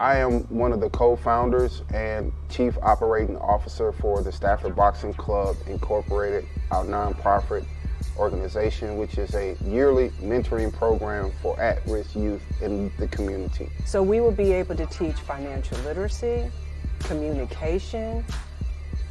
I 0.00 0.16
am 0.16 0.40
one 0.48 0.72
of 0.72 0.80
the 0.80 0.90
co-founders 0.90 1.82
and 1.92 2.32
chief 2.48 2.76
operating 2.82 3.36
officer 3.36 3.92
for 3.92 4.22
the 4.22 4.32
Stafford 4.32 4.74
Boxing 4.74 5.14
Club 5.14 5.56
Incorporated, 5.66 6.46
our 6.70 6.84
nonprofit 6.84 7.64
organization, 8.16 8.96
which 8.96 9.16
is 9.16 9.34
a 9.34 9.56
yearly 9.64 10.10
mentoring 10.20 10.72
program 10.72 11.30
for 11.40 11.58
at-risk 11.60 12.16
youth 12.16 12.42
in 12.60 12.90
the 12.98 13.06
community. 13.08 13.70
So 13.84 14.02
we 14.02 14.20
will 14.20 14.32
be 14.32 14.52
able 14.52 14.74
to 14.76 14.86
teach 14.86 15.14
financial 15.14 15.78
literacy, 15.78 16.50
communication, 17.00 18.24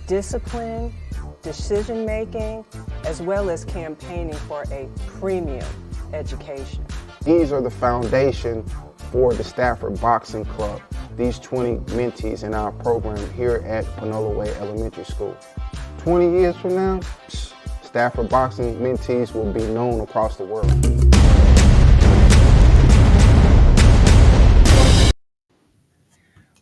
discipline, 0.07 0.93
decision 1.41 2.05
making, 2.05 2.65
as 3.05 3.21
well 3.21 3.49
as 3.49 3.63
campaigning 3.65 4.33
for 4.33 4.63
a 4.71 4.89
premium 5.19 5.65
education. 6.13 6.85
These 7.23 7.51
are 7.51 7.61
the 7.61 7.71
foundation 7.71 8.65
for 9.11 9.33
the 9.33 9.43
Stafford 9.43 9.99
Boxing 9.99 10.45
Club, 10.45 10.81
these 11.17 11.37
20 11.37 11.77
mentees 11.93 12.43
in 12.43 12.53
our 12.53 12.71
program 12.71 13.31
here 13.33 13.61
at 13.67 13.85
Panola 13.97 14.29
Way 14.33 14.55
Elementary 14.55 15.03
School. 15.03 15.37
20 15.99 16.31
years 16.31 16.55
from 16.55 16.75
now, 16.75 17.01
Stafford 17.83 18.29
Boxing 18.29 18.75
mentees 18.77 19.33
will 19.33 19.51
be 19.51 19.65
known 19.67 19.99
across 19.99 20.37
the 20.37 20.45
world. 20.45 20.71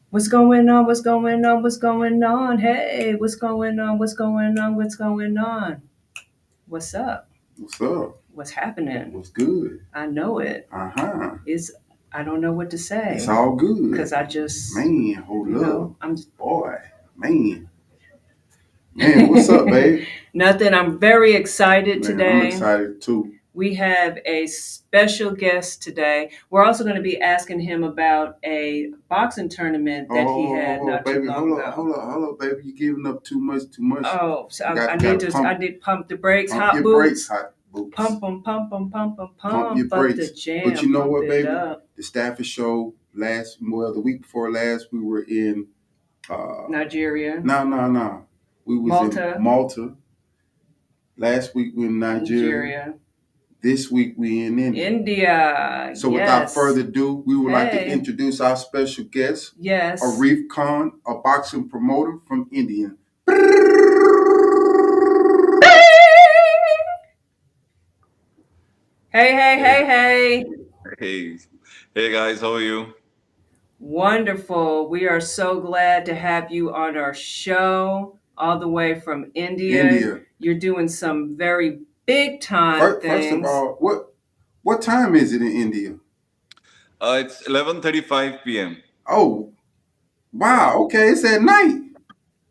What's 0.10 0.28
going 0.28 0.68
on? 0.70 0.88
What's 0.88 1.02
going 1.02 1.46
on? 1.46 1.62
What's 1.62 1.78
going 1.78 2.24
on? 2.24 2.58
Hey, 2.58 3.14
what's 3.14 3.36
going 3.36 3.80
on? 3.80 4.00
What's 4.00 4.16
going 4.16 4.58
on? 4.58 4.76
What's 4.76 4.96
going 4.96 5.38
on? 5.38 5.84
What's 6.66 6.96
up? 6.96 7.30
What's 7.58 7.80
up? 7.80 8.22
What's 8.34 8.50
happening? 8.50 9.14
What's 9.14 9.30
good? 9.30 9.86
I 9.94 10.08
know 10.08 10.40
it. 10.40 10.68
Uh 10.72 10.90
huh. 10.96 11.36
It's 11.46 11.72
I 12.12 12.24
don't 12.24 12.42
know 12.42 12.52
what 12.54 12.70
to 12.72 12.78
say 12.78 13.16
It's 13.16 13.28
all 13.28 13.56
good. 13.56 13.92
because 13.92 14.14
I 14.14 14.24
just 14.24 14.76
Man, 14.76 15.14
hold 15.16 15.48
up. 15.54 15.62
know 15.62 15.96
I'm 16.02 16.16
just, 16.16 16.36
Boy, 16.38 16.76
man. 17.16 17.70
Man, 18.96 19.30
what's 19.30 19.48
up, 19.50 19.66
babe? 19.68 20.06
nothing. 20.34 20.74
I'm 20.74 21.00
very 21.00 21.34
excited 21.34 22.02
Man, 22.02 22.12
today. 22.12 22.40
I'm 22.42 22.46
excited 22.48 23.02
too. 23.02 23.34
We 23.54 23.74
have 23.76 24.20
a 24.26 24.48
special 24.48 25.32
guest 25.32 25.82
today. 25.84 26.32
We're 26.50 26.64
also 26.64 26.84
going 26.84 26.96
to 26.96 27.02
be 27.02 27.20
asking 27.20 27.60
him 27.62 27.84
about 27.84 28.38
a 28.44 28.92
boxing 29.10 29.50
tournament 29.50 30.08
that 30.10 30.26
oh, 30.28 30.38
he 30.38 30.54
had 30.56 30.80
oh, 30.82 30.86
not 30.86 31.06
too 31.06 31.24
long 31.24 31.36
hold 31.50 31.60
ago. 31.60 31.68
up, 31.68 31.74
hold 31.74 31.92
up, 31.96 32.04
hold 32.12 32.30
up, 32.34 32.40
baby. 32.40 32.62
You're 32.66 32.94
giving 32.94 33.06
up 33.08 33.24
too 33.24 33.40
much, 33.40 33.64
too 33.72 33.82
much. 33.82 34.04
Oh, 34.06 34.48
so 34.50 34.66
I, 34.66 34.76
Got- 34.76 34.90
I 34.90 34.96
need 35.12 35.20
to 35.22 35.32
pump- 35.32 35.48
I 35.48 35.58
need 35.58 35.68
to 35.74 35.80
pump 35.80 36.08
the 36.08 36.16
brakes, 36.16 36.52
Pump 36.52 36.64
hot 36.64 36.74
your 36.76 36.84
boots. 36.84 36.98
brakes, 36.98 37.28
hot 37.28 37.54
boots. 37.72 37.96
Pump 37.96 38.22
them, 38.22 38.44
pump 38.44 38.70
them, 38.70 38.90
pump 38.90 39.18
them, 39.18 39.30
pump, 39.38 39.54
Pump 39.54 39.78
your 39.78 39.86
up 39.86 39.92
the 39.92 40.14
brakes. 40.16 40.32
jam. 40.32 40.70
But 40.70 40.82
you 40.82 40.90
know 40.90 41.02
pump 41.02 41.12
what, 41.12 41.24
it 41.26 41.30
baby? 41.30 41.48
up. 41.48 41.88
The 41.96 42.04
Stafford 42.04 42.46
show 42.46 42.94
last, 43.14 43.58
well, 43.62 43.94
the 43.94 44.00
week 44.02 44.22
before 44.22 44.52
last, 44.52 44.88
we 44.92 45.00
were 45.00 45.22
in. 45.24 45.68
uh 46.30 46.64
Nigeria, 46.70 47.40
No, 47.44 47.64
no, 47.64 47.88
no. 47.90 48.26
We 48.66 48.78
was 48.78 48.90
Malta. 48.90 49.36
in 49.36 49.42
Malta. 49.44 49.94
Last 51.18 51.56
week 51.56 51.74
we 51.76 51.86
in 51.88 52.00
Nigeria. 52.00 52.42
Nigeria, 52.42 52.94
This 53.62 53.92
week 53.92 54.14
we 54.16 54.46
in 54.46 54.58
India. 54.60 54.88
India. 54.88 55.92
So 55.96 56.10
without 56.10 56.44
yes. 56.44 56.54
further 56.54 56.82
ado, 56.82 57.24
we 57.26 57.36
would 57.36 57.52
like 57.52 57.72
to 57.72 57.78
Hey. 57.78 57.92
introduce 57.92 58.40
our 58.40 58.56
special 58.56 59.04
guest, 59.06 59.54
yes, 59.60 60.02
Arif 60.02 60.48
Khan, 60.50 60.94
a 61.06 61.16
boxing 61.16 61.68
promoter 61.68 62.20
from 62.28 62.48
India. 62.52 62.92
Hey, 69.12 69.34
hey, 69.34 69.58
hey, 69.58 69.86
hey. 69.88 70.46
Hey, 71.00 71.38
hey 71.96 72.12
guys, 72.12 72.42
how 72.42 72.54
are 72.54 72.62
you? 72.62 72.94
Wonderful. 73.80 74.88
We 74.88 75.08
are 75.08 75.20
so 75.20 75.60
glad 75.60 76.06
to 76.06 76.14
have 76.14 76.52
you 76.52 76.74
on 76.76 76.96
our 76.96 77.16
show 77.16 78.20
all 78.38 78.60
the 78.60 78.68
way 78.68 79.00
from 79.00 79.32
India. 79.34 79.84
India. 79.84 80.22
You're 80.38 80.60
doing 80.60 80.88
some 80.88 81.36
very 81.36 81.80
big 82.06 82.42
time 82.42 82.80
First, 82.82 83.02
things. 83.02 83.26
first 83.26 83.34
of 83.34 83.46
all, 83.46 83.78
what 83.80 84.14
what 84.62 84.82
time 84.84 85.16
is 85.16 85.34
it 85.34 85.42
in 85.42 85.52
India? 85.52 85.96
Uh, 87.02 87.24
it's 87.26 87.48
11:35 87.48 88.44
p.m. 88.44 88.78
Oh, 89.08 89.54
wow. 90.34 90.84
Okay, 90.84 91.10
it's 91.10 91.26
at 91.26 91.42
night. 91.42 91.82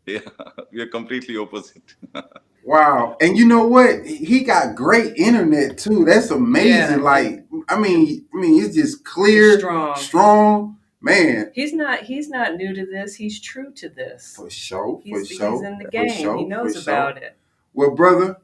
Yeah, 0.05 0.21
we 0.73 0.81
are 0.81 0.87
completely 0.87 1.37
opposite. 1.37 1.95
Wow. 2.65 3.17
And 3.21 3.37
you 3.37 3.47
know 3.47 3.67
what? 3.67 4.05
He 4.05 4.43
got 4.43 4.75
great 4.75 5.15
internet 5.17 5.77
too. 5.77 6.05
That's 6.05 6.29
amazing. 6.29 6.97
Yeah. 6.99 7.03
Like, 7.03 7.45
I 7.67 7.79
mean, 7.79 8.25
I 8.33 8.37
mean, 8.37 8.63
it's 8.63 8.75
just 8.75 9.03
clear, 9.05 9.57
Strong. 9.59 9.95
strong. 9.97 10.75
Man, 11.01 11.49
He's 11.55 11.71
not 11.71 12.01
he's 12.01 12.29
not 12.29 12.55
new 12.55 12.73
to 12.73 12.85
this. 12.85 13.15
He's 13.15 13.39
true 13.39 13.71
to 13.75 13.87
this. 13.87 14.35
for 14.35 14.49
sure, 14.49 14.97
for 14.97 15.01
He's, 15.19 15.29
sure. 15.29 15.51
he's 15.51 15.61
in 15.61 15.77
the 15.77 15.85
game. 15.89 16.11
sure, 16.11 16.37
he 16.37 16.43
knows 16.43 16.75
for 16.75 16.81
sure. 16.81 16.93
about 16.93 17.17
it. 17.17 17.37
Well, 17.73 17.91
brother, 17.95 18.35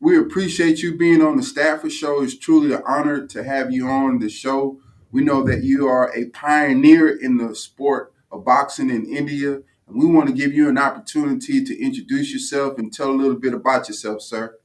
we 0.00 0.18
appreciate 0.18 0.82
you 0.82 0.96
being 0.96 1.22
on 1.22 1.36
the 1.36 1.42
Stafford 1.44 1.92
Show. 1.92 2.20
It's 2.20 2.36
truly 2.36 2.72
an 2.74 2.82
honor 2.84 3.24
to 3.28 3.44
have 3.44 3.70
you 3.70 3.86
on 3.86 4.18
the 4.18 4.28
show. 4.28 4.80
We 5.12 5.22
know 5.22 5.44
that 5.44 5.62
you 5.62 5.86
are 5.86 6.12
a 6.12 6.24
pioneer 6.30 7.08
in 7.16 7.36
the 7.36 7.54
sport 7.54 8.12
of 8.32 8.44
boxing 8.44 8.90
in 8.90 9.06
India, 9.06 9.60
and 9.90 10.00
we 10.00 10.06
want 10.06 10.28
to 10.28 10.34
give 10.34 10.52
you 10.52 10.68
an 10.68 10.78
opportunity 10.78 11.64
to 11.64 11.82
introduce 11.82 12.32
yourself 12.32 12.78
and 12.78 12.92
tell 12.92 13.10
a 13.10 13.16
little 13.22 13.34
bit 13.34 13.54
about 13.54 13.88
yourself, 13.88 14.22
sir. 14.22 14.56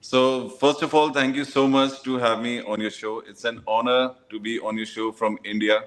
So, 0.00 0.48
first 0.48 0.82
of 0.82 0.94
all, 0.94 1.12
thank 1.12 1.34
you 1.34 1.44
so 1.44 1.66
much 1.66 2.02
to 2.02 2.16
have 2.18 2.42
me 2.42 2.60
on 2.60 2.80
your 2.80 2.90
show. 2.90 3.20
It's 3.20 3.44
an 3.44 3.62
honor 3.66 4.14
to 4.28 4.38
be 4.38 4.60
on 4.60 4.76
your 4.76 4.86
show 4.86 5.12
from 5.12 5.38
India, 5.44 5.84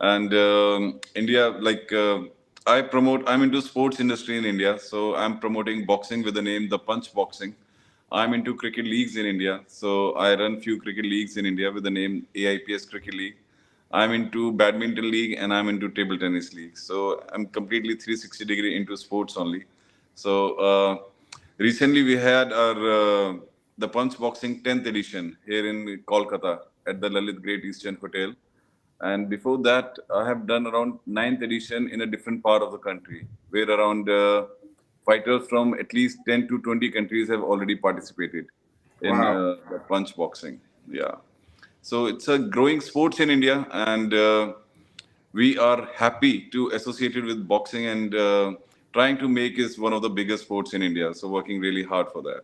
and 0.00 0.32
um, 0.32 1.00
India, 1.16 1.48
like 1.48 1.92
uh, 1.92 2.20
I 2.66 2.82
promote. 2.82 3.24
I'm 3.26 3.42
into 3.42 3.60
sports 3.60 3.98
industry 3.98 4.38
in 4.38 4.44
India, 4.44 4.78
so 4.78 5.16
I'm 5.16 5.40
promoting 5.40 5.86
boxing 5.86 6.22
with 6.22 6.34
the 6.34 6.42
name 6.42 6.68
The 6.68 6.78
Punch 6.78 7.12
Boxing. 7.12 7.56
I'm 8.12 8.32
into 8.32 8.54
cricket 8.54 8.84
leagues 8.84 9.16
in 9.16 9.26
India, 9.26 9.60
so 9.66 10.12
I 10.12 10.34
run 10.36 10.60
few 10.60 10.80
cricket 10.80 11.04
leagues 11.04 11.36
in 11.36 11.44
India 11.44 11.72
with 11.72 11.82
the 11.82 11.90
name 11.90 12.26
AIPS 12.36 12.88
Cricket 12.88 13.14
League. 13.14 13.36
I'm 13.90 14.12
into 14.12 14.52
badminton 14.52 15.10
league 15.10 15.36
and 15.38 15.52
I'm 15.52 15.68
into 15.68 15.88
table 15.88 16.18
tennis 16.18 16.52
league. 16.52 16.76
So 16.76 17.24
I'm 17.32 17.46
completely 17.46 17.94
360 17.94 18.44
degree 18.44 18.76
into 18.76 18.96
sports 18.96 19.36
only. 19.36 19.64
So 20.14 20.54
uh, 20.54 20.96
recently 21.58 22.02
we 22.02 22.16
had 22.16 22.52
our 22.52 22.76
uh, 23.30 23.34
the 23.78 23.88
Punch 23.88 24.18
Boxing 24.18 24.62
10th 24.62 24.86
edition 24.86 25.36
here 25.46 25.66
in 25.68 26.02
Kolkata 26.06 26.58
at 26.86 27.00
the 27.00 27.08
Lalit 27.08 27.40
Great 27.42 27.64
Eastern 27.64 27.96
Hotel. 27.96 28.34
And 29.00 29.28
before 29.30 29.58
that, 29.58 29.96
I 30.12 30.26
have 30.26 30.46
done 30.46 30.66
around 30.66 30.98
ninth 31.06 31.42
edition 31.42 31.88
in 31.88 32.00
a 32.00 32.06
different 32.06 32.42
part 32.42 32.62
of 32.62 32.72
the 32.72 32.78
country, 32.78 33.26
where 33.50 33.70
around 33.70 34.10
uh, 34.10 34.46
fighters 35.06 35.46
from 35.48 35.74
at 35.74 35.94
least 35.94 36.18
10 36.26 36.48
to 36.48 36.58
20 36.60 36.90
countries 36.90 37.28
have 37.28 37.42
already 37.42 37.76
participated 37.76 38.46
in 39.00 39.16
Wow. 39.16 39.50
uh, 39.52 39.78
punch 39.88 40.16
boxing. 40.16 40.60
Yeah. 40.90 41.14
So 41.82 42.06
it's 42.06 42.28
a 42.28 42.38
growing 42.38 42.80
sports 42.80 43.20
in 43.20 43.30
India, 43.30 43.66
and 43.72 44.12
uh, 44.12 44.52
we 45.32 45.58
are 45.58 45.88
happy 45.94 46.48
to 46.50 46.68
associate 46.70 47.16
it 47.16 47.24
with 47.24 47.46
boxing 47.48 47.86
and 47.86 48.14
uh, 48.14 48.52
trying 48.92 49.18
to 49.18 49.28
make 49.28 49.58
it 49.58 49.78
one 49.78 49.92
of 49.92 50.02
the 50.02 50.10
biggest 50.10 50.44
sports 50.44 50.74
in 50.74 50.82
India. 50.82 51.14
So 51.14 51.28
working 51.28 51.60
really 51.60 51.82
hard 51.82 52.08
for 52.10 52.22
that. 52.22 52.42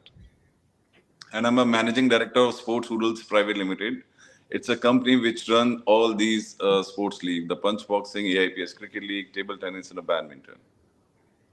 And 1.32 1.46
I'm 1.46 1.58
a 1.58 1.66
managing 1.66 2.08
director 2.08 2.40
of 2.40 2.54
Sports 2.54 2.90
Oodles 2.90 3.22
Private 3.24 3.56
Limited. 3.56 4.02
It's 4.50 4.68
a 4.68 4.76
company 4.76 5.16
which 5.16 5.48
run 5.48 5.82
all 5.86 6.14
these 6.14 6.56
uh, 6.60 6.82
sports 6.82 7.22
league, 7.22 7.48
the 7.48 7.56
punch 7.56 7.88
boxing, 7.88 8.26
AIPS 8.26 8.72
cricket 8.76 9.02
league, 9.02 9.32
table 9.32 9.56
tennis, 9.58 9.88
and 9.88 9.98
the 9.98 10.02
badminton. 10.02 10.54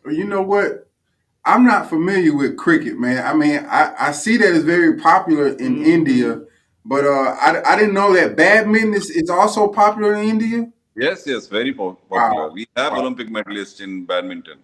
You 0.09 0.25
know 0.25 0.41
what? 0.43 0.87
I'm 1.45 1.65
not 1.65 1.89
familiar 1.89 2.35
with 2.35 2.57
cricket, 2.57 2.99
man. 2.99 3.25
I 3.25 3.33
mean, 3.33 3.65
I, 3.67 3.93
I 3.97 4.11
see 4.11 4.37
that 4.37 4.55
it's 4.55 4.63
very 4.63 4.97
popular 4.99 5.47
in 5.47 5.77
Mhm. 5.77 5.85
India, 5.87 6.41
but 6.85 7.05
uh, 7.05 7.35
I, 7.39 7.61
I 7.73 7.75
didn't 7.77 7.93
know 7.93 8.13
that 8.13 8.35
badminton 8.35 8.93
is, 8.93 9.09
is 9.09 9.29
also 9.29 9.67
popular 9.67 10.15
in 10.15 10.29
India. 10.29 10.71
Yes, 10.95 11.23
yes, 11.25 11.47
very 11.47 11.73
po- 11.73 11.97
popular. 12.09 12.47
Wow. 12.47 12.53
We 12.53 12.67
have 12.75 12.93
Wow. 12.93 12.99
Olympic 13.01 13.29
medalists 13.29 13.81
in 13.81 14.05
badminton 14.05 14.59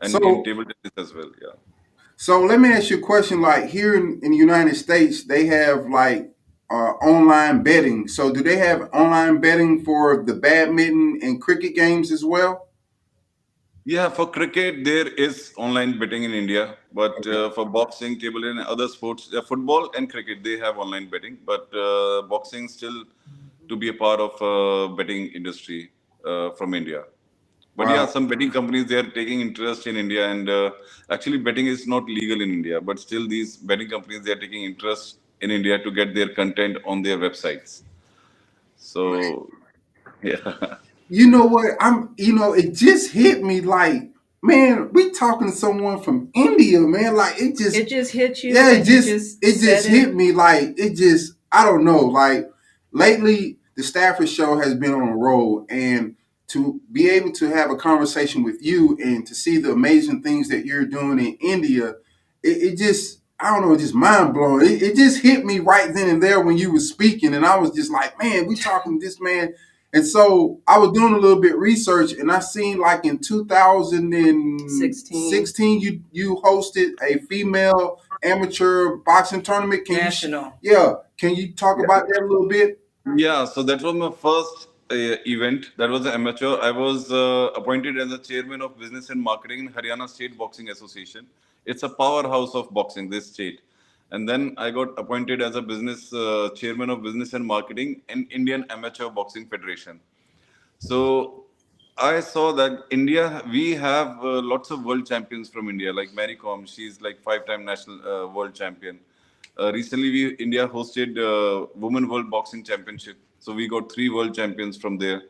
and 0.00 0.10
So- 0.10 0.18
in 0.18 0.44
table 0.44 0.64
tennis 0.64 0.92
as 0.96 1.14
well. 1.14 1.30
Yeah. 1.40 1.48
So 2.16 2.40
let 2.42 2.60
me 2.60 2.72
ask 2.72 2.90
you 2.90 2.98
a 2.98 3.00
question. 3.00 3.40
Like 3.40 3.66
here 3.66 3.94
in, 3.94 4.20
in 4.22 4.30
the 4.30 4.36
United 4.36 4.76
States, 4.76 5.24
they 5.24 5.46
have 5.46 5.86
like 5.86 6.30
uh, 6.70 6.92
online 7.02 7.62
betting. 7.62 8.08
So 8.08 8.32
do 8.32 8.42
they 8.42 8.56
have 8.56 8.88
online 8.92 9.40
betting 9.40 9.84
for 9.84 10.22
the 10.24 10.34
badminton 10.34 11.18
and 11.22 11.40
cricket 11.40 11.74
games 11.74 12.10
as 12.12 12.24
well? 12.24 12.63
Yeah, 13.86 14.08
for 14.08 14.26
cricket, 14.30 14.82
there 14.84 15.08
is 15.08 15.52
online 15.56 15.98
betting 15.98 16.24
in 16.24 16.32
India, 16.32 16.76
but 16.92 17.18
Okay. 17.18 17.36
uh, 17.36 17.50
for 17.50 17.66
boxing, 17.66 18.18
table 18.18 18.44
and 18.44 18.58
other 18.60 18.88
sports, 18.88 19.30
uh, 19.34 19.42
football 19.42 19.90
and 19.94 20.10
cricket, 20.10 20.42
they 20.42 20.58
have 20.58 20.78
online 20.78 21.08
betting. 21.10 21.38
But 21.44 21.68
uh, 21.74 22.22
boxing 22.22 22.68
still 22.68 23.04
to 23.68 23.76
be 23.76 23.88
a 23.88 23.92
part 23.92 24.20
of 24.20 24.40
uh, 24.40 24.94
betting 24.94 25.26
industry 25.32 25.92
uh, 26.24 26.50
from 26.52 26.72
India. 26.72 27.04
But 27.76 27.88
Wow. 27.88 27.94
yeah, 27.94 28.06
some 28.06 28.26
betting 28.26 28.50
companies 28.50 28.86
they 28.86 28.96
are 28.96 29.10
taking 29.10 29.40
interest 29.42 29.86
in 29.86 29.96
India, 29.96 30.30
and 30.30 30.48
uh, 30.48 30.70
actually 31.10 31.38
betting 31.38 31.66
is 31.66 31.86
not 31.86 32.04
legal 32.08 32.40
in 32.40 32.50
India. 32.50 32.80
But 32.80 32.98
still, 33.00 33.28
these 33.28 33.56
betting 33.58 33.90
companies 33.90 34.24
they 34.24 34.32
are 34.32 34.40
taking 34.46 34.64
interest 34.64 35.18
in 35.42 35.50
India 35.50 35.78
to 35.82 35.90
get 35.90 36.14
their 36.14 36.30
content 36.30 36.78
on 36.86 37.02
their 37.02 37.18
websites. 37.18 37.82
So 38.76 39.50
Yeah. 40.22 40.76
You 41.08 41.28
know 41.30 41.46
what? 41.46 41.76
I'm. 41.80 42.14
You 42.18 42.34
know, 42.34 42.52
it 42.54 42.74
just 42.74 43.12
hit 43.12 43.42
me 43.42 43.60
like, 43.60 44.10
man, 44.42 44.90
we 44.92 45.10
talking 45.10 45.48
to 45.50 45.56
someone 45.56 46.02
from 46.02 46.30
India, 46.34 46.80
man. 46.80 47.16
Like 47.16 47.40
it 47.40 47.56
just, 47.56 47.76
It 47.76 47.88
just 47.88 48.12
hit 48.12 48.42
you. 48.42 48.54
yeah, 48.54 48.72
it 48.72 48.86
you 48.88 49.02
just, 49.02 49.38
it 49.42 49.60
just 49.60 49.86
hit 49.86 50.14
me 50.14 50.32
like 50.32 50.74
it 50.78 50.96
just. 50.96 51.34
I 51.52 51.64
don't 51.64 51.84
know. 51.84 52.00
Like 52.00 52.50
lately, 52.92 53.58
the 53.76 53.82
Stafford 53.82 54.28
Show 54.28 54.58
has 54.58 54.74
been 54.74 54.94
on 54.94 55.08
a 55.08 55.16
roll, 55.16 55.66
and 55.68 56.16
to 56.48 56.80
be 56.92 57.08
able 57.10 57.32
to 57.32 57.46
have 57.48 57.70
a 57.70 57.76
conversation 57.76 58.42
with 58.42 58.62
you 58.62 58.96
and 59.02 59.26
to 59.26 59.34
see 59.34 59.58
the 59.58 59.72
amazing 59.72 60.22
things 60.22 60.48
that 60.48 60.66
you're 60.66 60.84
doing 60.86 61.18
in 61.18 61.36
India, 61.40 61.96
it, 62.42 62.72
it 62.72 62.78
just. 62.78 63.20
I 63.40 63.50
don't 63.50 63.68
know, 63.68 63.76
just 63.76 63.94
mind 63.94 64.32
blowing. 64.32 64.64
It, 64.64 64.80
it 64.82 64.96
just 64.96 65.20
hit 65.20 65.44
me 65.44 65.58
right 65.58 65.92
then 65.92 66.08
and 66.08 66.22
there 66.22 66.40
when 66.40 66.56
you 66.56 66.72
were 66.72 66.78
speaking, 66.80 67.34
and 67.34 67.44
I 67.44 67.58
was 67.58 67.72
just 67.72 67.90
like, 67.90 68.16
"Man, 68.22 68.46
we 68.46 68.54
talking 68.54 68.98
to 68.98 69.04
this 69.04 69.20
man 69.20 69.54
and 69.94 70.06
so 70.06 70.60
I 70.66 70.78
was 70.78 70.90
doing 70.92 71.14
a 71.14 71.18
little 71.18 71.40
bit 71.40 71.56
research, 71.56 72.12
and 72.12 72.30
I 72.30 72.40
seen 72.40 72.78
like 72.78 73.04
in 73.04 73.18
2016, 73.18 75.30
16. 75.30 75.80
you 75.80 76.02
you 76.10 76.36
hosted 76.44 77.00
a 77.00 77.18
female 77.20 78.00
amateur 78.22 78.96
boxing 78.96 79.42
tournament. 79.42 79.86
Can 79.86 79.96
National. 79.96 80.52
you? 80.60 80.72
Yeah. 80.72 80.94
Can 81.16 81.36
you 81.36 81.52
talk 81.52 81.78
about 81.78 82.08
that 82.08 82.22
a 82.22 82.26
little 82.26 82.48
bit? 82.48 82.80
Yeah, 83.16 83.44
so 83.44 83.62
that 83.62 83.80
was 83.82 83.94
my 83.94 84.10
first 84.10 84.68
uh, 84.90 85.16
event. 85.26 85.70
That 85.76 85.90
was 85.90 86.06
an 86.06 86.12
amateur. 86.12 86.58
I 86.60 86.72
was 86.72 87.12
uh, 87.12 87.50
appointed 87.54 87.98
as 87.98 88.08
the 88.08 88.18
chairman 88.18 88.62
of 88.62 88.76
business 88.78 89.10
and 89.10 89.22
marketing 89.22 89.60
in 89.60 89.68
Haryana 89.68 90.08
State 90.08 90.36
Boxing 90.36 90.70
Association. 90.70 91.26
It's 91.66 91.84
a 91.84 91.88
powerhouse 91.88 92.54
of 92.54 92.70
boxing, 92.72 93.08
this 93.08 93.26
state. 93.32 93.60
And 94.14 94.28
then 94.28 94.54
I 94.56 94.70
got 94.70 94.96
appointed 94.96 95.42
as 95.42 95.56
a 95.56 95.62
business 95.62 96.12
uh, 96.12 96.50
chairman 96.54 96.88
of 96.88 97.02
business 97.02 97.32
and 97.32 97.44
marketing 97.44 98.02
in 98.08 98.28
Indian 98.30 98.64
Amateur 98.70 99.08
Boxing 99.10 99.46
Federation. 99.46 99.98
So 100.78 101.46
I 101.98 102.20
saw 102.20 102.52
that 102.52 102.84
India, 102.92 103.42
we 103.50 103.74
have 103.74 104.08
uh, 104.22 104.40
lots 104.52 104.70
of 104.70 104.84
world 104.84 105.04
champions 105.04 105.48
from 105.48 105.68
India, 105.68 105.92
like 105.92 106.14
Mary 106.14 106.36
Kom. 106.36 106.64
She's 106.64 107.00
like 107.00 107.20
five-time 107.22 107.64
national 107.64 108.06
uh, 108.06 108.28
world 108.28 108.54
champion. 108.54 109.00
Uh, 109.58 109.72
recently, 109.72 110.10
we 110.10 110.34
India 110.46 110.68
hosted 110.68 111.18
uh, 111.18 111.66
Women 111.74 112.08
World 112.08 112.30
Boxing 112.30 112.62
Championship, 112.62 113.16
so 113.40 113.52
we 113.52 113.68
got 113.68 113.90
three 113.90 114.10
world 114.10 114.32
champions 114.32 114.76
from 114.76 114.96
there. 114.96 115.22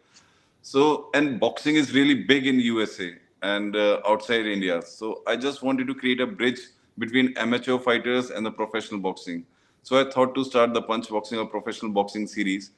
So 0.60 1.08
and 1.14 1.40
boxing 1.40 1.76
is 1.76 1.94
really 1.94 2.14
big 2.34 2.46
in 2.46 2.60
USA 2.60 3.14
and 3.42 3.76
uh, 3.76 4.00
outside 4.06 4.46
India. 4.46 4.80
So 4.82 5.22
I 5.26 5.36
just 5.36 5.62
wanted 5.62 5.86
to 5.86 5.94
create 5.94 6.20
a 6.20 6.26
bridge 6.26 6.60
between 6.98 7.36
amateur 7.36 7.78
fighters 7.78 8.30
and 8.30 8.44
the 8.44 8.50
professional 8.50 9.00
boxing. 9.00 9.44
So 9.82 10.00
I 10.00 10.10
thought 10.10 10.34
to 10.34 10.44
start 10.44 10.72
the 10.72 10.82
Punch 10.82 11.08
Boxing 11.10 11.38
or 11.38 11.46
Professional 11.46 11.92
Boxing 11.92 12.26
series. 12.26 12.70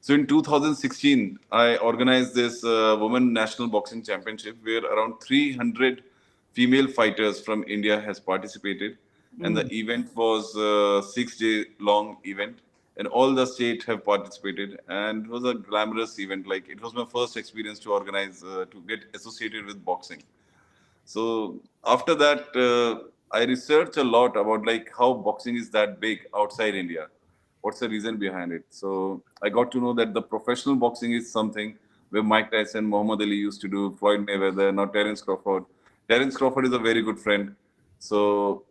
So 0.00 0.14
in 0.14 0.26
2016, 0.26 1.38
I 1.52 1.76
organized 1.76 2.34
this 2.34 2.64
uh, 2.64 2.96
Women 2.98 3.32
National 3.34 3.68
Boxing 3.68 4.02
Championship 4.02 4.56
where 4.62 4.82
around 4.84 5.20
300 5.20 6.02
female 6.52 6.88
fighters 6.88 7.40
from 7.40 7.64
India 7.68 8.00
has 8.00 8.18
participated, 8.18 8.96
and 9.42 9.56
the 9.56 9.66
event 9.72 10.14
was 10.16 10.56
a 10.56 11.06
six-day 11.06 11.66
long 11.78 12.16
event, 12.24 12.58
and 12.96 13.06
all 13.08 13.34
the 13.34 13.46
state 13.46 13.84
have 13.84 14.04
participated, 14.04 14.80
and 14.88 15.26
it 15.26 15.30
was 15.30 15.44
a 15.44 15.54
glamorous 15.54 16.18
event. 16.18 16.46
Like 16.46 16.68
it 16.68 16.80
was 16.82 16.94
my 16.94 17.04
first 17.04 17.36
experience 17.36 17.78
to 17.80 17.92
organize 17.92 18.42
uh, 18.42 18.64
to 18.70 18.80
get 18.88 19.00
associated 19.14 19.66
with 19.66 19.84
boxing. 19.84 20.22
So 21.04 21.60
after 21.84 22.14
that, 22.14 22.56
uh, 22.56 23.09
I 23.32 23.44
researched 23.44 23.96
a 23.96 24.04
lot 24.04 24.36
about 24.36 24.66
like 24.66 24.90
how 24.96 25.14
boxing 25.14 25.56
is 25.56 25.70
that 25.70 26.00
big 26.00 26.26
outside 26.34 26.74
India. 26.74 27.08
What's 27.60 27.78
the 27.78 27.88
reason 27.88 28.16
behind 28.16 28.52
it? 28.52 28.64
So 28.70 29.22
I 29.42 29.50
got 29.50 29.70
to 29.72 29.80
know 29.80 29.92
that 29.94 30.14
the 30.14 30.22
professional 30.22 30.76
boxing 30.76 31.12
is 31.12 31.30
something 31.30 31.76
where 32.08 32.22
Mike 32.22 32.50
Tyson, 32.50 32.86
Muhammad 32.86 33.20
Ali 33.20 33.36
used 33.36 33.60
to 33.60 33.68
do, 33.68 33.96
Floyd 33.98 34.26
Mayweather, 34.26 34.74
now 34.74 34.86
Terence 34.86 35.22
Crawford. 35.22 35.64
Terence 36.08 36.36
Crawford 36.36 36.66
is 36.66 36.72
a 36.72 36.78
very 36.78 37.02
good 37.02 37.18
friend. 37.18 37.54
So 37.98 38.64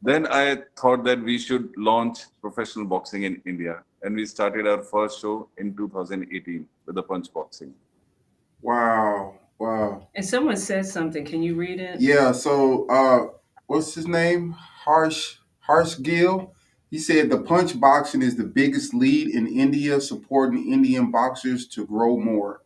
then 0.00 0.26
I 0.26 0.62
thought 0.76 1.04
that 1.04 1.20
we 1.20 1.38
should 1.38 1.76
launch 1.76 2.20
professional 2.40 2.86
boxing 2.86 3.24
in 3.24 3.42
India, 3.44 3.82
and 4.02 4.14
we 4.14 4.24
started 4.24 4.66
our 4.66 4.82
first 4.82 5.20
show 5.20 5.48
in 5.58 5.76
2018 5.76 6.66
with 6.86 6.94
the 6.94 7.02
Punch 7.02 7.32
Boxing. 7.32 7.74
Wow. 8.62 9.34
Wow. 9.58 10.06
And 10.14 10.24
someone 10.24 10.56
said 10.56 10.86
something. 10.86 11.24
Can 11.24 11.42
you 11.42 11.56
read 11.56 11.80
it? 11.80 12.00
Yeah. 12.00 12.30
So, 12.30 12.86
uh, 12.86 13.37
what's 13.68 13.94
his 13.94 14.08
name? 14.08 14.52
Harsh 14.52 15.36
Harsh 15.60 15.96
Gill. 16.02 16.54
He 16.90 16.98
said 16.98 17.30
the 17.30 17.42
punch 17.42 17.78
boxing 17.80 18.22
is 18.22 18.36
the 18.36 18.44
biggest 18.44 18.94
lead 18.94 19.28
in 19.34 19.46
India, 19.46 20.00
supporting 20.00 20.72
Indian 20.72 21.10
boxers 21.12 21.68
to 21.68 21.86
grow 21.86 22.18
more. 22.18 22.62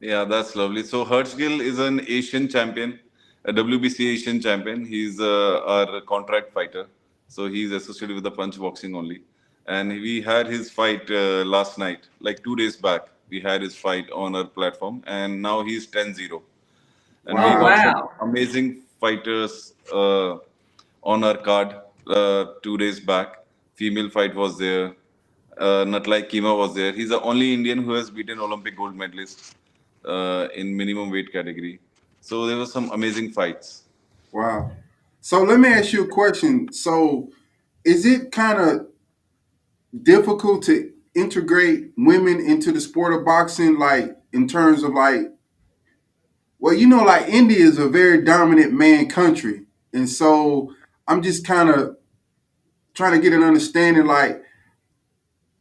Yeah, 0.00 0.24
that's 0.24 0.56
lovely. 0.56 0.82
So 0.84 1.04
Harsh 1.04 1.36
Gill 1.36 1.60
is 1.60 1.78
an 1.78 2.00
Asian 2.08 2.48
champion, 2.48 2.98
a 3.44 3.52
WBC 3.52 4.00
Asian 4.14 4.40
champion. 4.40 4.84
He's 4.84 5.20
uh, 5.20 5.60
our 5.66 6.00
contract 6.02 6.52
fighter, 6.52 6.86
so 7.28 7.46
he's 7.48 7.72
associated 7.72 8.14
with 8.14 8.24
the 8.24 8.30
punch 8.30 8.58
boxing 8.58 8.94
only. 8.94 9.22
And 9.66 9.88
we 9.90 10.20
had 10.22 10.46
his 10.46 10.70
fight 10.70 11.10
uh, 11.10 11.44
last 11.44 11.78
night, 11.78 12.08
like 12.20 12.42
two 12.44 12.56
days 12.56 12.76
back. 12.76 13.08
We 13.30 13.40
had 13.40 13.62
his 13.62 13.76
fight 13.76 14.10
on 14.12 14.36
our 14.36 14.44
platform, 14.46 15.02
and 15.06 15.42
now 15.42 15.64
he's 15.64 15.86
10-0. 15.88 16.42
And 17.26 17.40
we 17.40 17.44
Wow. 17.44 17.58
got 17.58 17.76
some 17.78 17.94
Wow. 17.94 18.10
amazing 18.20 18.82
fighters 19.00 19.74
uh, 19.92 20.36
on 21.02 21.24
our 21.24 21.36
card 21.36 21.76
uh, 22.06 22.46
two 22.62 22.76
days 22.78 23.00
back. 23.00 23.44
Female 23.74 24.10
fight 24.10 24.34
was 24.34 24.58
there. 24.58 24.94
Uh, 25.58 25.84
Natlai 25.84 26.28
Kima 26.28 26.56
was 26.56 26.74
there. 26.74 26.92
He's 26.92 27.08
the 27.10 27.20
only 27.20 27.54
Indian 27.54 27.82
who 27.82 27.92
has 27.92 28.10
beaten 28.10 28.38
Olympic 28.40 28.76
gold 28.76 28.94
medalist 28.94 29.56
uh, 30.04 30.48
in 30.54 30.76
minimum 30.76 31.10
weight 31.10 31.32
category. 31.32 31.80
So 32.20 32.46
there 32.46 32.56
were 32.56 32.66
some 32.66 32.90
amazing 32.90 33.32
fights. 33.32 33.84
Wow. 34.32 34.72
So 35.20 35.42
let 35.42 35.60
me 35.60 35.68
ask 35.68 35.92
you 35.92 36.04
a 36.04 36.08
question. 36.08 36.72
So 36.72 37.30
is 37.84 38.04
it 38.04 38.32
kind 38.32 38.60
of 38.60 38.86
difficult 40.02 40.62
to 40.64 40.92
integrate 41.14 41.92
women 41.96 42.40
into 42.40 42.72
the 42.72 42.80
sport 42.80 43.14
of 43.14 43.24
boxing, 43.24 43.78
like 43.78 44.16
in 44.32 44.46
terms 44.46 44.82
of 44.82 44.92
like, 44.92 45.32
well, 46.60 46.74
you 46.74 46.86
know, 46.88 47.04
like 47.04 47.28
India 47.28 47.58
is 47.58 47.78
a 47.78 47.88
very 47.88 48.22
dominant 48.24 48.72
man 48.72 49.08
country, 49.08 49.62
and 49.92 50.08
so 50.08 50.74
I'm 51.08 51.22
just 51.22 51.46
kind 51.46 51.70
of 51.70 51.96
trying 52.94 53.12
to 53.12 53.20
get 53.20 53.32
an 53.34 53.42
understanding, 53.42 54.06
like, 54.06 54.42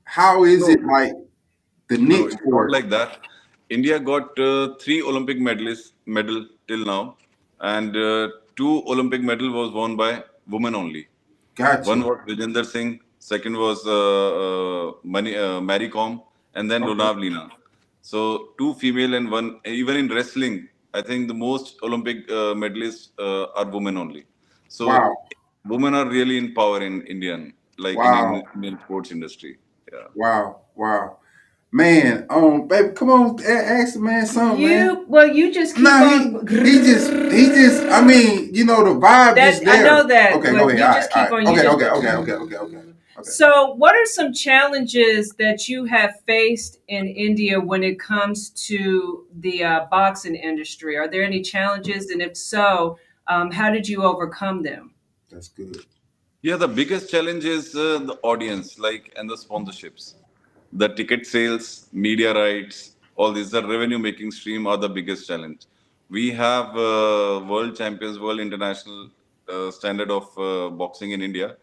how 0.06 0.46
is 0.46 0.68
it 0.70 0.82
like 0.86 1.14
the 1.90 1.98
No, 1.98 2.08
niche 2.08 2.34
it's 2.34 2.42
not 2.46 2.72
like 2.72 2.90
that. 2.90 3.20
India 3.70 4.00
got 4.00 4.38
uh, 4.40 4.76
three 4.82 5.02
Olympic 5.02 5.40
medalists 5.40 5.94
medal 6.06 6.48
till 6.68 6.86
now, 6.86 7.18
and 7.62 7.96
uh, 7.98 8.30
two 8.56 8.84
Olympic 8.88 9.22
medal 9.22 9.52
was 9.52 9.72
won 9.74 9.96
by 9.98 10.24
women 10.48 10.76
only. 10.76 11.08
Gotcha. 11.56 11.90
One 11.90 12.04
was 12.04 12.20
Vijender 12.28 12.66
Singh, 12.66 13.00
second 13.20 13.58
was 13.58 13.86
uh, 13.88 14.90
uh, 14.90 14.94
Mani, 15.04 15.36
uh, 15.38 15.62
Mary 15.62 15.90
Kom, 15.90 16.22
and 16.56 16.70
then 16.72 16.84
Okay. 16.84 16.94
Lina. 17.20 17.50
So 18.02 18.50
two 18.58 18.74
female 18.76 19.16
and 19.16 19.32
one. 19.32 19.60
Even 19.66 19.98
in 19.98 20.10
wrestling, 20.10 20.70
I 20.96 21.02
think 21.02 21.28
the 21.28 21.34
most 21.36 21.78
Olympic 21.84 22.30
uh, 22.32 22.54
medalists 22.64 23.10
uh, 23.20 23.48
are 23.60 23.70
women 23.70 23.98
only. 23.98 24.26
So 24.70 24.88
Wow. 24.88 25.16
women 25.66 25.94
are 25.96 26.08
really 26.10 26.38
in 26.38 26.54
power 26.54 26.82
in 26.82 27.02
Indian, 27.04 27.54
like 27.78 27.98
in 27.98 28.02
Wow. 28.06 28.26
Indian, 28.26 28.44
Indian 28.56 28.80
sports 28.86 29.12
industry. 29.12 29.58
Yeah. 29.92 30.08
Wow. 30.16 30.62
Wow. 30.76 31.18
Man, 31.72 32.26
um, 32.30 32.68
baby, 32.68 32.94
come 32.94 33.10
on, 33.10 33.40
a- 33.44 33.52
ask 33.82 33.96
the 33.96 34.00
man 34.00 34.26
something, 34.26 34.64
man. 34.64 34.88
You 34.88 35.06
well, 35.10 35.28
you 35.28 35.54
just 35.54 35.76
keep 35.76 35.84
No, 35.84 35.92
on. 36.08 36.48
he, 36.48 36.58
he 36.72 36.78
just 36.84 37.12
he 37.12 37.46
just 37.48 37.84
I 37.92 38.02
mean, 38.02 38.54
you 38.56 38.64
know, 38.66 38.84
the 38.86 38.92
vibe 38.98 39.36
That 39.36 39.54
is 39.56 39.60
I 39.60 39.66
there. 39.66 39.86
know 39.86 40.08
that, 40.08 40.34
Okay, 40.36 40.52
go 40.52 40.70
ahead. 40.70 40.80
you 40.80 40.86
All 40.86 40.94
just 40.94 41.12
right, 41.12 41.28
keep 41.28 41.32
all 41.32 41.38
on. 41.38 41.44
right. 41.44 41.54
You 41.56 41.60
Okay, 41.60 41.68
just, 41.68 41.76
okay, 41.76 42.08
okay, 42.08 42.34
okay, 42.34 42.56
okay, 42.56 42.78
okay. 42.78 42.95
Okay. 43.18 43.30
So, 43.30 43.74
what 43.76 43.96
are 43.96 44.06
some 44.06 44.34
challenges 44.34 45.32
that 45.40 45.70
you 45.70 45.86
have 45.86 46.20
faced 46.28 46.80
in 46.90 47.08
India 47.08 47.60
when 47.60 47.82
it 47.82 47.98
comes 47.98 48.50
to 48.68 49.26
the 49.40 49.64
uh, 49.64 49.86
boxing 49.90 50.36
industry? 50.36 50.98
Are 50.98 51.08
there 51.08 51.24
any 51.24 51.42
challenges, 51.42 52.10
and 52.10 52.22
if 52.22 52.36
so, 52.36 52.98
um, 53.28 53.52
how 53.52 53.70
did 53.70 53.88
you 53.88 54.04
overcome 54.04 54.64
them? 54.64 54.94
That's 55.32 55.48
good. 55.48 55.86
Yeah, 56.42 56.58
the 56.58 56.68
biggest 56.68 57.10
challenge 57.10 57.46
is 57.46 57.74
uh, 57.74 58.00
the 58.00 58.20
audience, 58.22 58.78
like, 58.78 59.14
and 59.16 59.30
the 59.30 59.36
sponsorships. 59.36 60.16
The 60.74 60.90
ticket 60.90 61.26
sales, 61.26 61.88
media 61.94 62.34
rights, 62.34 62.98
all 63.16 63.32
these, 63.32 63.50
the 63.52 63.66
revenue 63.66 63.98
making 63.98 64.32
stream 64.32 64.68
are 64.68 64.78
the 64.78 64.90
biggest 64.90 65.26
challenge. 65.26 65.66
We 66.10 66.32
have 66.32 66.76
uh, 66.76 67.44
world 67.48 67.78
champions, 67.78 68.20
world 68.20 68.42
international 68.42 69.10
uh, 69.48 69.72
standard 69.72 70.12
of 70.12 70.38
uh, 70.38 70.70
boxing 70.70 71.12
in 71.12 71.22
India, 71.22 71.56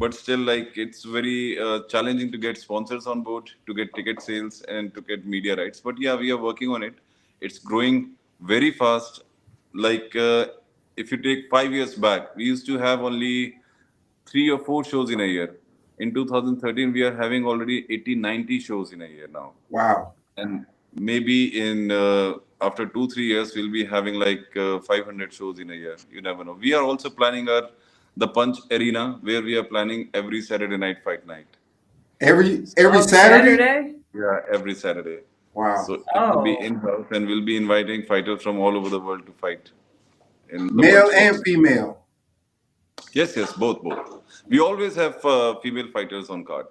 but 0.00 0.14
still, 0.14 0.38
like, 0.40 0.76
it's 0.76 1.04
very 1.04 1.58
uh, 1.58 1.80
challenging 1.88 2.32
to 2.32 2.38
get 2.38 2.58
sponsors 2.58 3.06
on 3.06 3.22
board, 3.22 3.50
to 3.66 3.74
get 3.74 3.94
ticket 3.94 4.22
sales, 4.22 4.62
and 4.62 4.94
to 4.94 5.00
get 5.02 5.26
media 5.26 5.56
rights. 5.56 5.80
But 5.80 6.00
yeah, 6.00 6.16
we 6.16 6.30
are 6.32 6.42
working 6.48 6.70
on 6.70 6.82
it. 6.82 6.94
It's 7.40 7.58
growing 7.58 8.12
very 8.40 8.70
fast. 8.72 9.22
Like, 9.74 10.14
uh, 10.16 10.46
if 10.96 11.12
you 11.12 11.18
take 11.18 11.48
five 11.50 11.72
years 11.72 11.94
back, 11.94 12.34
we 12.36 12.44
used 12.44 12.66
to 12.66 12.78
have 12.78 13.00
only 13.02 13.56
three 14.26 14.48
or 14.50 14.58
four 14.58 14.84
shows 14.84 15.10
in 15.18 15.20
a 15.20 15.30
year. 15.38 15.50
in 16.04 16.10
2013 16.16 16.92
we 16.96 17.02
are 17.06 17.14
having 17.16 17.46
already 17.50 17.74
80 17.94 18.12
90 18.26 18.56
shows 18.66 18.92
in 18.94 19.02
a 19.06 19.08
year 19.16 19.26
now 19.32 19.48
Wow. 19.78 19.96
and 20.42 20.64
maybe 21.08 21.34
in 21.64 21.90
uh, 21.96 22.28
after 22.68 22.86
two 22.94 23.04
three 23.14 23.26
years 23.32 23.50
we'll 23.56 23.72
be 23.74 23.82
having 23.90 24.16
like 24.22 24.56
uh, 24.66 24.78
500 24.86 25.34
shows 25.40 25.60
in 25.64 25.74
a 25.76 25.78
year 25.82 25.96
you 26.16 26.22
never 26.28 26.46
know 26.48 26.56
we 26.66 26.72
are 26.78 26.82
also 26.92 27.10
planning 27.20 27.50
our 27.56 27.66
the 28.22 28.28
punch 28.38 28.58
arena 28.76 29.02
where 29.28 29.42
we 29.48 29.54
are 29.60 29.64
planning 29.72 30.02
every 30.20 30.40
saturday 30.50 30.78
night 30.86 30.98
fight 31.08 31.26
night 31.34 31.46
Every 32.30 32.50
every 32.84 32.98
On 32.98 33.08
Saturday? 33.08 33.76
yeah 34.22 34.38
every 34.56 34.74
saturday 34.84 35.20
Wow. 35.54 35.82
so 35.86 35.94
it 35.94 36.02
will 36.34 36.42
be 36.48 36.54
Oh. 36.60 36.64
in-house 36.68 37.08
and 37.18 37.26
we'll 37.30 37.44
be 37.52 37.56
inviting 37.60 38.02
fighters 38.10 38.42
from 38.46 38.58
all 38.64 38.76
over 38.80 38.90
the 38.96 39.00
world 39.06 39.24
to 39.28 39.32
fight 39.44 39.70
in 40.50 40.66
the 40.68 40.72
Male 40.82 41.02
punch 41.02 41.14
and 41.22 41.34
sports. 41.36 41.50
female. 41.50 41.88
yes 43.20 43.36
yes 43.40 43.52
both 43.64 43.82
both 43.88 44.04
we 44.48 44.60
always 44.68 44.94
have 45.04 45.24
uh, 45.34 45.54
female 45.64 45.88
fighters 45.96 46.30
on 46.36 46.44
card 46.52 46.66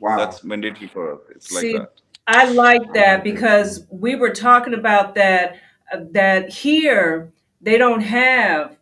Wow. 0.00 0.16
that's 0.20 0.44
mandatory 0.52 0.88
for 0.94 1.04
us 1.14 1.20
it's 1.34 1.52
like 1.56 1.62
See, 1.62 1.72
that 1.78 1.92
I 2.26 2.42
like 2.52 2.86
that 2.94 3.24
because 3.24 3.86
we 3.90 4.14
were 4.22 4.34
talking 4.48 4.74
about 4.82 5.14
that 5.16 5.56
uh, 5.92 6.00
that 6.20 6.50
here 6.64 7.32
they 7.68 7.78
don't 7.84 8.02
have 8.02 8.76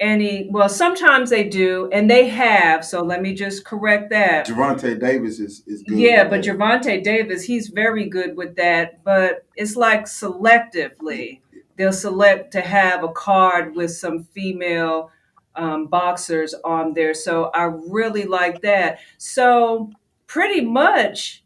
any 0.00 0.48
well 0.50 0.68
sometimes 0.68 1.30
they 1.30 1.42
do 1.42 1.88
and 1.92 2.08
they 2.08 2.28
have 2.28 2.84
so 2.84 3.02
let 3.02 3.20
me 3.20 3.34
just 3.34 3.64
correct 3.64 4.10
that 4.10 4.46
Javante 4.46 4.98
Davis 4.98 5.40
is, 5.40 5.62
is 5.66 5.82
good. 5.82 5.98
yeah 5.98 6.24
but. 6.24 6.42
Javante 6.42 7.02
Davis 7.02 7.42
he's 7.42 7.68
very 7.68 8.08
good 8.08 8.36
with 8.36 8.54
that 8.56 9.02
but 9.02 9.44
it's 9.56 9.74
like 9.74 10.04
selectively 10.04 11.40
they'll 11.76 11.92
select 11.92 12.52
to 12.52 12.60
have 12.60 13.02
a 13.02 13.08
card 13.08 13.74
with 13.74 13.90
some 13.90 14.22
female 14.22 15.10
um, 15.56 15.86
boxers 15.88 16.54
on 16.64 16.94
there 16.94 17.12
so 17.14 17.50
I 17.52 17.64
really 17.64 18.24
like 18.24 18.62
that 18.62 19.00
so 19.16 19.90
pretty 20.28 20.60
much 20.60 21.42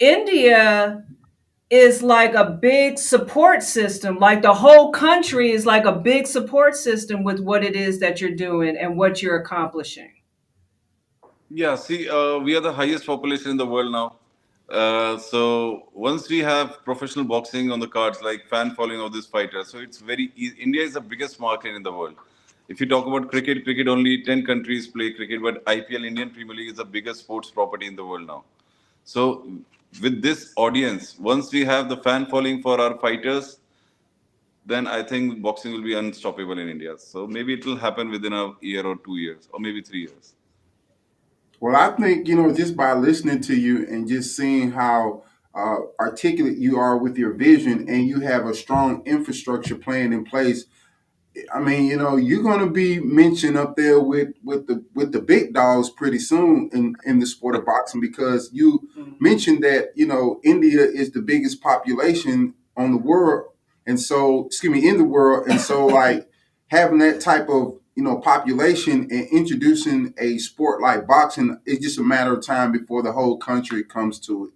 India 0.00 1.04
is 1.70 2.02
like 2.02 2.34
a 2.34 2.44
big 2.44 2.98
support 2.98 3.62
system. 3.62 4.18
Like 4.18 4.42
the 4.42 4.54
whole 4.54 4.90
country 4.90 5.52
is 5.52 5.66
like 5.66 5.84
a 5.84 5.92
big 5.92 6.26
support 6.26 6.74
system 6.76 7.24
with 7.24 7.40
what 7.40 7.62
it 7.62 7.76
is 7.76 8.00
that 8.00 8.20
you're 8.20 8.34
doing 8.34 8.76
and 8.76 8.96
what 8.96 9.22
you're 9.22 9.36
accomplishing. 9.36 10.12
Yeah, 11.50 11.76
see, 11.76 12.08
uh, 12.08 12.38
we 12.38 12.56
are 12.56 12.60
the 12.60 12.72
highest 12.72 13.06
population 13.06 13.50
in 13.50 13.56
the 13.56 13.66
world 13.66 13.92
now. 13.92 14.16
Uh, 14.68 15.16
so 15.18 15.88
once 15.94 16.28
we 16.28 16.40
have 16.40 16.84
professional 16.84 17.24
boxing 17.24 17.70
on 17.70 17.80
the 17.80 17.88
cards, 17.88 18.20
like 18.22 18.46
fan 18.48 18.74
following 18.74 19.00
of 19.00 19.12
this 19.12 19.26
fighter, 19.26 19.64
so 19.64 19.78
it's 19.78 19.98
very 19.98 20.30
easy. 20.36 20.56
India 20.60 20.82
is 20.82 20.94
the 20.94 21.00
biggest 21.00 21.40
market 21.40 21.74
in 21.74 21.82
the 21.82 21.92
world. 21.92 22.14
If 22.68 22.82
you 22.82 22.86
talk 22.86 23.06
about 23.06 23.30
cricket, 23.30 23.64
cricket 23.64 23.88
only 23.88 24.22
10 24.22 24.44
countries 24.44 24.86
play 24.86 25.12
cricket, 25.12 25.40
but 25.40 25.64
IPL, 25.64 26.04
Indian 26.04 26.28
Premier 26.28 26.54
League, 26.54 26.68
is 26.68 26.76
the 26.76 26.84
biggest 26.84 27.20
sports 27.20 27.50
property 27.50 27.86
in 27.86 27.96
the 27.96 28.04
world 28.04 28.26
now. 28.26 28.44
So 29.04 29.50
with 30.02 30.22
this 30.22 30.52
audience, 30.56 31.18
once 31.18 31.52
we 31.52 31.64
have 31.64 31.88
the 31.88 31.96
fan 31.96 32.26
following 32.26 32.62
for 32.62 32.80
our 32.80 32.98
fighters, 32.98 33.60
then 34.64 34.86
I 34.86 35.02
think 35.02 35.40
boxing 35.40 35.72
will 35.72 35.82
be 35.82 35.94
unstoppable 35.94 36.58
in 36.58 36.68
India. 36.68 36.98
So 36.98 37.26
maybe 37.26 37.54
it 37.54 37.64
will 37.64 37.76
happen 37.76 38.10
within 38.10 38.32
a 38.32 38.52
year 38.60 38.84
or 38.84 38.96
two 38.96 39.16
years, 39.16 39.48
or 39.52 39.60
maybe 39.60 39.80
three 39.82 40.00
years. 40.00 40.34
Well, 41.60 41.74
I 41.74 41.96
think, 41.96 42.28
you 42.28 42.36
know, 42.36 42.54
just 42.54 42.76
by 42.76 42.92
listening 42.92 43.40
to 43.42 43.56
you 43.56 43.86
and 43.88 44.06
just 44.06 44.36
seeing 44.36 44.70
how 44.70 45.24
uh, 45.54 45.78
articulate 45.98 46.58
you 46.58 46.78
are 46.78 46.96
with 46.98 47.16
your 47.16 47.32
vision 47.32 47.88
and 47.88 48.06
you 48.06 48.20
have 48.20 48.46
a 48.46 48.54
strong 48.54 49.02
infrastructure 49.06 49.74
plan 49.74 50.12
in 50.12 50.24
place, 50.24 50.66
I 51.52 51.60
mean, 51.60 51.86
you 51.86 51.96
know, 51.96 52.16
you're 52.16 52.42
going 52.42 52.60
to 52.60 52.70
be 52.70 53.00
mentioned 53.00 53.56
up 53.56 53.76
there 53.76 54.00
with 54.00 54.28
with 54.42 54.66
the 54.66 54.84
with 54.94 55.12
the 55.12 55.20
big 55.20 55.54
dogs 55.54 55.90
pretty 55.90 56.18
soon 56.18 56.70
in 56.72 56.96
in 57.04 57.18
the 57.18 57.26
sport 57.26 57.56
of 57.56 57.64
boxing 57.64 58.00
because 58.00 58.50
you 58.52 58.88
mm-hmm. 58.96 59.12
mentioned 59.20 59.62
that 59.64 59.92
you 59.94 60.06
know 60.06 60.40
India 60.44 60.80
is 60.80 61.10
the 61.12 61.20
biggest 61.20 61.60
population 61.60 62.54
on 62.76 62.92
the 62.92 62.98
world, 62.98 63.52
and 63.86 64.00
so 64.00 64.46
excuse 64.46 64.72
me 64.72 64.88
in 64.88 64.98
the 64.98 65.04
world, 65.04 65.48
and 65.48 65.60
so 65.60 65.86
like 66.02 66.28
having 66.68 66.98
that 66.98 67.20
type 67.20 67.48
of 67.48 67.78
you 67.94 68.02
know 68.02 68.18
population 68.18 69.08
and 69.10 69.28
introducing 69.32 70.14
a 70.18 70.38
sport 70.38 70.80
like 70.80 71.06
boxing 71.06 71.58
is 71.66 71.78
just 71.78 71.98
a 71.98 72.02
matter 72.02 72.34
of 72.34 72.46
time 72.46 72.72
before 72.72 73.02
the 73.02 73.12
whole 73.12 73.36
country 73.38 73.82
comes 73.82 74.18
to 74.20 74.46
it. 74.46 74.50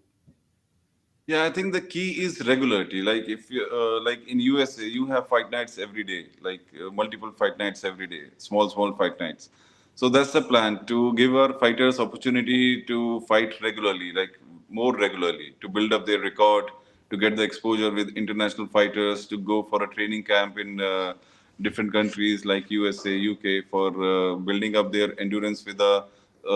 Yeah, 1.32 1.44
I 1.44 1.50
think 1.50 1.72
the 1.72 1.80
key 1.80 2.08
is 2.24 2.46
regularity. 2.46 3.00
Like 3.00 3.28
if 3.34 3.50
you 3.50 3.62
uh, 3.80 4.00
like 4.06 4.26
in 4.28 4.40
USA, 4.40 4.86
you 4.96 5.06
have 5.06 5.28
fight 5.28 5.50
nights 5.50 5.78
every 5.78 6.04
day, 6.04 6.26
like 6.48 6.64
uh, 6.80 6.90
multiple 6.90 7.32
fight 7.40 7.56
nights 7.58 7.84
every 7.90 8.08
day, 8.14 8.24
small 8.46 8.68
small 8.74 8.92
fight 9.00 9.18
nights. 9.20 9.48
So 9.94 10.10
that's 10.16 10.32
the 10.32 10.42
plan 10.42 10.84
to 10.90 10.98
give 11.20 11.34
our 11.44 11.52
fighters 11.62 12.00
opportunity 12.06 12.82
to 12.90 12.98
fight 13.30 13.54
regularly, 13.62 14.12
like 14.20 14.38
more 14.68 14.92
regularly, 15.04 15.48
to 15.62 15.68
build 15.78 15.94
up 15.94 16.04
their 16.06 16.20
record, 16.20 16.70
to 17.10 17.16
get 17.24 17.36
the 17.36 17.42
exposure 17.50 17.90
with 18.00 18.14
international 18.24 18.66
fighters, 18.66 19.26
to 19.32 19.38
go 19.38 19.62
for 19.62 19.82
a 19.84 19.88
training 19.96 20.24
camp 20.24 20.58
in 20.58 20.80
uh, 20.80 21.14
different 21.62 21.92
countries 21.92 22.44
like 22.44 22.70
USA, 22.70 23.16
UK, 23.32 23.62
for 23.70 23.88
uh, 24.12 24.34
building 24.50 24.76
up 24.76 24.92
their 24.92 25.18
endurance 25.20 25.64
with 25.64 25.80
a 25.80 26.04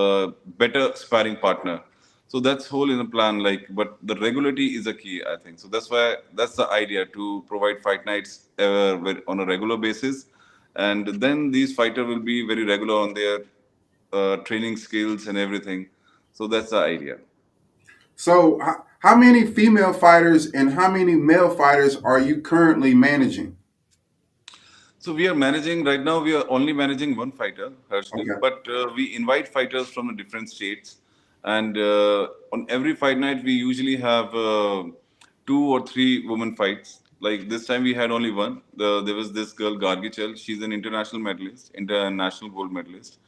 uh, 0.01 0.33
better 0.65 0.91
sparring 0.95 1.37
partner 1.37 1.81
so 2.29 2.41
that's 2.41 2.67
whole 2.67 2.91
in 2.91 2.99
the 2.99 3.05
plan 3.05 3.39
like 3.41 3.67
but 3.71 3.99
the 4.03 4.17
regularity 4.17 4.69
is 4.79 4.87
a 4.87 4.95
key 4.95 5.23
i 5.33 5.37
think 5.37 5.59
so 5.59 5.69
that's 5.69 5.91
why 5.91 6.17
that's 6.35 6.57
the 6.57 6.69
idea 6.71 7.07
to 7.07 7.45
provide 7.49 7.83
fight 7.83 8.05
nights 8.07 8.49
uh, 8.59 8.97
on 9.29 9.41
a 9.41 9.47
regular 9.47 9.77
basis 9.77 10.27
and 10.77 11.07
then 11.21 11.51
these 11.51 11.75
fighter 11.75 12.05
will 12.05 12.21
be 12.21 12.47
very 12.47 12.65
regular 12.65 12.95
on 12.95 13.15
their 13.15 13.39
uh, 14.13 14.37
training 14.49 14.77
skills 14.77 15.27
and 15.29 15.39
everything 15.39 15.89
so 16.33 16.47
that's 16.47 16.71
the 16.71 16.79
idea 16.79 17.17
So, 18.17 18.59
how, 18.61 18.85
how 19.01 19.17
many 19.17 19.47
female 19.47 19.93
fighters 19.93 20.51
and 20.53 20.73
how 20.73 20.91
many 20.91 21.15
male 21.15 21.51
fighters 21.55 21.97
are 21.97 22.19
you 22.19 22.41
currently 22.41 22.95
managing? 22.95 23.57
So 24.99 25.13
we 25.13 25.29
are 25.29 25.35
managing 25.35 25.85
right 25.85 26.01
now. 26.03 26.21
We 26.21 26.35
are 26.35 26.45
only 26.49 26.73
managing 26.73 27.15
one 27.17 27.31
fighter, 27.31 27.71
Harshdeep, 27.91 28.31
Okay. 28.31 28.41
but 28.41 28.67
uh, 28.69 28.91
we 28.97 29.15
invite 29.15 29.47
fighters 29.49 29.89
from 29.89 30.09
the 30.09 30.15
different 30.15 30.51
states, 30.51 30.97
and 31.47 31.79
uh, 31.79 32.29
on 32.53 32.67
every 32.69 32.95
fight 32.95 33.19
night 33.19 33.43
we 33.43 33.53
usually 33.53 33.97
have 33.97 34.35
uh, 34.35 34.85
two 35.47 35.65
or 35.73 35.87
three 35.87 36.27
women 36.27 36.55
fights. 36.57 37.01
Like 37.21 37.49
this 37.49 37.67
time 37.67 37.85
we 37.85 37.95
had 37.95 38.11
only 38.11 38.31
one. 38.31 38.63
The, 38.77 39.03
there 39.03 39.15
was 39.15 39.33
this 39.33 39.53
girl 39.53 39.79
Gargichel. 39.79 40.37
She's 40.37 40.63
an 40.63 40.73
international 40.73 41.23
medalist, 41.23 41.73
international 41.75 42.51
gold 42.51 42.73
medalist, 42.73 43.19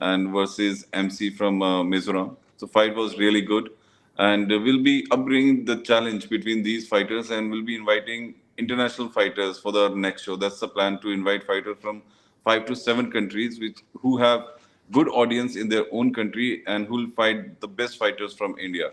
and 0.00 0.32
versus 0.32 0.86
MC 0.92 1.30
from 1.30 1.62
uh, 1.62 1.82
Mizoram. 1.82 2.36
So 2.56 2.66
fight 2.66 2.94
was 2.94 3.18
really 3.18 3.42
good, 3.42 3.70
and 4.18 4.48
we'll 4.48 4.82
be 4.82 5.06
upbringing 5.10 5.64
the 5.66 5.76
challenge 5.82 6.28
between 6.28 6.62
these 6.62 6.88
fighters, 6.88 7.30
and 7.30 7.50
we'll 7.50 7.64
be 7.64 7.76
inviting 7.76 8.34
international 8.58 9.10
fighters 9.10 9.58
for 9.58 9.70
the 9.70 9.90
next 9.90 10.22
show. 10.22 10.34
That's 10.36 10.58
the 10.58 10.68
plan 10.68 10.98
to 11.00 11.10
invite 11.10 11.44
fighters 11.44 11.76
from 11.80 12.02
five 12.42 12.64
to 12.66 12.74
seven 12.74 13.12
countries, 13.12 13.60
which 13.60 13.80
who 14.00 14.16
have 14.16 14.46
good 14.92 15.08
audience 15.08 15.56
in 15.56 15.68
their 15.68 15.84
own 15.92 16.12
country 16.12 16.62
and 16.66 16.86
who 16.86 16.94
will 16.94 17.10
fight 17.16 17.60
the 17.60 17.68
best 17.68 17.98
fighters 17.98 18.34
from 18.34 18.56
India. 18.58 18.90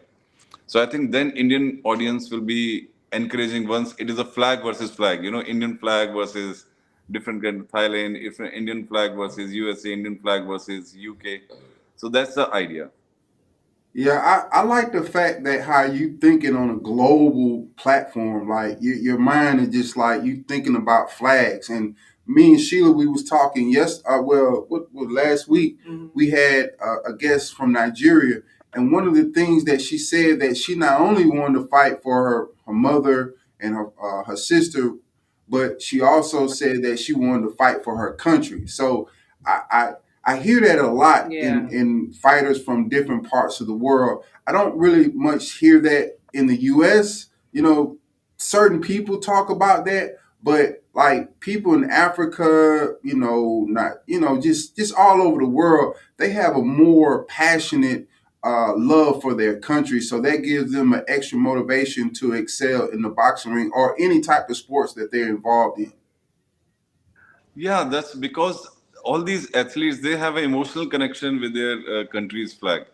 So 0.68 0.82
I 0.82 0.86
think 0.86 1.12
then 1.12 1.32
Indian 1.32 1.82
audience 1.84 2.32
will 2.32 2.42
be 2.42 2.88
encouraging 3.12 3.68
once 3.68 3.94
it 4.00 4.10
is 4.10 4.18
a 4.18 4.26
flag 4.26 4.64
versus 4.64 4.92
flag, 4.92 5.24
you 5.24 5.32
know, 5.32 5.42
Indian 5.42 5.78
flag 5.78 6.14
versus 6.14 6.66
different 7.12 7.44
kind 7.44 7.62
of 7.62 7.68
Thailand, 7.68 8.20
if 8.20 8.40
Indian 8.40 8.88
flag 8.88 9.16
versus 9.16 9.54
USA, 9.54 9.94
Indian 9.94 10.18
flag 10.20 10.46
versus 10.46 10.96
UK. 10.96 11.42
So 11.96 12.10
that's 12.10 12.36
the 12.36 12.52
idea. 12.54 12.90
Yeah, 13.94 14.48
I, 14.52 14.60
I 14.60 14.64
like 14.64 14.92
the 14.92 15.04
fact 15.04 15.44
that 15.44 15.62
how 15.62 15.84
you 15.84 16.18
thinking 16.18 16.56
on 16.56 16.72
a 16.72 16.78
global 16.78 17.68
platform. 17.78 18.50
Like 18.50 18.78
your 18.82 18.96
your 18.96 19.18
mind 19.20 19.60
is 19.60 19.70
just 19.70 19.96
like 19.96 20.24
you 20.24 20.44
thinking 20.48 20.76
about 20.76 21.12
flags. 21.12 21.70
And 21.70 21.96
me 22.26 22.54
and 22.54 22.62
Sheila, 22.62 22.92
we 22.92 23.08
was 23.08 23.24
talking 23.24 23.72
yes. 23.72 24.02
Uh, 24.06 24.22
well, 24.22 24.66
what, 24.70 24.88
what 24.94 25.12
last 25.12 25.48
week 25.48 25.78
we 26.14 26.30
had 26.30 26.72
a, 26.82 27.12
a 27.12 27.14
guest 27.18 27.54
from 27.56 27.72
Nigeria, 27.74 28.42
and 28.74 28.92
one 28.92 29.08
of 29.08 29.16
the 29.16 29.26
things 29.26 29.66
that 29.66 29.82
she 29.82 29.98
said 29.98 30.40
that 30.40 30.58
she 30.58 30.76
not 30.76 31.02
only 31.02 31.26
wanted 31.26 31.60
to 31.60 31.68
fight 31.68 32.02
for 32.02 32.24
her 32.30 32.48
her 32.66 32.74
mother 32.74 33.36
and 33.60 33.76
her 33.76 33.88
uh, 34.02 34.24
her 34.24 34.38
sister, 34.38 34.94
but 35.50 35.82
she 35.82 36.02
also 36.02 36.48
said 36.48 36.82
that 36.84 36.98
she 37.00 37.14
wanted 37.14 37.50
to 37.50 37.56
fight 37.56 37.84
for 37.84 37.98
her 37.98 38.14
country. 38.14 38.68
So 38.68 39.10
I. 39.46 39.62
I 39.72 39.94
I 40.26 40.38
hear 40.38 40.62
that 40.62 40.80
a 40.80 40.88
lot 40.88 41.32
in, 41.48 41.70
in 41.74 42.14
fighters 42.14 42.64
from 42.64 42.88
different 42.88 43.30
parts 43.30 43.60
of 43.60 43.68
the 43.68 43.74
world. 43.74 44.24
I 44.48 44.54
don't 44.54 44.78
really 44.78 45.10
much 45.12 45.54
hear 45.54 45.82
that 45.82 46.18
in 46.34 46.48
the 46.48 46.56
US. 46.64 47.28
You 47.52 47.62
know, 47.62 47.98
certain 48.38 48.80
people 48.82 49.20
talk 49.20 49.50
about 49.50 49.86
that, 49.86 50.18
but 50.42 50.83
like 50.94 51.40
people 51.40 51.74
in 51.74 51.90
Africa, 51.90 52.96
you 53.04 53.16
know, 53.16 53.66
not 53.68 54.04
you 54.06 54.20
know, 54.20 54.40
just 54.40 54.76
just 54.76 54.94
all 54.96 55.22
over 55.22 55.42
the 55.42 55.50
world, 55.50 55.96
they 56.18 56.30
have 56.32 56.56
a 56.56 56.62
more 56.62 57.26
passionate 57.26 58.08
uh, 58.44 58.74
love 58.76 59.22
for 59.22 59.34
their 59.34 59.58
country. 59.60 60.02
So 60.02 60.22
that 60.22 60.44
gives 60.44 60.72
them 60.72 60.94
an 60.94 61.04
extra 61.08 61.38
motivation 61.38 62.14
to 62.16 62.34
excel 62.34 62.90
in 62.90 63.02
the 63.02 63.10
boxing 63.10 63.54
ring 63.54 63.72
or 63.74 63.96
any 64.00 64.22
type 64.22 64.50
of 64.50 64.58
sports 64.58 64.94
that 64.94 65.12
they're 65.12 65.30
involved 65.30 65.80
in. 65.80 65.94
Yeah, 67.56 67.84
that's 67.86 68.14
because 68.16 68.68
all 69.04 69.22
these 69.22 69.54
athletes 69.54 70.02
they 70.02 70.18
have 70.18 70.38
an 70.38 70.44
emotional 70.44 70.88
connection 70.88 71.40
with 71.40 71.54
their 71.54 71.78
uh, 72.00 72.06
country's 72.08 72.54
flag, 72.54 72.86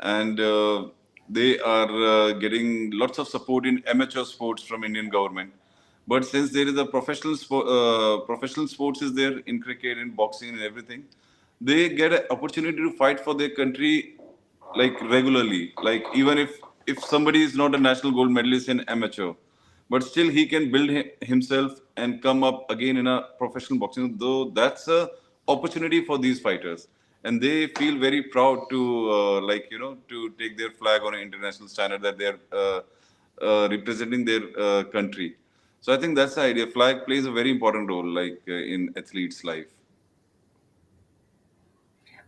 and 0.00 0.40
uh, 0.40 0.86
they 1.28 1.58
are 1.58 1.90
uh, 1.90 2.32
getting 2.34 2.90
lots 2.92 3.18
of 3.18 3.28
support 3.28 3.66
in 3.66 3.82
amateur 3.86 4.24
sports 4.24 4.62
from 4.62 4.84
Indian 4.84 5.08
government. 5.08 5.52
But 6.08 6.24
since 6.26 6.52
there 6.52 6.68
is 6.68 6.76
a 6.78 6.86
professional 6.86 7.36
sport, 7.36 7.68
uh, 7.68 8.20
professional 8.26 8.68
sports 8.68 9.02
is 9.02 9.14
there 9.14 9.38
in 9.46 9.60
cricket, 9.62 9.98
in 9.98 10.10
boxing, 10.12 10.50
and 10.50 10.62
everything, 10.62 11.04
they 11.60 11.88
get 11.90 12.12
an 12.14 12.22
opportunity 12.30 12.78
to 12.78 12.92
fight 13.02 13.20
for 13.20 13.34
their 13.34 13.50
country 13.50 14.16
like 14.76 15.00
regularly. 15.02 15.74
Like 15.82 16.04
even 16.14 16.38
if 16.38 16.58
if 16.86 17.04
somebody 17.04 17.42
is 17.42 17.54
not 17.56 17.74
a 17.74 17.78
national 17.78 18.12
gold 18.12 18.32
medalist 18.32 18.68
in 18.70 18.80
amateur, 18.96 19.32
but 19.90 20.02
still 20.02 20.28
he 20.38 20.46
can 20.46 20.70
build 20.72 20.90
hi- 20.90 21.10
himself 21.22 21.80
and 21.96 22.22
come 22.22 22.42
up 22.44 22.70
again 22.70 22.96
in 22.96 23.06
a 23.06 23.16
professional 23.38 23.78
boxing. 23.78 24.16
Though 24.16 24.50
that's 24.50 24.88
a 24.88 25.10
opportunity 25.46 26.04
for 26.04 26.18
these 26.18 26.40
fighters, 26.40 26.88
and 27.24 27.40
they 27.42 27.66
feel 27.82 27.98
very 27.98 28.22
proud 28.22 28.68
to 28.70 28.80
uh, 29.18 29.40
like 29.42 29.68
you 29.70 29.78
know 29.78 29.96
to 30.08 30.30
take 30.42 30.56
their 30.58 30.70
flag 30.70 31.02
on 31.02 31.14
an 31.14 31.20
international 31.20 31.68
standard 31.68 32.02
that 32.02 32.18
they're 32.18 32.40
uh, 32.52 32.80
uh, 33.42 33.68
representing 33.70 34.24
their 34.24 34.42
uh, 34.58 34.84
country. 34.84 35.36
So 35.80 35.92
I 35.92 35.96
think 35.96 36.16
that's 36.16 36.34
the 36.34 36.42
idea. 36.42 36.66
Flag 36.66 37.04
plays 37.06 37.24
a 37.24 37.32
very 37.32 37.50
important 37.50 37.88
role, 37.88 38.06
like 38.06 38.40
uh, 38.48 38.52
in 38.52 38.92
athletes' 38.96 39.44
life. 39.44 39.66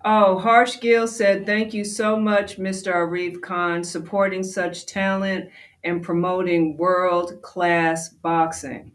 Oh, 0.05 0.39
Harsh 0.39 0.81
Gill 0.81 1.07
said, 1.07 1.45
Thank 1.45 1.75
you 1.75 1.85
so 1.85 2.17
much, 2.19 2.57
Mr. 2.57 2.95
Arif 2.95 3.43
Khan, 3.43 3.85
supporting 3.85 4.43
such 4.43 4.87
talent 4.87 5.51
and 5.85 6.03
promoting 6.03 6.77
world 6.77 7.43
class 7.43 8.09
boxing. 8.09 8.93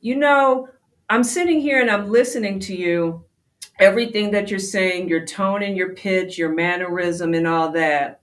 You 0.00 0.16
know, 0.16 0.68
I'm 1.08 1.24
sitting 1.24 1.60
here 1.60 1.80
and 1.80 1.90
I'm 1.90 2.10
listening 2.10 2.60
to 2.60 2.76
you, 2.76 3.24
everything 3.80 4.30
that 4.30 4.50
you're 4.50 4.60
saying, 4.60 5.08
your 5.08 5.26
tone 5.26 5.64
and 5.64 5.76
your 5.76 5.94
pitch, 5.94 6.38
your 6.38 6.54
mannerism, 6.54 7.34
and 7.34 7.46
all 7.46 7.72
that. 7.72 8.19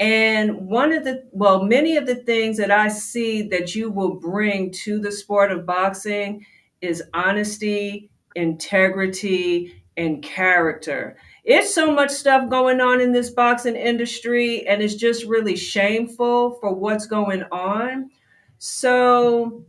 And 0.00 0.66
one 0.66 0.92
of 0.92 1.04
the, 1.04 1.24
well, 1.30 1.62
many 1.62 1.98
of 1.98 2.06
the 2.06 2.14
things 2.14 2.56
that 2.56 2.70
I 2.70 2.88
see 2.88 3.42
that 3.48 3.74
you 3.74 3.90
will 3.90 4.14
bring 4.14 4.70
to 4.84 4.98
the 4.98 5.12
sport 5.12 5.52
of 5.52 5.66
boxing 5.66 6.46
is 6.80 7.02
honesty, 7.12 8.10
integrity, 8.34 9.74
and 9.98 10.22
character. 10.22 11.18
It's 11.44 11.74
so 11.74 11.92
much 11.92 12.10
stuff 12.10 12.48
going 12.48 12.80
on 12.80 13.02
in 13.02 13.12
this 13.12 13.28
boxing 13.28 13.76
industry, 13.76 14.66
and 14.66 14.82
it's 14.82 14.94
just 14.94 15.24
really 15.24 15.56
shameful 15.56 16.52
for 16.60 16.74
what's 16.74 17.06
going 17.06 17.42
on. 17.52 18.10
So, 18.58 19.64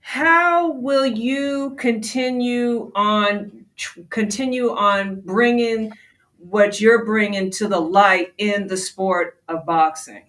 how 0.00 0.72
will 0.72 1.04
you 1.04 1.76
continue 1.78 2.90
on 2.94 3.66
tr- 3.76 4.00
continue 4.08 4.70
on 4.74 5.20
bringing 5.20 5.92
what 6.38 6.80
you're 6.80 7.04
bringing 7.04 7.50
to 7.50 7.68
the 7.68 7.80
light 7.80 8.32
in 8.38 8.66
the 8.66 8.76
sport 8.76 9.42
of 9.48 9.66
boxing 9.66 10.24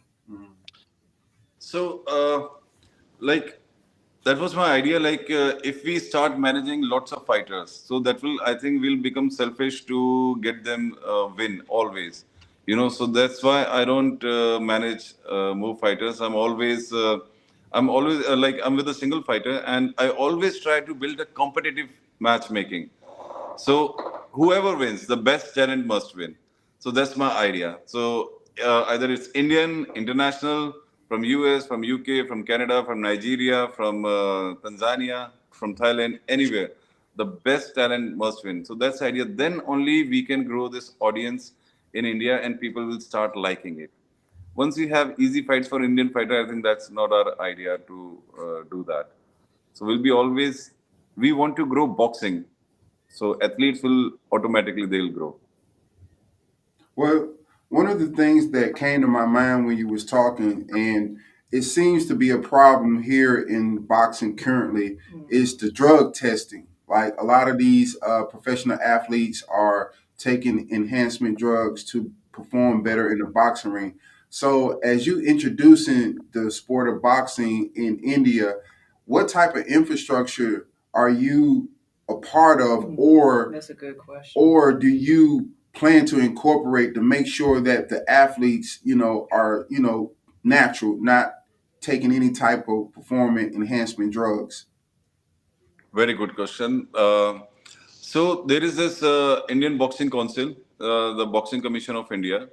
So, 1.60 2.04
uh, 2.08 2.48
like, 3.20 3.60
that 4.24 4.38
was 4.38 4.56
my 4.56 4.72
idea. 4.72 5.00
Like, 5.00 5.30
uh, 5.30 5.60
if 5.64 5.84
we 5.84 6.00
start 6.00 6.40
managing 6.40 6.82
lots 6.84 7.12
of 7.12 7.26
fighters, 7.26 7.72
so 7.72 8.00
that 8.00 8.22
will, 8.22 8.38
I 8.46 8.56
think, 8.56 8.82
will 8.82 8.98
become 8.98 9.30
selfish 9.30 9.86
to 9.86 10.38
get 10.42 10.64
them 10.64 10.98
uh, 11.06 11.30
win 11.38 11.62
always. 11.68 12.26
You 12.66 12.76
know, 12.76 12.90
so 12.90 13.08
that's 13.08 13.42
why 13.44 13.66
I 13.66 13.84
don't 13.86 14.24
uh, 14.24 14.60
manage 14.60 15.14
uh, 15.28 15.54
more 15.54 15.76
fighters. 15.76 16.22
I'm 16.22 16.36
always, 16.36 16.94
uh, 16.94 17.20
I'm 17.72 17.90
always 17.90 18.28
like, 18.28 18.60
I'm 18.64 18.76
with 18.76 18.88
a 18.88 18.94
single 18.94 19.24
fighter, 19.24 19.60
and 19.66 19.94
I 19.98 20.10
always 20.10 20.60
try 20.60 20.80
to 20.82 20.94
build 20.94 21.20
a 21.20 21.26
competitive 21.26 21.90
matchmaking. 22.20 22.90
So 23.58 24.19
whoever 24.32 24.76
wins, 24.76 25.08
the 25.08 25.18
best 25.18 25.54
talent 25.56 25.86
must 25.86 26.16
win. 26.16 26.36
So 26.80 26.92
that's 26.92 27.16
my 27.16 27.32
idea. 27.38 27.80
So 27.86 28.42
uh, 28.64 28.84
either 28.90 29.12
it's 29.12 29.30
Indian, 29.36 29.86
international, 29.96 30.74
from 31.08 31.24
US, 31.24 31.66
from 31.66 31.84
UK, 31.84 32.28
from 32.28 32.44
Canada, 32.44 32.84
from 32.86 33.02
Nigeria, 33.02 33.68
from 33.76 34.06
uh, 34.06 34.56
Tanzania, 34.64 35.32
from 35.50 35.76
Thailand, 35.76 36.20
anywhere. 36.30 36.72
The 37.16 37.26
best 37.26 37.76
talent 37.76 38.16
must 38.16 38.46
win. 38.46 38.64
So 38.64 38.76
that's 38.76 39.00
the 39.00 39.06
idea. 39.06 39.26
Then 39.26 39.62
only 39.66 40.08
we 40.08 40.24
can 40.24 40.44
grow 40.44 40.68
this 40.70 40.94
audience 41.00 41.54
in 41.94 42.06
India 42.06 42.40
and 42.42 42.62
people 42.62 42.86
will 42.86 43.02
start 43.02 43.36
liking 43.36 43.80
it. 43.80 43.90
Once 44.56 44.78
we 44.78 44.88
have 44.88 45.20
easy 45.20 45.42
fights 45.42 45.68
for 45.68 45.84
Indian 45.84 46.10
fighter, 46.10 46.44
I 46.44 46.48
think 46.48 46.64
that's 46.64 46.92
not 46.92 47.12
our 47.12 47.42
idea 47.42 47.78
to 47.88 48.22
uh, 48.38 48.44
do 48.70 48.86
that. 48.88 49.12
So 49.74 49.86
we'll 49.86 50.02
be 50.02 50.12
always, 50.12 50.72
we 51.16 51.32
want 51.32 51.56
to 51.56 51.66
grow 51.66 51.88
boxing. 51.88 52.46
So 53.10 53.38
athletes 53.42 53.84
will 53.84 54.12
automatically, 54.32 54.86
they'll 54.86 55.10
grow. 55.10 55.36
Well, 56.96 57.34
one 57.70 57.88
of 57.88 58.00
the 58.00 58.08
things 58.08 58.52
that 58.52 58.76
came 58.76 59.02
to 59.02 59.08
my 59.08 59.26
mind 59.26 59.66
when 59.66 59.78
you 59.78 59.88
was 59.88 60.06
talking, 60.06 60.70
and 60.72 61.18
it 61.52 61.64
seems 61.64 62.06
to 62.08 62.16
be 62.16 62.30
a 62.30 62.38
problem 62.38 63.04
here 63.04 63.40
in 63.40 63.80
boxing 63.80 64.36
currently, 64.36 64.98
is 65.30 65.58
the 65.58 65.72
drug 65.72 66.14
testing. 66.14 66.68
Like 66.88 67.14
a 67.20 67.24
lot 67.24 67.48
of 67.48 67.58
these 67.58 67.98
uh, 68.02 68.24
professional 68.24 68.80
athletes 68.82 69.44
are 69.48 69.94
taking 70.18 70.70
enhancement 70.72 71.38
drugs 71.38 71.84
to 71.86 72.12
perform 72.32 72.84
better 72.84 73.12
in 73.12 73.20
the 73.20 73.26
boxing 73.26 73.72
ring. 73.72 73.96
So, 74.30 74.80
as 74.80 75.08
you 75.08 75.22
introducing 75.22 76.20
the 76.34 76.52
sport 76.52 76.88
of 76.88 77.02
boxing 77.02 77.72
in 77.76 78.00
India, 78.00 78.56
what 79.06 79.28
type 79.28 79.56
of 79.56 79.66
infrastructure 79.66 80.68
are 80.94 81.10
you 81.10 81.70
a 82.10 82.16
part 82.16 82.62
of, 82.62 82.86
or 82.98 83.52
that's 83.54 83.70
a 83.70 83.74
good 83.74 83.98
question 83.98 84.34
or 84.36 84.74
do 84.74 84.88
you 84.88 85.50
plan 85.74 86.06
to 86.06 86.20
incorporate 86.20 86.94
to 86.96 87.02
make 87.02 87.28
sure 87.28 87.62
that 87.62 87.90
the 87.90 88.04
athletes 88.10 88.80
you 88.84 88.96
know 88.96 89.28
are 89.32 89.66
you 89.70 89.80
know 89.80 90.12
natural 90.44 90.98
not 91.02 91.34
taking 91.82 92.12
any 92.14 92.32
type 92.32 92.66
of 92.68 92.92
performance 92.94 93.56
enhancement 93.56 94.12
drugs 94.12 94.66
Very 95.94 96.14
good 96.14 96.36
question. 96.36 96.88
Uh, 96.94 97.40
so 97.84 98.44
there 98.48 98.64
is 98.64 98.76
this 98.76 99.02
uh, 99.04 99.42
Indian 99.50 99.78
Boxing 99.78 100.10
Council, 100.10 100.56
uh, 100.80 101.14
the 101.14 101.26
Boxing 101.26 101.62
Commission 101.62 101.96
of 101.96 102.12
India. 102.12 102.48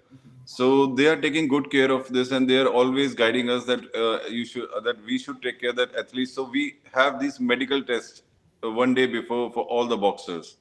So 0.45 0.87
they 0.87 1.07
are 1.07 1.17
taking 1.21 1.49
good 1.49 1.71
care 1.71 1.91
of 1.91 2.09
this, 2.09 2.31
and 2.31 2.49
they 2.49 2.59
are 2.59 2.69
always 2.69 3.15
guiding 3.15 3.51
us 3.51 3.65
that 3.65 3.81
uh, 3.95 4.27
you 4.29 4.45
should 4.45 4.71
uh, 4.71 4.81
that 4.81 5.05
we 5.05 5.19
should 5.19 5.43
take 5.43 5.61
care 5.61 5.73
that 5.73 5.95
athletes. 5.97 6.33
So 6.33 6.45
we 6.45 6.79
have 6.95 7.21
these 7.21 7.41
medical 7.41 7.83
tests 7.83 8.23
one 8.63 8.95
day 8.95 9.07
before 9.07 9.53
for 9.53 9.65
all 9.65 9.87
the 9.87 9.97
boxers, 9.97 10.57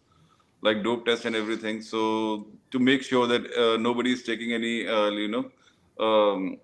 like 0.61 0.83
dope 0.83 1.05
test 1.05 1.25
and 1.25 1.35
everything. 1.35 1.81
So 1.81 2.47
to 2.71 2.79
make 2.79 3.03
sure 3.03 3.27
that 3.27 3.53
uh, 3.53 3.77
nobody 3.77 4.11
is 4.11 4.23
taking 4.23 4.53
any, 4.53 4.87
uh, 4.87 5.09
you 5.09 5.27
know, 5.27 5.51
um, 5.99 6.57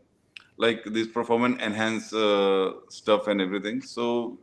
like 0.57 0.83
this 0.85 1.07
performance 1.07 1.61
enhance 1.61 2.13
uh, 2.13 2.73
stuff 2.89 3.27
and 3.27 3.41
everything. 3.41 3.81
So 3.81 4.37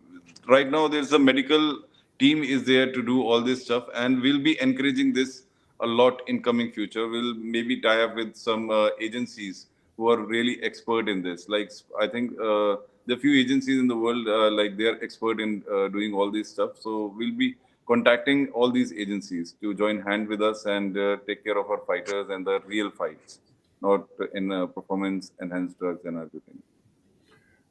right 0.46 0.70
now 0.70 0.88
there's 0.88 1.12
a 1.12 1.18
medical 1.18 1.82
team 2.18 2.42
is 2.42 2.64
there 2.64 2.92
to 2.92 3.02
do 3.02 3.22
all 3.22 3.40
this 3.40 3.64
stuff, 3.64 3.84
and 3.94 4.20
we'll 4.20 4.42
be 4.42 4.60
encouraging 4.60 5.12
this 5.12 5.44
a 5.80 5.86
lot 5.86 6.22
in 6.26 6.42
coming 6.42 6.72
future. 6.72 7.06
We'll 7.06 7.34
maybe 7.34 7.80
tie 7.80 8.02
up 8.02 8.16
with 8.16 8.34
some 8.34 8.70
uh, 8.70 8.88
agencies 9.00 9.66
who 9.96 10.10
are 10.10 10.18
really 10.18 10.60
expert 10.62 11.08
in 11.08 11.22
this. 11.22 11.48
Like 11.48 11.70
I 12.00 12.08
think 12.08 12.32
uh, 12.40 12.76
are 13.14 13.18
few 13.18 13.34
agencies 13.40 13.78
in 13.78 13.88
the 13.88 13.96
world 13.96 14.26
uh, 14.28 14.50
like 14.50 14.76
they 14.76 14.84
are 14.84 14.98
expert 15.02 15.40
in 15.40 15.62
uh, 15.72 15.88
doing 15.88 16.14
all 16.14 16.30
this 16.30 16.50
stuff. 16.50 16.72
So 16.78 17.14
we'll 17.16 17.34
be 17.34 17.56
contacting 17.86 18.48
all 18.48 18.70
these 18.70 18.92
agencies 18.92 19.54
to 19.62 19.74
join 19.74 20.02
hand 20.02 20.28
with 20.28 20.42
us 20.42 20.66
and 20.66 20.96
uh, 20.96 21.16
take 21.26 21.44
care 21.44 21.58
of 21.58 21.70
our 21.70 21.80
fighters 21.86 22.28
and 22.28 22.46
the 22.46 22.60
real 22.66 22.90
fights, 22.90 23.40
not 23.80 24.06
in 24.34 24.52
uh, 24.52 24.66
performance 24.66 25.32
enhanced 25.40 25.78
drugs 25.78 26.04
and 26.04 26.16
everything. 26.18 26.62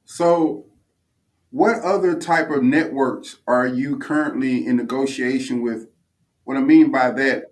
so 0.06 0.66
what 1.52 1.82
other 1.84 2.18
type 2.20 2.50
of 2.50 2.64
networks 2.64 3.38
are 3.48 3.68
you 3.68 3.98
currently 3.98 4.66
in 4.66 4.78
negotiation 4.78 5.62
with 5.62 5.88
what 6.46 6.58
i 6.58 6.62
mean 6.62 6.92
by 6.92 7.12
that 7.12 7.52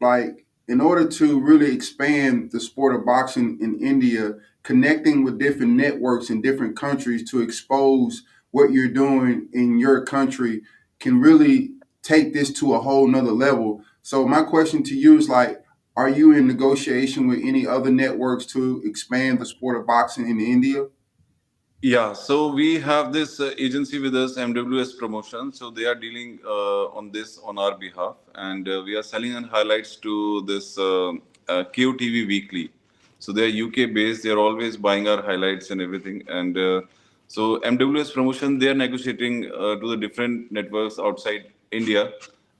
like 0.00 0.46
in 0.68 0.80
order 0.80 1.06
to 1.08 1.40
really 1.40 1.74
expand 1.74 2.50
the 2.52 2.60
sport 2.60 2.94
of 2.94 3.04
boxing 3.04 3.58
in 3.60 3.78
india 3.80 4.34
connecting 4.62 5.24
with 5.24 5.38
different 5.38 5.72
networks 5.72 6.30
in 6.30 6.40
different 6.40 6.76
countries 6.76 7.28
to 7.30 7.40
expose 7.40 8.22
what 8.50 8.72
you're 8.72 8.88
doing 8.88 9.48
in 9.52 9.78
your 9.78 10.04
country 10.04 10.62
can 11.00 11.20
really 11.20 11.70
take 12.02 12.32
this 12.32 12.52
to 12.52 12.74
a 12.74 12.80
whole 12.80 13.06
nother 13.06 13.32
level 13.32 13.82
so 14.02 14.26
my 14.26 14.42
question 14.42 14.82
to 14.82 14.94
you 14.94 15.16
is 15.16 15.28
like 15.28 15.62
are 15.96 16.08
you 16.08 16.32
in 16.32 16.46
negotiation 16.46 17.28
with 17.28 17.40
any 17.42 17.66
other 17.66 17.90
networks 17.90 18.46
to 18.46 18.82
expand 18.84 19.38
the 19.38 19.46
sport 19.46 19.76
of 19.78 19.86
boxing 19.86 20.28
in 20.28 20.40
india 20.40 20.86
Yeah, 21.84 22.12
so 22.12 22.52
we 22.54 22.78
have 22.78 23.12
this 23.12 23.40
uh, 23.40 23.54
agency 23.58 23.98
with 23.98 24.14
us, 24.14 24.36
MWS 24.36 24.96
Promotion. 24.96 25.52
So 25.52 25.68
they 25.68 25.84
are 25.84 25.96
dealing 25.96 26.38
uh, 26.46 26.98
on 26.98 27.10
this 27.10 27.40
on 27.42 27.58
our 27.58 27.76
behalf, 27.76 28.18
and 28.36 28.68
uh, 28.68 28.82
we 28.86 28.94
are 28.94 29.02
selling 29.02 29.34
and 29.34 29.46
highlights 29.46 29.96
to 29.96 30.42
this 30.42 30.78
uh, 30.78 31.08
uh, 31.48 31.64
QTV 31.74 32.28
Weekly. 32.28 32.70
So 33.24 33.30
they 33.30 33.44
are 33.48 33.54
UK 33.66 33.86
based. 33.94 34.24
They 34.24 34.30
are 34.30 34.38
always 34.46 34.76
buying 34.76 35.06
our 35.06 35.22
highlights 35.22 35.70
and 35.70 35.80
everything. 35.80 36.24
And 36.28 36.58
uh, 36.58 36.80
so 37.28 37.60
MWS 37.60 38.12
Promotion, 38.12 38.58
they 38.58 38.68
are 38.68 38.74
negotiating 38.74 39.48
uh, 39.52 39.76
to 39.76 39.90
the 39.90 39.96
different 39.96 40.50
networks 40.50 40.98
outside 40.98 41.44
India, 41.70 42.10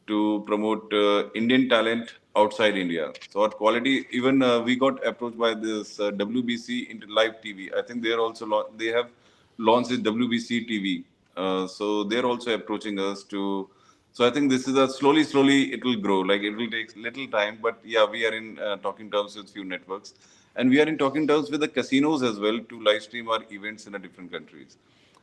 to 0.07 0.45
promote 0.47 0.93
uh, 0.93 1.31
Indian 1.35 1.69
talent 1.69 2.15
outside 2.37 2.77
India. 2.77 3.13
So 3.31 3.43
our 3.43 3.49
quality, 3.49 4.07
even 4.13 4.41
uh, 4.41 4.61
we 4.61 4.77
got 4.77 5.05
approached 5.05 5.37
by 5.37 5.55
this 5.55 5.99
uh, 5.99 6.13
WBC 6.13 6.89
into 6.91 7.09
live 7.13 7.41
TV. 7.45 7.77
I 7.77 7.83
think 7.83 8.05
they 8.05 8.13
are 8.13 8.21
also 8.21 8.71
they 8.77 8.93
have 8.99 9.11
launched 9.59 9.91
WBC 9.91 10.69
TV. 10.71 11.05
Uh, 11.37 11.67
so 11.67 12.05
they're 12.05 12.27
also 12.27 12.55
approaching 12.55 13.01
us 13.01 13.25
to. 13.25 13.69
So 14.13 14.27
I 14.29 14.31
think 14.31 14.51
this 14.51 14.69
is 14.69 14.77
a 14.77 14.87
slowly, 14.89 15.25
slowly 15.25 15.73
it 15.73 15.83
will 15.85 15.97
grow. 15.97 16.21
Like 16.21 16.43
it 16.43 16.55
will 16.55 16.71
take 16.71 16.95
little 16.95 17.27
time, 17.27 17.59
but 17.61 17.81
yeah, 17.83 18.05
we 18.09 18.25
are 18.27 18.35
in 18.35 18.59
uh, 18.59 18.77
talking 18.77 19.11
terms 19.11 19.37
with 19.37 19.49
few 19.51 19.65
networks, 19.65 20.15
and 20.57 20.71
we 20.71 20.81
are 20.81 20.87
in 20.87 20.99
talking 20.99 21.27
terms 21.27 21.51
with 21.51 21.61
the 21.61 21.69
casinos 21.69 22.23
as 22.23 22.39
well 22.39 22.61
to 22.61 22.83
live 22.83 23.03
stream 23.03 23.29
our 23.29 23.41
events 23.51 23.87
in 23.87 23.95
a 23.95 23.99
different 23.99 24.33
countries. 24.33 24.77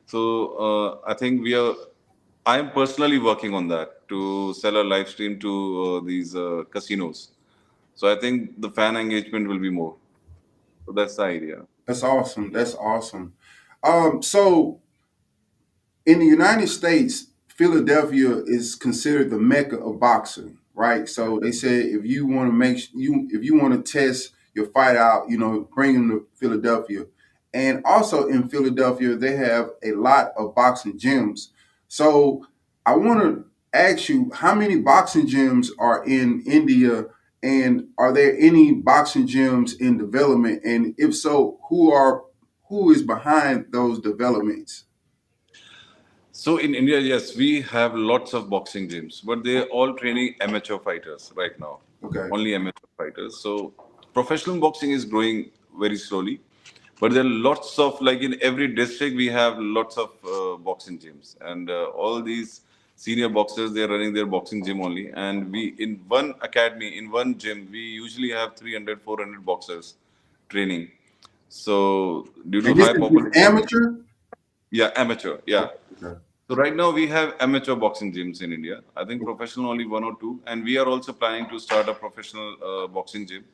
So 0.06 0.22
uh, 0.66 1.10
I 1.10 1.14
think 1.14 1.44
we 1.44 1.54
are. 1.56 1.76
I 2.46 2.58
am 2.58 2.72
personally 2.72 3.20
working 3.20 3.54
on 3.54 3.68
that 3.68 4.08
to 4.10 4.54
sell 4.56 4.78
a 4.78 4.84
live 4.84 5.10
stream 5.10 5.40
to 5.40 5.52
uh, 6.02 6.06
these 6.06 6.36
uh, 6.36 6.64
casinos. 6.72 7.30
So 7.94 8.12
I 8.12 8.20
think 8.20 8.60
the 8.60 8.72
fan 8.72 8.98
engagement 8.98 9.48
will 9.48 9.60
be 9.60 9.70
more. 9.70 9.96
So 10.86 10.94
that's 10.94 11.18
the 11.18 11.24
idea. 11.24 11.66
That's 11.86 12.02
awesome. 12.04 12.52
That's 12.52 12.74
awesome. 12.76 13.34
Um, 13.84 14.24
so 14.24 14.80
in 16.06 16.20
the 16.20 16.26
United 16.26 16.68
States, 16.68 17.28
Philadelphia 17.48 18.42
is 18.46 18.74
considered 18.76 19.30
the 19.30 19.38
mecca 19.38 19.78
of 19.78 20.00
boxing, 20.00 20.58
right? 20.74 21.08
So 21.08 21.40
they 21.40 21.52
say 21.52 21.82
if 21.82 22.06
you 22.06 22.26
want 22.26 22.50
to 22.50 22.54
make 22.54 22.80
you 22.94 23.28
if 23.32 23.44
you 23.44 23.60
want 23.60 23.86
to 23.86 23.92
test 23.92 24.32
your 24.60 24.68
fight 24.68 24.96
out, 24.96 25.30
you 25.30 25.38
know, 25.38 25.68
bring 25.74 25.94
them 25.94 26.10
to 26.10 26.28
Philadelphia. 26.36 27.06
And 27.54 27.82
also 27.86 28.28
in 28.28 28.48
Philadelphia, 28.50 29.16
they 29.16 29.36
have 29.36 29.72
a 29.84 29.94
lot 29.94 30.34
of 30.38 30.54
boxing 30.54 31.00
gyms. 31.00 31.48
So 31.88 32.46
I 32.86 32.96
want 32.96 33.22
to 33.22 33.46
ask 33.74 34.10
you, 34.10 34.32
how 34.34 34.54
many 34.54 34.78
boxing 34.78 35.28
gyms 35.28 35.70
are 35.80 36.04
in 36.06 36.44
India, 36.46 37.06
and 37.42 37.88
are 37.98 38.12
there 38.12 38.38
any 38.38 38.74
boxing 38.74 39.28
gyms 39.28 39.80
in 39.80 39.98
development? 39.98 40.64
And 40.64 40.94
if 40.98 41.16
so, 41.16 41.60
who 41.70 41.92
are 41.92 42.24
who 42.68 42.92
is 42.92 43.02
behind 43.02 43.66
those 43.72 44.00
developments? 44.00 44.86
So 46.32 46.58
in 46.58 46.76
India, 46.76 47.00
yes, 47.00 47.36
we 47.36 47.62
have 47.62 47.96
lots 47.96 48.34
of 48.34 48.50
boxing 48.50 48.88
gyms, 48.88 49.26
but 49.26 49.44
they're 49.44 49.66
all 49.66 49.94
training 49.96 50.36
amateur 50.40 50.78
fighters 50.78 51.34
right 51.36 51.60
now. 51.60 51.80
Okay. 52.04 52.30
Only 52.32 52.56
amateur 52.56 52.88
fighters. 52.98 53.40
So 53.40 53.74
professional 54.20 54.60
boxing 54.60 54.92
is 54.92 55.06
growing 55.06 55.38
very 55.80 55.98
slowly, 55.98 56.42
but 57.00 57.14
there 57.14 57.24
are 57.24 57.36
lots 57.50 57.80
of 57.80 58.02
like 58.02 58.22
in 58.28 58.34
every 58.42 58.68
district 58.80 59.16
we 59.16 59.28
have 59.42 59.58
lots 59.78 59.98
of 59.98 60.10
uh, 60.36 60.58
boxing 60.70 60.98
gyms, 61.04 61.36
and 61.50 61.70
uh, 61.70 61.86
all 62.02 62.22
these 62.22 62.62
senior 63.04 63.30
boxers 63.30 63.72
they're 63.74 63.92
running 63.96 64.14
their 64.18 64.26
boxing 64.36 64.64
gym 64.66 64.82
only. 64.88 65.06
And 65.26 65.50
we 65.54 65.62
in 65.86 65.92
one 66.08 66.34
academy 66.42 66.90
in 66.98 67.10
one 67.20 67.38
gym 67.44 67.68
we 67.72 67.84
usually 68.04 68.32
have 68.32 68.58
300 68.58 69.02
400 69.02 69.46
boxers 69.52 69.94
training. 70.50 70.90
So 71.48 71.76
due 72.50 72.62
to 72.62 72.74
high 72.74 72.98
population, 73.04 73.46
amateur. 73.52 73.86
yeah, 74.80 74.90
amateur, 75.04 75.38
yeah. 75.46 75.70
Okay. 76.04 76.20
So 76.50 76.56
right 76.56 76.76
now 76.76 76.90
we 76.92 77.08
have 77.08 77.36
amateur 77.40 77.76
boxing 77.86 78.12
gyms 78.12 78.42
in 78.42 78.52
India. 78.52 78.82
I 78.98 79.06
think 79.06 79.24
professional 79.24 79.70
only 79.70 79.86
one 79.86 80.04
or 80.04 80.14
two, 80.20 80.34
and 80.46 80.66
we 80.72 80.78
are 80.78 80.90
also 80.96 81.14
planning 81.14 81.48
to 81.54 81.60
start 81.68 81.88
a 81.88 81.94
professional 81.94 82.50
uh, 82.70 82.88
boxing 82.88 83.26
gym 83.32 83.46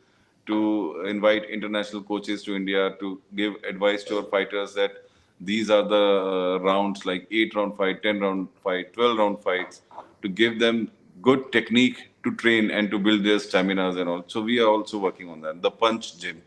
to 0.48 1.04
invite 1.08 1.46
international 1.50 2.04
coaches 2.04 2.44
to 2.44 2.56
India 2.56 2.96
to 3.00 3.22
give 3.36 3.56
advice 3.68 4.04
to 4.06 4.18
our 4.18 4.24
fighters 4.24 4.74
that 4.76 5.04
these 5.42 5.70
are 5.70 5.84
the 5.84 5.96
uh, 5.96 6.64
rounds 6.64 7.06
like 7.06 7.28
eight 7.32 7.56
round 7.56 7.76
fight, 7.76 8.02
ten 8.04 8.20
round 8.20 8.48
fight, 8.64 8.94
twelve 8.94 9.18
round 9.18 9.42
fights 9.42 9.82
to 10.22 10.30
give 10.30 10.60
them 10.60 10.90
good 11.22 11.52
technique 11.52 12.10
to 12.24 12.36
train 12.36 12.72
and 12.72 12.90
to 12.92 13.00
build 13.00 13.24
their 13.24 13.38
staminas 13.38 14.00
and 14.00 14.10
all. 14.10 14.24
So 14.28 14.42
we 14.42 14.60
are 14.60 14.68
also 14.68 14.98
working 14.98 15.30
on 15.30 15.42
that. 15.42 15.62
The 15.62 15.72
punch 15.72 16.18
gym 16.18 16.42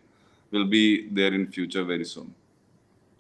will 0.51 0.65
be 0.65 1.09
there 1.09 1.33
in 1.35 1.47
future 1.49 1.85
very 1.85 2.05
soon. 2.05 2.35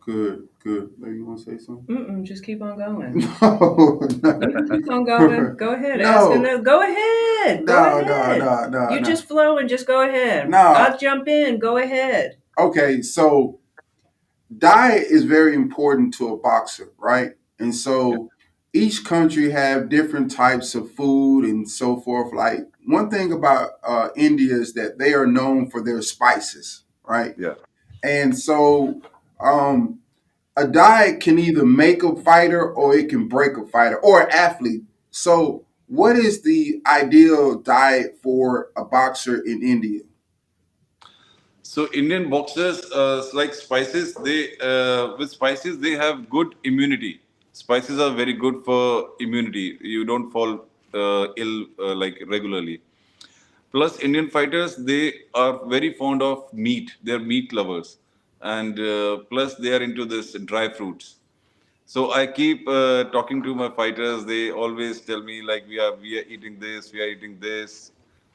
Good, 0.08 0.48
good. 0.64 0.92
Maybe 0.96 1.16
you 1.16 1.26
want 1.26 1.40
to 1.40 1.44
say 1.44 1.58
something? 1.62 1.94
Mm-mm, 1.94 2.22
just 2.22 2.42
keep 2.42 2.62
on 2.62 2.78
going. 2.78 3.20
No, 3.42 4.00
Keep 4.70 4.90
on 4.90 5.04
going. 5.04 5.54
Go 5.56 5.74
ahead. 5.74 5.98
No. 5.98 6.06
Ask 6.06 6.30
another. 6.30 6.62
Go 6.62 6.80
ahead. 6.82 7.66
Go 7.66 7.74
no, 7.74 8.00
no, 8.00 8.38
no, 8.38 8.68
no. 8.70 8.90
You 8.90 9.00
no. 9.00 9.06
just 9.06 9.28
flow 9.28 9.58
and 9.58 9.68
just 9.68 9.86
go 9.86 10.00
ahead. 10.00 10.48
No. 10.48 10.56
I'll 10.56 10.96
jump 10.96 11.28
in. 11.28 11.58
Go 11.58 11.76
ahead. 11.76 12.38
okay. 12.58 13.02
So 13.02 13.60
diet 14.56 15.08
is 15.10 15.24
very 15.24 15.54
important 15.54 16.14
to 16.14 16.32
a 16.32 16.38
boxer, 16.38 16.90
right? 16.96 17.32
And 17.58 17.74
so 17.74 18.30
each 18.72 19.04
country 19.04 19.50
have 19.50 19.90
different 19.90 20.30
types 20.30 20.74
of 20.74 20.90
food 20.92 21.44
and 21.44 21.70
so 21.70 22.00
forth. 22.00 22.32
Like 22.32 22.60
one 22.86 23.10
thing 23.10 23.30
about 23.30 23.72
uh, 23.84 24.08
India 24.16 24.54
is 24.54 24.72
that 24.72 24.96
they 24.96 25.12
are 25.12 25.26
known 25.26 25.68
for 25.68 25.82
their 25.82 26.00
spices, 26.00 26.84
right? 27.04 27.34
Yeah. 27.36 27.56
And 28.02 28.38
so 28.38 29.02
um, 29.40 30.00
a 30.56 30.66
diet 30.66 31.20
can 31.20 31.38
either 31.38 31.64
make 31.64 32.02
a 32.02 32.16
fighter 32.16 32.72
or 32.72 32.96
it 32.96 33.08
can 33.08 33.28
break 33.28 33.56
a 33.56 33.66
fighter 33.66 33.98
or 33.98 34.28
athlete. 34.30 34.82
So, 35.10 35.64
what 35.86 36.16
is 36.16 36.42
the 36.42 36.82
ideal 36.86 37.58
diet 37.60 38.18
for 38.22 38.70
a 38.76 38.84
boxer 38.84 39.40
in 39.46 39.62
India? 39.62 40.00
So 41.62 41.86
Indian 41.92 42.30
boxers, 42.30 42.90
uh, 42.92 43.26
like 43.34 43.52
spices, 43.52 44.14
they 44.14 44.56
uh, 44.58 45.16
with 45.18 45.30
spices 45.30 45.78
they 45.78 45.92
have 45.92 46.30
good 46.30 46.54
immunity. 46.64 47.20
Spices 47.52 48.00
are 48.00 48.10
very 48.14 48.32
good 48.32 48.64
for 48.64 49.10
immunity. 49.20 49.76
You 49.82 50.06
don't 50.06 50.30
fall 50.30 50.64
uh, 50.94 51.26
ill 51.36 51.66
uh, 51.78 51.94
like 51.94 52.22
regularly. 52.26 52.80
Plus, 53.70 54.00
Indian 54.00 54.30
fighters 54.30 54.76
they 54.76 55.12
are 55.34 55.66
very 55.66 55.92
fond 55.92 56.22
of 56.22 56.50
meat. 56.54 56.96
They're 57.02 57.18
meat 57.18 57.52
lovers, 57.52 57.98
and 58.42 58.78
uh, 58.78 59.18
plus 59.30 59.54
they 59.56 59.72
are 59.74 59.82
into 59.82 60.04
this 60.04 60.32
dry 60.44 60.68
fruits. 60.72 61.16
So 61.84 62.12
I 62.12 62.26
keep 62.26 62.68
uh, 62.68 63.04
talking 63.04 63.42
to 63.42 63.54
my 63.54 63.70
fighters. 63.70 64.24
They 64.24 64.50
always 64.50 65.00
tell 65.00 65.22
me 65.22 65.42
like 65.42 65.66
we 65.66 65.78
are 65.78 65.94
we 65.96 66.18
are 66.18 66.24
eating 66.24 66.58
this, 66.58 66.92
we 66.92 67.00
are 67.00 67.08
eating 67.08 67.38
this. 67.40 67.92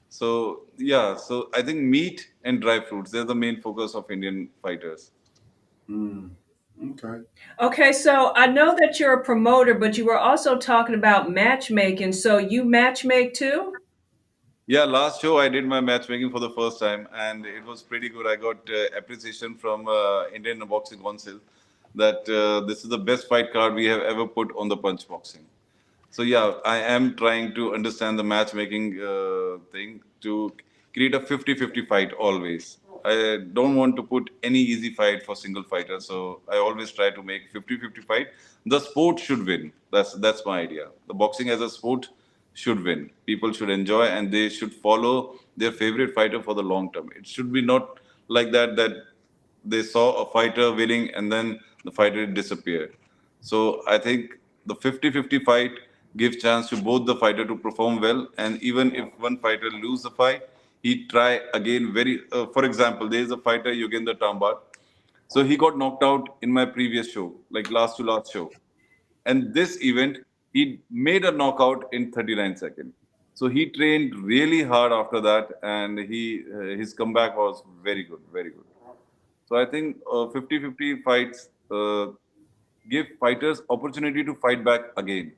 So 0.09 0.63
yeah, 0.77 1.15
so 1.15 1.49
I 1.53 1.61
think 1.61 1.81
meat 1.81 2.29
and 2.43 2.61
dry 2.61 2.79
fruits 2.79 3.11
they're 3.11 3.23
the 3.23 3.35
main 3.35 3.61
focus 3.61 3.95
of 3.95 4.09
Indian 4.09 4.49
fighters. 4.61 5.11
Mm, 5.89 6.31
okay. 6.91 7.23
Okay, 7.59 7.91
so 7.91 8.33
I 8.35 8.47
know 8.47 8.75
that 8.79 8.99
you're 8.99 9.13
a 9.13 9.23
promoter, 9.23 9.75
but 9.75 9.97
you 9.97 10.05
were 10.05 10.17
also 10.17 10.57
talking 10.57 10.95
about 10.95 11.31
matchmaking. 11.31 12.13
So 12.13 12.37
you 12.37 12.63
matchmake 12.63 13.33
too? 13.33 13.73
Yeah, 14.65 14.85
last 14.85 15.21
show 15.21 15.39
I 15.39 15.49
did 15.49 15.65
my 15.65 15.81
matchmaking 15.81 16.31
for 16.31 16.39
the 16.39 16.49
first 16.51 16.79
time, 16.79 17.09
and 17.13 17.45
it 17.45 17.65
was 17.65 17.81
pretty 17.83 18.07
good. 18.07 18.25
I 18.25 18.37
got 18.37 18.69
uh, 18.69 18.97
appreciation 18.97 19.55
from 19.55 19.89
uh, 19.89 20.27
Indian 20.33 20.59
Boxing 20.59 20.99
Council 20.99 21.41
that 21.95 22.27
uh, 22.29 22.65
this 22.65 22.83
is 22.85 22.89
the 22.89 22.97
best 22.97 23.27
fight 23.27 23.51
card 23.51 23.73
we 23.73 23.85
have 23.87 24.01
ever 24.01 24.25
put 24.25 24.55
on 24.57 24.69
the 24.69 24.77
punch 24.77 25.05
boxing. 25.05 25.45
So 26.11 26.23
yeah, 26.23 26.53
I 26.63 26.77
am 26.77 27.17
trying 27.17 27.53
to 27.55 27.73
understand 27.73 28.17
the 28.17 28.23
matchmaking 28.23 29.01
uh, 29.01 29.57
thing 29.73 29.99
to 30.21 30.53
create 30.93 31.13
a 31.13 31.19
50-50 31.19 31.85
fight 31.85 32.13
always. 32.13 32.77
I 33.03 33.39
don't 33.51 33.75
want 33.75 33.97
to 33.97 34.03
put 34.03 34.29
any 34.43 34.59
easy 34.59 34.93
fight 34.93 35.23
for 35.23 35.35
single 35.35 35.63
fighter, 35.63 35.99
so 35.99 36.39
I 36.49 36.55
always 36.55 36.89
try 36.91 37.09
to 37.09 37.21
make 37.21 37.51
50-50 37.51 38.01
fight. 38.05 38.27
The 38.65 38.79
sport 38.79 39.19
should 39.19 39.45
win. 39.45 39.73
That's 39.91 40.13
that's 40.13 40.45
my 40.45 40.61
idea. 40.61 40.87
The 41.07 41.13
boxing 41.13 41.49
as 41.49 41.59
a 41.59 41.69
sport 41.69 42.07
should 42.53 42.83
win. 42.83 43.09
People 43.25 43.51
should 43.51 43.69
enjoy 43.69 44.05
and 44.05 44.31
they 44.31 44.49
should 44.49 44.73
follow 44.73 45.35
their 45.57 45.71
favorite 45.71 46.13
fighter 46.13 46.41
for 46.41 46.53
the 46.53 46.63
long 46.63 46.91
term. 46.93 47.09
It 47.15 47.27
should 47.27 47.51
be 47.51 47.61
not 47.61 47.99
like 48.27 48.51
that 48.51 48.75
that 48.75 48.91
they 49.65 49.83
saw 49.83 50.23
a 50.23 50.31
fighter 50.31 50.71
winning 50.71 51.09
and 51.15 51.31
then 51.31 51.59
the 51.83 51.91
fighter 51.91 52.25
disappeared. 52.25 52.93
So 53.41 53.81
I 53.87 53.97
think 53.97 54.39
the 54.65 54.75
50-50 54.75 55.43
fight 55.43 55.71
gives 56.15 56.37
chance 56.37 56.69
to 56.69 56.77
both 56.77 57.05
the 57.05 57.15
fighter 57.15 57.45
to 57.45 57.55
perform 57.55 57.99
well 57.99 58.27
and 58.37 58.61
even 58.61 58.95
if 58.95 59.07
one 59.19 59.37
fighter 59.37 59.69
lose 59.69 60.03
the 60.03 60.11
fight, 60.11 60.43
he 60.81 61.07
try 61.07 61.41
again 61.53 61.93
very 61.93 62.21
uh, 62.31 62.45
for 62.47 62.65
example, 62.65 63.09
there 63.09 63.21
is 63.21 63.31
a 63.31 63.37
fighter 63.37 63.71
Yogendra 63.73 64.17
Tambar. 64.19 64.57
So 65.27 65.43
he 65.43 65.57
got 65.57 65.77
knocked 65.77 66.03
out 66.03 66.35
in 66.41 66.51
my 66.51 66.65
previous 66.65 67.11
show, 67.11 67.33
like 67.49 67.71
last 67.71 67.97
to 67.97 68.03
last 68.03 68.31
show. 68.31 68.51
And 69.25 69.53
this 69.53 69.81
event, 69.81 70.17
he 70.53 70.79
made 70.89 71.25
a 71.25 71.31
knockout 71.31 71.89
in 71.91 72.11
39 72.11 72.55
seconds. 72.57 72.93
So 73.33 73.47
he 73.49 73.69
trained 73.69 74.15
really 74.15 74.61
hard 74.61 74.91
after 74.91 75.19
that, 75.21 75.49
and 75.63 75.97
he 75.97 76.43
uh, 76.55 76.77
his 76.81 76.93
comeback 76.93 77.35
was 77.35 77.63
very 77.83 78.03
good, 78.03 78.21
very 78.31 78.51
good. 78.51 78.65
So 79.49 79.55
I 79.57 79.65
think 79.65 79.97
uh, 80.07 80.27
50-50 80.35 81.03
fights 81.03 81.49
uh, 81.71 82.07
give 82.89 83.07
fighters 83.19 83.61
opportunity 83.69 84.23
to 84.23 84.35
fight 84.35 84.63
back 84.63 84.81
again. 84.97 85.33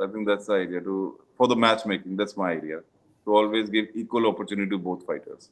I 0.00 0.06
think 0.06 0.26
that's 0.26 0.46
the 0.46 0.54
idea 0.54 0.80
to 0.80 1.20
for 1.36 1.46
the 1.46 1.56
matchmaking. 1.56 2.16
That's 2.16 2.36
my 2.36 2.52
idea 2.52 2.80
to 3.24 3.36
always 3.36 3.68
give 3.68 3.88
equal 3.94 4.26
opportunity 4.26 4.70
to 4.70 4.78
both 4.78 5.06
fighters. 5.06 5.50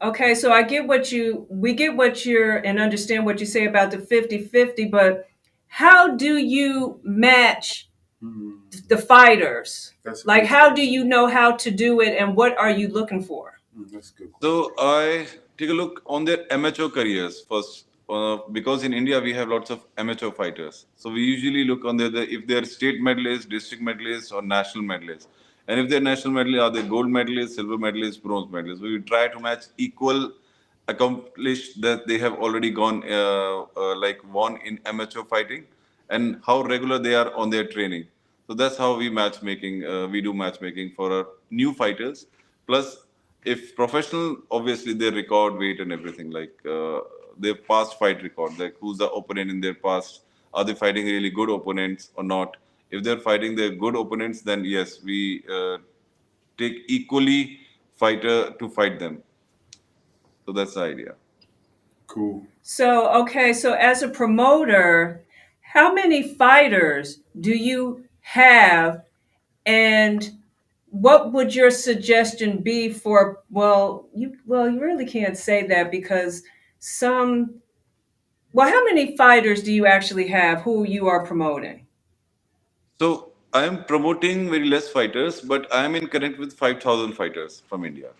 Okay, 0.00 0.34
so 0.34 0.52
I 0.52 0.62
get 0.62 0.86
what 0.86 1.12
you 1.12 1.46
we 1.48 1.74
get 1.74 1.96
what 1.96 2.24
you're 2.24 2.56
and 2.58 2.80
understand 2.80 3.26
what 3.26 3.40
you 3.40 3.46
say 3.46 3.66
about 3.66 3.90
the 3.90 3.98
50-50, 3.98 4.90
but 4.90 5.28
how 5.66 6.16
do 6.16 6.36
you 6.36 7.00
match 7.02 7.88
Hmm, 8.22 8.52
the 8.88 8.96
fighters? 8.96 9.94
that's 10.04 10.24
Like, 10.24 10.42
good. 10.42 10.48
how 10.48 10.70
do 10.72 10.86
you 10.86 11.04
know 11.04 11.26
how 11.26 11.52
to 11.56 11.70
do 11.70 12.00
it, 12.00 12.16
and 12.16 12.36
what 12.36 12.56
are 12.56 12.70
you 12.70 12.86
looking 12.88 13.20
for? 13.22 13.58
Hmm, 13.76 13.84
that's 13.92 14.10
good. 14.10 14.30
So 14.40 14.72
I 14.78 15.26
take 15.58 15.70
a 15.70 15.72
look 15.72 16.02
on 16.06 16.24
their 16.24 16.50
amateur 16.52 16.88
careers 16.88 17.40
first, 17.40 17.86
uh, 18.08 18.38
because 18.52 18.84
in 18.84 18.92
India 18.94 19.20
we 19.20 19.32
have 19.34 19.48
lots 19.48 19.70
of 19.70 19.84
amateur 19.98 20.30
fighters. 20.30 20.86
So 20.96 21.10
we 21.10 21.22
usually 21.24 21.64
look 21.64 21.84
on 21.84 21.96
their 21.96 22.10
the, 22.10 22.22
if 22.32 22.46
they're 22.46 22.64
state 22.64 23.00
medalists, 23.02 23.48
district 23.48 23.82
medalists, 23.82 24.32
or 24.32 24.40
national 24.40 24.84
medalists. 24.84 25.26
And 25.66 25.80
if 25.80 25.88
they're 25.90 26.00
national 26.00 26.34
medalists, 26.34 26.62
are 26.62 26.70
they 26.70 26.82
gold 26.82 27.06
medalists, 27.06 27.56
silver 27.56 27.76
medalists, 27.76 28.22
bronze 28.22 28.50
medalists? 28.52 28.80
We 28.80 29.00
try 29.00 29.28
to 29.28 29.40
match 29.40 29.64
equal 29.78 30.32
accomplished 30.88 31.80
that 31.80 32.06
they 32.06 32.18
have 32.18 32.34
already 32.34 32.70
gone 32.70 33.02
uh, 33.08 33.62
uh, 33.76 33.96
like 33.96 34.20
won 34.32 34.58
in 34.64 34.78
amateur 34.86 35.22
fighting, 35.24 35.64
and 36.10 36.40
how 36.46 36.62
regular 36.62 36.98
they 36.98 37.14
are 37.14 37.34
on 37.34 37.50
their 37.50 37.66
training. 37.66 38.06
So 38.46 38.54
that's 38.54 38.76
how 38.76 38.96
we 38.96 39.08
matchmaking. 39.08 39.84
Uh, 39.86 40.08
we 40.08 40.20
do 40.20 40.32
matchmaking 40.34 40.92
for 40.96 41.12
our 41.12 41.26
new 41.50 41.72
fighters. 41.72 42.26
Plus, 42.66 43.06
if 43.44 43.74
professional, 43.74 44.36
obviously 44.50 44.94
their 44.94 45.12
record 45.12 45.56
weight 45.56 45.80
and 45.80 45.92
everything, 45.92 46.30
like 46.30 46.52
uh, 46.68 47.00
their 47.38 47.54
past 47.54 47.98
fight 47.98 48.22
record, 48.22 48.58
like 48.58 48.74
who's 48.80 48.98
the 48.98 49.10
opponent 49.10 49.50
in 49.50 49.60
their 49.60 49.74
past, 49.74 50.22
are 50.54 50.64
they 50.64 50.74
fighting 50.74 51.06
really 51.06 51.30
good 51.30 51.50
opponents 51.50 52.10
or 52.14 52.24
not? 52.24 52.56
If 52.90 53.02
they're 53.02 53.18
fighting 53.18 53.56
their 53.56 53.70
good 53.70 53.96
opponents, 53.96 54.42
then 54.42 54.64
yes, 54.64 55.02
we 55.02 55.44
uh, 55.50 55.78
take 56.58 56.82
equally 56.88 57.60
fighter 57.96 58.50
to 58.50 58.68
fight 58.68 58.98
them. 58.98 59.22
So 60.44 60.52
that's 60.52 60.74
the 60.74 60.82
idea. 60.82 61.14
Cool. 62.06 62.46
So, 62.62 63.08
okay, 63.22 63.52
so 63.52 63.72
as 63.72 64.02
a 64.02 64.08
promoter, 64.08 65.22
how 65.72 65.94
many 65.94 66.34
fighters 66.34 67.20
do 67.40 67.50
you 67.50 68.04
have, 68.20 69.04
and 69.64 70.30
what 70.90 71.32
would 71.32 71.54
your 71.54 71.70
suggestion 71.70 72.58
be 72.58 72.90
for? 72.90 73.42
Well, 73.50 74.06
you 74.14 74.36
well, 74.46 74.68
you 74.68 74.80
really 74.82 75.06
can't 75.06 75.36
say 75.36 75.66
that 75.68 75.90
because 75.90 76.42
some. 76.78 77.54
Well, 78.52 78.68
how 78.68 78.84
many 78.84 79.16
fighters 79.16 79.62
do 79.62 79.72
you 79.72 79.86
actually 79.86 80.28
have 80.28 80.60
who 80.60 80.84
you 80.84 81.08
are 81.08 81.24
promoting? 81.24 81.86
So 83.00 83.32
I 83.54 83.64
am 83.64 83.84
promoting 83.84 84.50
very 84.50 84.68
less 84.68 84.90
fighters, 84.90 85.40
but 85.40 85.74
I 85.74 85.86
am 85.86 85.94
in 85.94 86.06
connect 86.08 86.38
with 86.38 86.52
5,000 86.52 87.14
fighters 87.14 87.62
from 87.66 87.86
India, 87.86 88.10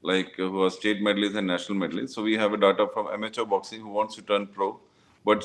like 0.00 0.32
who 0.36 0.62
are 0.62 0.70
state 0.70 1.02
medalists 1.02 1.36
and 1.36 1.46
national 1.46 1.78
medalists. 1.78 2.14
So 2.14 2.22
we 2.22 2.38
have 2.38 2.54
a 2.54 2.56
data 2.56 2.86
from 2.94 3.08
amateur 3.08 3.44
boxing 3.44 3.82
who 3.82 3.90
wants 3.90 4.14
to 4.16 4.22
turn 4.22 4.46
pro, 4.46 4.80
but 5.26 5.44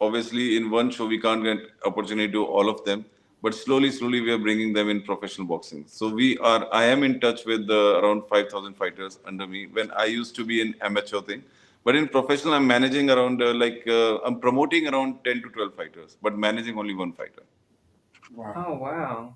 obviously 0.00 0.56
in 0.56 0.70
one 0.70 0.90
show 0.90 1.06
we 1.06 1.20
can't 1.20 1.42
get 1.42 1.58
opportunity 1.84 2.32
to 2.32 2.44
all 2.44 2.68
of 2.68 2.84
them. 2.84 3.04
But 3.42 3.54
slowly, 3.54 3.90
slowly 3.90 4.20
we 4.20 4.32
are 4.32 4.38
bringing 4.38 4.72
them 4.72 4.88
in 4.88 5.02
professional 5.02 5.46
boxing. 5.46 5.84
So 5.86 6.08
we 6.08 6.38
are. 6.38 6.66
I 6.72 6.84
am 6.84 7.02
in 7.04 7.20
touch 7.20 7.44
with 7.44 7.68
uh, 7.70 8.00
around 8.00 8.22
5,000 8.28 8.74
fighters 8.74 9.18
under 9.24 9.46
me. 9.46 9.66
When 9.66 9.90
I 9.92 10.06
used 10.06 10.34
to 10.36 10.44
be 10.44 10.60
in 10.60 10.74
amateur 10.80 11.20
thing, 11.20 11.44
but 11.84 11.94
in 11.94 12.08
professional, 12.08 12.54
I'm 12.54 12.66
managing 12.66 13.10
around 13.10 13.42
uh, 13.42 13.54
like 13.54 13.84
uh, 13.86 14.18
I'm 14.18 14.40
promoting 14.40 14.88
around 14.88 15.22
10 15.24 15.42
to 15.42 15.48
12 15.50 15.74
fighters, 15.74 16.16
but 16.20 16.36
managing 16.36 16.78
only 16.78 16.94
one 16.94 17.12
fighter. 17.12 17.42
Wow. 18.34 18.54
Oh 18.56 18.74
wow! 18.74 19.34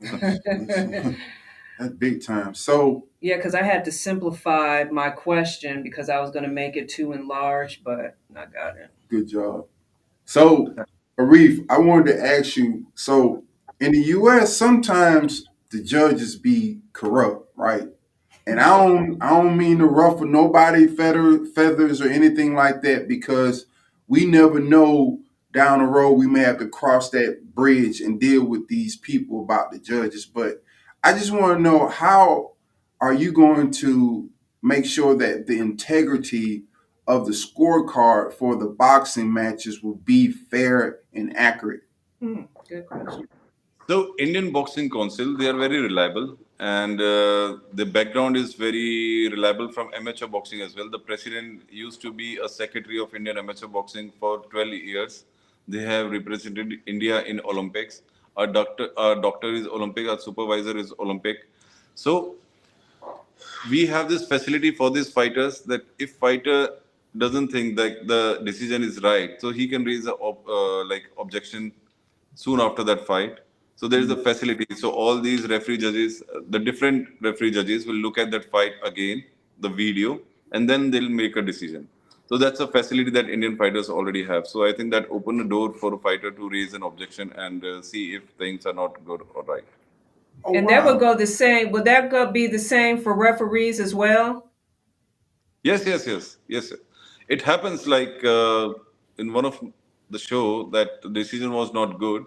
That's, 0.00 0.38
that's 1.78 1.94
big 1.98 2.24
time. 2.24 2.54
So 2.54 3.06
Yeah, 3.24 3.36
because 3.36 3.54
I 3.54 3.62
had 3.62 3.86
to 3.86 3.90
simplify 3.90 4.84
my 4.92 5.08
question 5.08 5.82
because 5.82 6.10
I 6.10 6.20
was 6.20 6.30
going 6.30 6.42
to 6.42 6.50
make 6.50 6.76
it 6.76 6.90
too 6.90 7.14
enlarged, 7.14 7.82
but 7.82 8.18
I 8.36 8.44
got 8.44 8.76
it. 8.76 8.90
good 9.08 9.26
job. 9.26 9.64
So 10.26 10.74
Arif, 11.18 11.64
I 11.70 11.78
wanted 11.78 12.12
to 12.12 12.22
ask 12.22 12.54
you. 12.54 12.86
So 12.94 13.42
in 13.80 13.92
the 13.92 14.02
U.S., 14.08 14.54
sometimes 14.54 15.46
the 15.70 15.82
judges 15.82 16.36
be 16.36 16.80
corrupt, 16.92 17.48
right? 17.56 17.88
And 18.46 18.60
I 18.60 18.76
don't, 18.76 19.16
I 19.22 19.30
don't 19.30 19.56
mean 19.56 19.78
to 19.78 19.86
ruffle 19.86 20.26
nobody 20.26 20.86
feather, 20.86 21.46
feathers 21.46 22.02
or 22.02 22.10
anything 22.10 22.54
like 22.54 22.82
that 22.82 23.08
because 23.08 23.64
we 24.06 24.26
never 24.26 24.60
know 24.60 25.20
down 25.54 25.78
the 25.78 25.86
road 25.86 26.12
we 26.12 26.26
may 26.26 26.40
have 26.40 26.58
to 26.58 26.68
cross 26.68 27.08
that 27.12 27.54
bridge 27.54 28.02
and 28.02 28.20
deal 28.20 28.44
with 28.44 28.68
these 28.68 28.96
people 28.96 29.42
about 29.42 29.72
the 29.72 29.78
judges. 29.78 30.26
But 30.26 30.62
I 31.02 31.14
just 31.14 31.32
want 31.32 31.56
to 31.56 31.62
know 31.62 31.88
how 31.88 32.53
are 33.00 33.12
you 33.12 33.32
going 33.32 33.70
to 33.72 34.30
make 34.62 34.86
sure 34.86 35.14
that 35.16 35.46
the 35.46 35.58
integrity 35.58 36.64
of 37.06 37.26
the 37.26 37.32
scorecard 37.32 38.32
for 38.32 38.56
the 38.56 38.66
boxing 38.66 39.32
matches 39.32 39.82
will 39.82 39.96
be 39.96 40.32
fair 40.32 41.00
and 41.12 41.36
accurate? 41.36 41.82
Hmm, 42.20 42.42
good 42.68 42.86
question. 42.86 43.28
So 43.86 44.14
Indian 44.18 44.50
Boxing 44.50 44.88
Council, 44.88 45.36
they 45.36 45.46
are 45.46 45.56
very 45.56 45.78
reliable, 45.78 46.38
and 46.58 46.98
uh, 46.98 47.58
the 47.74 47.84
background 47.84 48.34
is 48.34 48.54
very 48.54 49.28
reliable 49.28 49.70
from 49.70 49.90
amateur 49.94 50.26
boxing 50.26 50.62
as 50.62 50.74
well. 50.74 50.88
The 50.88 50.98
president 50.98 51.62
used 51.70 52.00
to 52.00 52.10
be 52.10 52.38
a 52.38 52.48
secretary 52.48 52.98
of 52.98 53.14
Indian 53.14 53.36
amateur 53.36 53.66
boxing 53.66 54.10
for 54.18 54.38
12 54.48 54.68
years. 54.68 55.24
They 55.68 55.82
have 55.82 56.10
represented 56.10 56.80
India 56.86 57.22
in 57.24 57.40
Olympics. 57.44 58.00
Our 58.38 58.46
doctor, 58.46 58.88
our 58.96 59.16
doctor 59.16 59.52
is 59.52 59.66
Olympic. 59.66 60.08
Our 60.08 60.18
supervisor 60.18 60.76
is 60.78 60.94
Olympic. 60.98 61.48
So 61.94 62.36
we 63.70 63.86
have 63.86 64.08
this 64.08 64.26
facility 64.26 64.70
for 64.70 64.90
these 64.90 65.10
fighters 65.10 65.60
that 65.62 65.84
if 65.98 66.16
fighter 66.16 66.68
doesn't 67.16 67.48
think 67.48 67.76
that 67.76 68.06
the 68.06 68.40
decision 68.44 68.82
is 68.82 69.02
right, 69.02 69.40
so 69.40 69.50
he 69.50 69.68
can 69.68 69.84
raise 69.84 70.06
a 70.06 70.14
uh, 70.14 70.84
like 70.84 71.04
objection 71.18 71.72
soon 72.34 72.60
after 72.60 72.82
that 72.84 73.06
fight. 73.06 73.38
So 73.76 73.88
there 73.88 74.00
is 74.00 74.10
a 74.10 74.16
facility. 74.16 74.66
So 74.74 74.90
all 74.90 75.20
these 75.20 75.48
referee 75.48 75.78
judges, 75.78 76.22
the 76.50 76.58
different 76.58 77.08
referee 77.20 77.52
judges 77.52 77.86
will 77.86 77.96
look 77.96 78.18
at 78.18 78.30
that 78.30 78.50
fight 78.50 78.72
again, 78.84 79.24
the 79.60 79.68
video, 79.68 80.20
and 80.52 80.68
then 80.68 80.90
they'll 80.90 81.08
make 81.08 81.36
a 81.36 81.42
decision. 81.42 81.88
So 82.26 82.38
that's 82.38 82.60
a 82.60 82.66
facility 82.66 83.10
that 83.10 83.28
Indian 83.28 83.56
fighters 83.56 83.90
already 83.90 84.24
have. 84.24 84.46
So 84.46 84.64
I 84.64 84.72
think 84.72 84.90
that 84.92 85.06
opened 85.10 85.40
the 85.40 85.44
door 85.44 85.74
for 85.74 85.92
a 85.94 85.98
fighter 85.98 86.30
to 86.30 86.48
raise 86.48 86.72
an 86.72 86.82
objection 86.82 87.32
and 87.36 87.64
uh, 87.64 87.82
see 87.82 88.14
if 88.14 88.22
things 88.38 88.64
are 88.64 88.72
not 88.72 89.04
good 89.04 89.20
or 89.34 89.42
right. 89.42 89.64
Oh, 90.44 90.54
and 90.54 90.68
that 90.68 90.84
wow. 90.84 90.92
would 90.92 91.00
go 91.00 91.14
the 91.14 91.26
same. 91.26 91.70
Would 91.72 91.84
that 91.86 92.10
go 92.10 92.30
be 92.30 92.46
the 92.46 92.58
same 92.58 93.00
for 93.00 93.14
referees 93.14 93.80
as 93.80 93.94
well? 93.94 94.50
Yes, 95.62 95.86
yes, 95.86 96.06
yes, 96.06 96.36
yes. 96.48 96.72
It 97.28 97.40
happens 97.40 97.86
like 97.86 98.22
uh, 98.24 98.74
in 99.18 99.32
one 99.32 99.46
of 99.46 99.58
the 100.10 100.18
show 100.18 100.64
that 100.70 101.00
the 101.02 101.08
decision 101.08 101.52
was 101.52 101.72
not 101.72 101.98
good, 101.98 102.26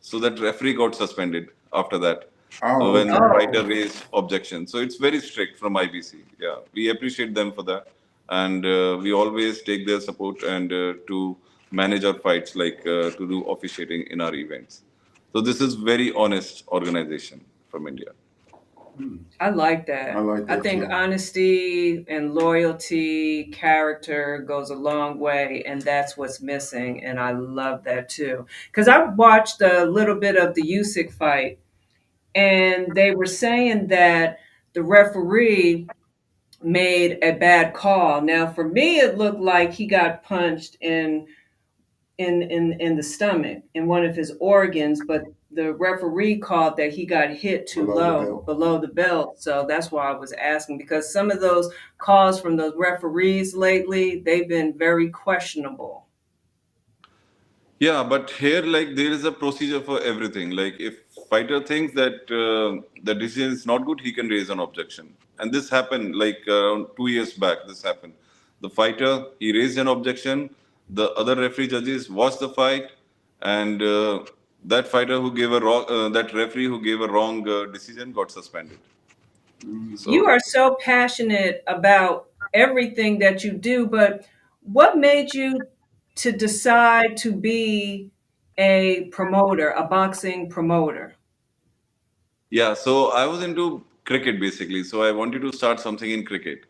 so 0.00 0.18
that 0.18 0.40
referee 0.40 0.74
got 0.74 0.94
suspended 0.96 1.50
after 1.72 1.98
that. 1.98 2.30
Oh, 2.62 2.80
So 2.80 2.92
when 2.92 3.06
the 3.08 3.20
Oh. 3.20 3.28
fighter 3.38 3.64
raised 3.64 4.04
objection, 4.12 4.66
so 4.66 4.78
it's 4.78 4.96
very 4.96 5.20
strict 5.20 5.58
from 5.60 5.74
IBC. 5.76 6.24
Yeah, 6.40 6.56
we 6.74 6.88
appreciate 6.90 7.34
them 7.34 7.52
for 7.52 7.62
that, 7.64 7.86
and 8.30 8.66
uh, 8.66 8.98
we 9.00 9.12
always 9.12 9.62
take 9.62 9.86
their 9.86 10.00
support 10.00 10.42
and 10.42 10.72
uh, 10.72 10.94
to 11.06 11.36
manage 11.70 12.04
our 12.04 12.18
fights, 12.26 12.56
like 12.56 12.80
uh, 12.80 13.10
to 13.12 13.28
do 13.34 13.42
officiating 13.44 14.02
in 14.10 14.20
our 14.20 14.34
events. 14.34 14.82
So 15.32 15.40
this 15.40 15.60
is 15.60 15.74
very 15.74 16.12
honest 16.12 16.64
organization 16.68 17.44
from 17.72 17.88
India. 17.88 18.12
I 19.40 19.50
like 19.50 19.86
that. 19.86 20.16
I 20.16 20.20
like 20.20 20.48
I 20.48 20.56
that 20.56 20.62
think 20.62 20.84
too. 20.84 20.90
honesty 20.90 22.04
and 22.08 22.34
loyalty, 22.34 23.46
character 23.46 24.44
goes 24.46 24.70
a 24.70 24.76
long 24.76 25.18
way, 25.18 25.64
and 25.66 25.82
that's 25.82 26.16
what's 26.16 26.40
missing. 26.40 27.04
And 27.04 27.18
I 27.18 27.32
love 27.32 27.84
that 27.84 28.08
too. 28.08 28.46
Because 28.68 28.88
I 28.88 29.04
watched 29.04 29.60
a 29.62 29.84
little 29.86 30.16
bit 30.16 30.36
of 30.36 30.54
the 30.54 30.62
Usyk 30.62 31.12
fight, 31.12 31.58
and 32.34 32.94
they 32.94 33.14
were 33.14 33.26
saying 33.26 33.88
that 33.88 34.38
the 34.74 34.82
referee 34.84 35.90
made 36.62 37.18
a 37.22 37.32
bad 37.32 37.74
call. 37.74 38.20
Now, 38.22 38.46
for 38.48 38.68
me, 38.68 39.00
it 39.00 39.18
looked 39.18 39.40
like 39.40 39.72
he 39.72 39.86
got 39.86 40.24
punched 40.24 40.76
in 40.80 41.26
in 42.18 42.42
in 42.42 42.80
in 42.80 42.96
the 42.96 43.02
stomach 43.02 43.64
in 43.74 43.86
one 43.86 44.04
of 44.04 44.16
his 44.16 44.32
organs, 44.40 45.02
but 45.02 45.24
the 45.54 45.74
referee 45.74 46.38
called 46.38 46.76
that 46.76 46.92
he 46.92 47.04
got 47.04 47.30
hit 47.30 47.66
too 47.66 47.86
Below 47.86 47.96
low 47.96 48.24
belt. 48.24 48.46
below 48.46 48.78
the 48.78 48.88
belt. 48.88 49.40
So 49.40 49.64
that's 49.68 49.90
why 49.90 50.10
I 50.10 50.16
was 50.16 50.32
asking 50.32 50.78
because 50.78 51.12
some 51.12 51.30
of 51.30 51.40
those 51.40 51.72
calls 51.98 52.40
from 52.40 52.56
those 52.56 52.74
referees 52.76 53.54
lately, 53.54 54.20
they've 54.20 54.48
been 54.48 54.76
very 54.76 55.10
questionable. 55.10 56.06
Yeah, 57.78 58.04
but 58.04 58.30
here, 58.30 58.62
like, 58.62 58.94
there 58.94 59.10
is 59.10 59.24
a 59.24 59.32
procedure 59.32 59.80
for 59.80 60.00
everything. 60.02 60.50
Like, 60.50 60.76
if 60.78 60.98
fighter 61.28 61.60
thinks 61.60 61.92
that 61.94 62.14
uh, 62.30 62.80
the 63.02 63.12
decision 63.12 63.50
is 63.52 63.66
not 63.66 63.84
good, 63.84 64.00
he 64.00 64.12
can 64.12 64.28
raise 64.28 64.50
an 64.50 64.60
objection. 64.60 65.14
And 65.40 65.52
this 65.52 65.68
happened 65.68 66.14
like 66.14 66.46
around 66.46 66.86
two 66.96 67.08
years 67.08 67.32
back. 67.32 67.58
This 67.66 67.82
happened. 67.82 68.12
The 68.60 68.70
fighter 68.70 69.26
he 69.40 69.52
raised 69.52 69.78
an 69.78 69.88
objection. 69.88 70.50
The 70.90 71.10
other 71.14 71.34
referee 71.34 71.68
judges 71.68 72.08
watched 72.08 72.38
the 72.38 72.50
fight, 72.50 72.92
and 73.40 73.82
uh, 73.82 74.24
that 74.64 74.88
fighter 74.88 75.20
who 75.20 75.32
gave 75.34 75.52
a 75.52 75.60
wrong, 75.60 75.84
uh, 75.88 76.08
that 76.10 76.32
referee 76.34 76.66
who 76.66 76.80
gave 76.80 77.00
a 77.00 77.08
wrong 77.08 77.48
uh, 77.48 77.66
decision 77.66 78.12
got 78.12 78.30
suspended. 78.30 78.78
So 79.96 80.10
You 80.10 80.26
are 80.26 80.40
so 80.40 80.76
passionate 80.80 81.62
about 81.66 82.28
everything 82.52 83.18
that 83.20 83.44
you 83.44 83.52
do, 83.52 83.86
but 83.86 84.26
what 84.62 84.96
made 84.98 85.34
you 85.34 85.60
to 86.16 86.32
decide 86.32 87.16
to 87.18 87.32
be 87.32 88.10
a 88.58 89.04
promoter, 89.12 89.70
a 89.70 89.84
boxing 89.84 90.48
promoter? 90.50 91.14
Yeah, 92.50 92.74
so 92.74 93.10
I 93.12 93.26
was 93.26 93.42
into 93.42 93.84
cricket 94.04 94.38
basically. 94.40 94.84
So 94.84 95.02
I 95.02 95.12
wanted 95.12 95.42
to 95.42 95.52
start 95.52 95.80
something 95.80 96.10
in 96.10 96.24
cricket, 96.24 96.66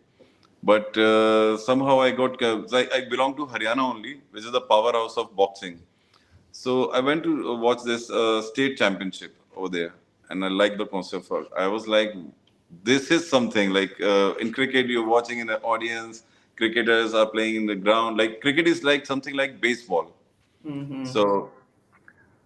but 0.62 0.96
uh, 0.96 1.57
somehow 1.59 2.00
I 2.00 2.11
got 2.12 2.42
uh, 2.42 2.62
like 2.70 2.92
I 2.92 3.02
belong 3.09 3.37
to 3.37 3.46
Haryana 3.46 3.83
only, 3.94 4.22
which 4.31 4.44
is 4.44 4.52
the 4.52 4.61
powerhouse 4.62 5.16
of 5.16 5.35
boxing. 5.37 5.81
So 6.52 6.92
I 6.92 7.00
went 7.00 7.22
to 7.24 7.56
watch 7.56 7.82
this 7.82 8.10
uh, 8.10 8.42
state 8.42 8.76
championship 8.76 9.34
over 9.56 9.68
there, 9.68 9.94
and 10.30 10.44
I 10.44 10.48
liked 10.48 10.78
the 10.78 10.86
concept. 10.86 11.30
Of, 11.30 11.48
I 11.56 11.66
was 11.66 11.88
like, 11.88 12.14
this 12.84 13.10
is 13.10 13.28
something 13.28 13.70
like 13.70 14.00
uh, 14.00 14.34
in 14.40 14.52
cricket 14.52 14.86
you're 14.86 15.06
watching 15.06 15.38
in 15.40 15.46
the 15.46 15.60
audience. 15.62 16.24
Cricketers 16.56 17.14
are 17.14 17.26
playing 17.26 17.56
in 17.56 17.66
the 17.66 17.74
ground. 17.74 18.18
Like 18.18 18.40
cricket 18.40 18.68
is 18.68 18.84
like 18.84 19.06
something 19.06 19.34
like 19.34 19.60
baseball. 19.60 20.12
So 21.02 21.50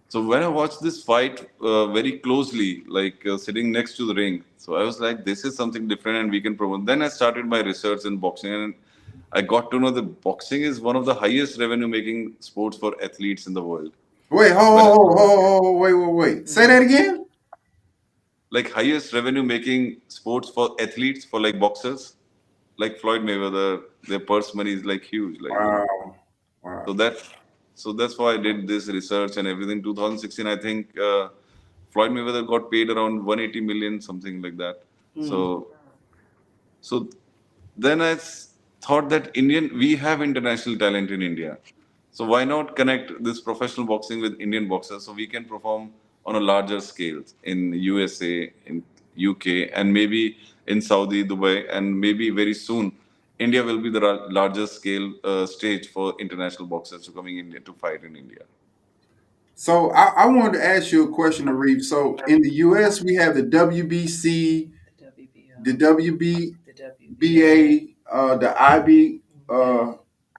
so 0.09 0.25
when 0.25 0.41
I 0.41 0.47
watched 0.47 0.81
this 0.81 1.03
fight 1.03 1.49
uh, 1.59 1.87
very 1.87 2.19
closely, 2.19 2.83
like 2.87 3.25
uh, 3.25 3.37
sitting 3.37 3.73
next 3.73 3.97
to 3.97 4.07
the 4.07 4.15
ring, 4.15 4.43
so 4.57 4.75
I 4.75 4.83
was 4.83 5.01
like, 5.01 5.25
this 5.25 5.43
is 5.43 5.55
something 5.55 5.85
different 5.87 6.17
and 6.19 6.31
we 6.31 6.39
can 6.39 6.55
promote. 6.55 6.85
Then 6.85 7.01
I 7.01 7.09
started 7.09 7.45
my 7.45 7.59
research 7.59 8.05
in 8.05 8.15
boxing 8.17 8.53
and 8.53 8.73
I 9.31 9.41
got 9.41 9.71
to 9.71 9.79
know 9.79 9.91
that 9.91 10.21
boxing 10.21 10.61
is 10.61 10.79
one 10.79 10.95
of 10.95 11.05
the 11.05 11.13
highest 11.13 11.59
revenue 11.59 11.87
making 11.87 12.35
sports 12.39 12.77
for 12.77 12.95
athletes 13.03 13.47
in 13.47 13.53
the 13.53 13.61
world. 13.61 13.93
Wait, 14.29 14.51
hold, 14.51 14.79
hold, 14.79 14.97
hold, 14.97 15.17
hold, 15.17 15.63
hold, 15.63 15.79
wait, 15.79 15.93
wait, 15.93 16.13
wait. 16.13 16.49
Say 16.49 16.67
that 16.67 16.81
again. 16.81 17.25
Like 18.49 18.71
highest 18.71 19.13
revenue 19.13 19.43
making 19.43 19.97
sports 20.07 20.49
for 20.49 20.75
athletes 20.79 21.25
for 21.25 21.41
like 21.41 21.59
boxers, 21.59 22.15
like 22.77 22.99
Floyd 22.99 23.21
Mayweather, 23.21 23.83
their 24.07 24.19
purse 24.19 24.55
money 24.55 24.73
is 24.73 24.85
like 24.85 25.03
huge. 25.03 25.39
Like 25.41 25.51
Wow. 25.51 26.15
Wow. 26.63 26.83
So 26.85 26.93
that, 26.93 27.17
so 27.75 27.93
that's 27.93 28.17
why 28.17 28.33
I 28.33 28.37
did 28.37 28.67
this 28.67 28.87
research 28.87 29.37
and 29.37 29.47
everything. 29.47 29.83
2016, 29.83 30.47
I 30.47 30.55
think 30.55 30.97
uh, 30.97 31.29
Floyd 31.89 32.11
Mayweather 32.11 32.47
got 32.47 32.71
paid 32.71 32.89
around 32.89 33.25
180 33.25 33.61
million, 33.61 34.01
something 34.01 34.41
like 34.41 34.57
that. 34.57 34.83
So, 35.19 35.67
so 36.79 37.09
then 37.75 38.01
I 38.01 38.17
thought 38.81 39.09
that 39.09 39.35
Indian, 39.35 39.77
we 39.77 39.95
have 39.95 40.21
international 40.21 40.77
talent 40.77 41.11
in 41.11 41.21
India. 41.21 41.57
So 42.11 42.25
why 42.25 42.45
not 42.45 42.75
connect 42.75 43.23
this 43.23 43.41
professional 43.41 43.85
boxing 43.85 44.21
with 44.21 44.39
Indian 44.39 44.67
boxers 44.67 45.05
so 45.05 45.13
we 45.13 45.27
can 45.27 45.45
perform 45.45 45.91
on 46.25 46.35
a 46.35 46.39
larger 46.39 46.81
scale 46.81 47.21
in 47.43 47.73
USA, 47.73 48.51
in 48.65 48.83
UK, 49.17 49.69
and 49.73 49.93
maybe 49.93 50.37
in 50.67 50.81
Saudi, 50.81 51.23
Dubai, 51.23 51.65
and 51.71 51.99
maybe 51.99 52.29
very 52.29 52.53
soon 52.53 52.91
India 53.39 53.63
will 53.63 53.79
be 53.79 53.89
the 53.89 53.99
largest 54.31 54.75
scale 54.75 55.13
uh, 55.23 55.45
stage 55.45 55.87
for 55.89 56.15
international 56.19 56.67
boxers 56.67 57.05
to 57.05 57.11
coming 57.11 57.37
in 57.37 57.51
to 57.63 57.73
fight 57.73 58.03
in 58.03 58.15
India. 58.15 58.41
So 59.53 59.91
I, 59.91 60.23
I 60.23 60.25
wanted 60.25 60.53
to 60.53 60.65
ask 60.65 60.91
you 60.91 61.09
a 61.09 61.13
question, 61.13 61.45
Arif. 61.45 61.83
So 61.83 62.15
in 62.27 62.41
the 62.41 62.51
U.S., 62.67 63.01
we 63.01 63.15
have 63.15 63.35
the 63.35 63.43
WBC, 63.43 64.71
The 64.99 65.05
WBO, 65.05 65.63
the 65.63 65.73
WB, 65.73 66.55
the 66.65 67.87
BA, 67.87 67.93
uh, 68.11 68.37
the 68.37 68.61
IB, 68.61 69.21
uh, 69.49 69.93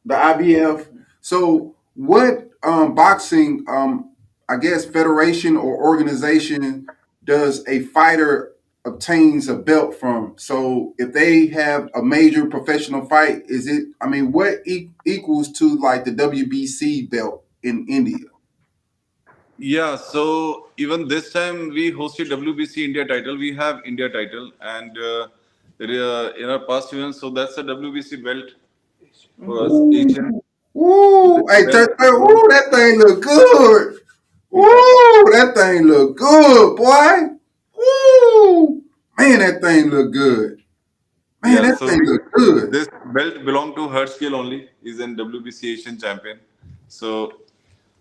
the 0.04 0.14
IBF. 0.14 0.86
So, 1.20 1.74
what 1.94 2.50
um, 2.62 2.94
boxing, 2.94 3.64
um, 3.68 4.12
I 4.48 4.56
guess, 4.56 4.84
federation 4.84 5.56
or 5.56 5.76
organization 5.76 6.86
does 7.24 7.66
a 7.68 7.80
fighter 7.80 8.52
obtains 8.84 9.48
a 9.48 9.56
belt 9.56 9.94
from? 9.94 10.34
So, 10.36 10.94
if 10.98 11.12
they 11.12 11.46
have 11.48 11.90
a 11.94 12.02
major 12.02 12.46
professional 12.46 13.04
fight, 13.06 13.42
is 13.48 13.66
it? 13.66 13.88
I 14.00 14.08
mean, 14.08 14.32
what 14.32 14.66
e- 14.66 14.90
equals 15.04 15.52
to 15.52 15.76
like 15.76 16.04
the 16.04 16.12
WBC 16.12 17.10
belt 17.10 17.44
in 17.62 17.86
India? 17.88 18.26
Yeah, 19.58 19.96
so 19.96 20.68
even 20.76 21.08
this 21.08 21.32
time 21.32 21.70
we 21.70 21.90
hosted 21.90 22.26
WBC 22.30 22.84
India 22.84 23.04
title. 23.04 23.36
We 23.36 23.54
have 23.56 23.80
India 23.84 24.08
title, 24.08 24.52
and 24.60 24.96
uh, 24.96 25.26
uh, 25.80 26.32
in 26.36 26.48
our 26.48 26.60
past 26.60 26.92
events, 26.92 27.20
so 27.20 27.30
that's 27.30 27.56
a 27.58 27.62
WBC 27.62 28.24
belt 28.24 28.50
for 29.44 29.66
us. 29.66 29.72
Asian. 29.94 30.40
Woo! 30.74 31.46
Hey, 31.48 31.64
that, 31.64 31.96
that, 31.98 32.12
woo, 32.12 32.48
that 32.48 32.70
thing 32.72 32.98
look 32.98 33.22
good. 33.22 34.00
Woo! 34.50 34.62
That 35.32 35.52
thing 35.54 35.86
look 35.86 36.16
good, 36.16 36.76
boy. 36.76 37.36
Woo! 37.76 38.82
Man, 39.18 39.38
that 39.40 39.60
thing 39.60 39.90
look 39.90 40.12
good. 40.12 40.62
Man, 41.42 41.54
Yeah, 41.54 41.62
that 41.62 41.78
so 41.78 41.88
thing 41.88 42.04
look 42.04 42.32
good. 42.32 42.72
This 42.72 42.88
belt 43.12 43.44
belong 43.44 43.74
to 43.76 43.88
Harsh 43.88 44.18
Gill 44.18 44.34
only. 44.34 44.68
He's 44.82 45.00
an 45.00 45.16
WBC 45.16 45.72
Asian 45.72 45.98
champion. 45.98 46.38
So 46.88 47.32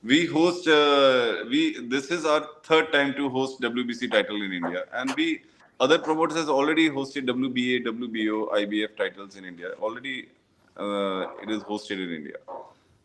we 0.04 0.26
host. 0.26 0.68
Uh, 0.68 1.46
we 1.50 1.88
this 1.88 2.12
is 2.12 2.26
our 2.26 2.48
third 2.63 2.92
time 2.92 3.13
to 3.16 3.30
host 3.30 3.62
WBC 3.62 4.12
title 4.12 4.42
in 4.42 4.54
India, 4.54 4.86
and 4.94 5.13
we 5.16 5.42
other 5.80 6.00
promoters 6.00 6.38
has 6.38 6.50
already 6.50 6.90
hosted 6.90 7.28
WBA, 7.28 7.86
WBO, 7.86 8.50
IBF 8.54 8.96
titles 8.98 9.36
in 9.36 9.46
India. 9.46 9.72
Already, 9.82 10.30
uh, 10.78 11.28
it 11.42 11.50
is 11.50 11.63
hosted 11.63 12.04
in 12.04 12.13
India. 12.13 12.38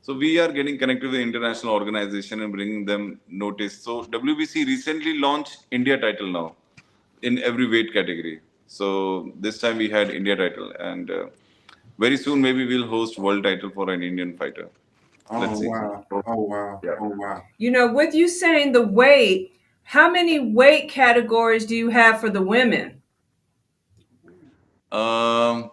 So 0.00 0.14
we 0.14 0.38
are 0.40 0.50
getting 0.50 0.78
connected 0.78 1.10
with 1.10 1.14
the 1.14 1.22
international 1.22 1.74
organization 1.74 2.42
and 2.42 2.52
bringing 2.52 2.84
them 2.84 3.20
notice. 3.28 3.78
So 3.78 4.02
WBC 4.04 4.66
recently 4.66 5.18
launched 5.18 5.66
India 5.70 5.98
title 5.98 6.26
now 6.28 6.56
in 7.22 7.38
every 7.42 7.68
weight 7.68 7.92
category. 7.92 8.40
So 8.66 9.32
this 9.38 9.58
time 9.60 9.78
we 9.78 9.88
had 9.88 10.10
India 10.10 10.34
title, 10.34 10.72
and 10.80 11.10
uh, 11.10 11.26
very 11.98 12.16
soon 12.16 12.40
maybe 12.40 12.66
we'll 12.66 12.86
host 12.88 13.18
world 13.18 13.44
title 13.44 13.70
for 13.70 13.90
an 13.90 14.02
Indian 14.02 14.36
fighter. 14.36 14.68
Let's 15.30 15.54
Oh 15.54 15.60
see. 15.60 15.68
wow. 15.68 16.06
Oh 16.12 16.40
wow. 16.42 16.80
Yeah. 16.82 16.96
Oh 17.00 17.08
wow. 17.08 17.42
You 17.58 17.70
know, 17.70 17.92
with 17.92 18.14
you 18.14 18.28
saying 18.28 18.72
the 18.72 18.82
weight, 18.82 19.51
how 19.84 20.10
many 20.10 20.38
weight 20.38 20.88
categories 20.88 21.66
do 21.66 21.76
you 21.76 21.90
have 21.90 22.20
for 22.20 22.30
the 22.30 22.42
women? 22.42 23.02
Um, 24.90 25.70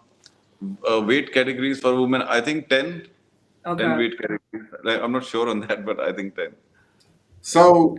uh, 0.90 1.00
weight 1.00 1.32
categories 1.32 1.80
for 1.80 2.00
women, 2.00 2.22
I 2.22 2.40
think 2.40 2.68
10, 2.68 3.06
Okay. 3.66 3.82
10 3.84 3.98
weight 3.98 4.18
categories. 4.18 5.02
I'm 5.02 5.12
not 5.12 5.24
sure 5.24 5.48
on 5.48 5.60
that, 5.60 5.84
but 5.84 6.00
I 6.00 6.12
think 6.12 6.36
10. 6.36 6.54
So, 7.42 7.98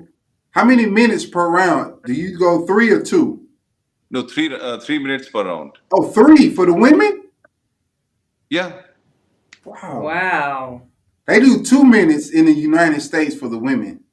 how 0.52 0.66
many 0.66 0.86
minutes 0.86 1.26
per 1.26 1.50
round? 1.50 2.02
Do 2.06 2.14
you 2.14 2.38
go 2.38 2.66
three 2.66 2.92
or 2.92 3.02
two? 3.02 3.42
No, 4.10 4.24
three 4.24 4.54
uh, 4.54 4.80
three 4.80 5.00
minutes 5.00 5.30
per 5.30 5.46
round. 5.46 5.72
Oh, 5.94 6.10
three 6.12 6.50
for 6.54 6.66
the 6.66 6.74
women? 6.74 7.24
Yeah, 8.50 8.82
Wow. 9.64 10.02
Wow. 10.02 10.82
They 11.28 11.40
do 11.40 11.64
two 11.64 11.84
minutes 11.86 12.32
in 12.32 12.46
the 12.46 12.52
United 12.54 13.02
States 13.02 13.36
for 13.36 13.48
the 13.48 13.58
women. 13.60 14.04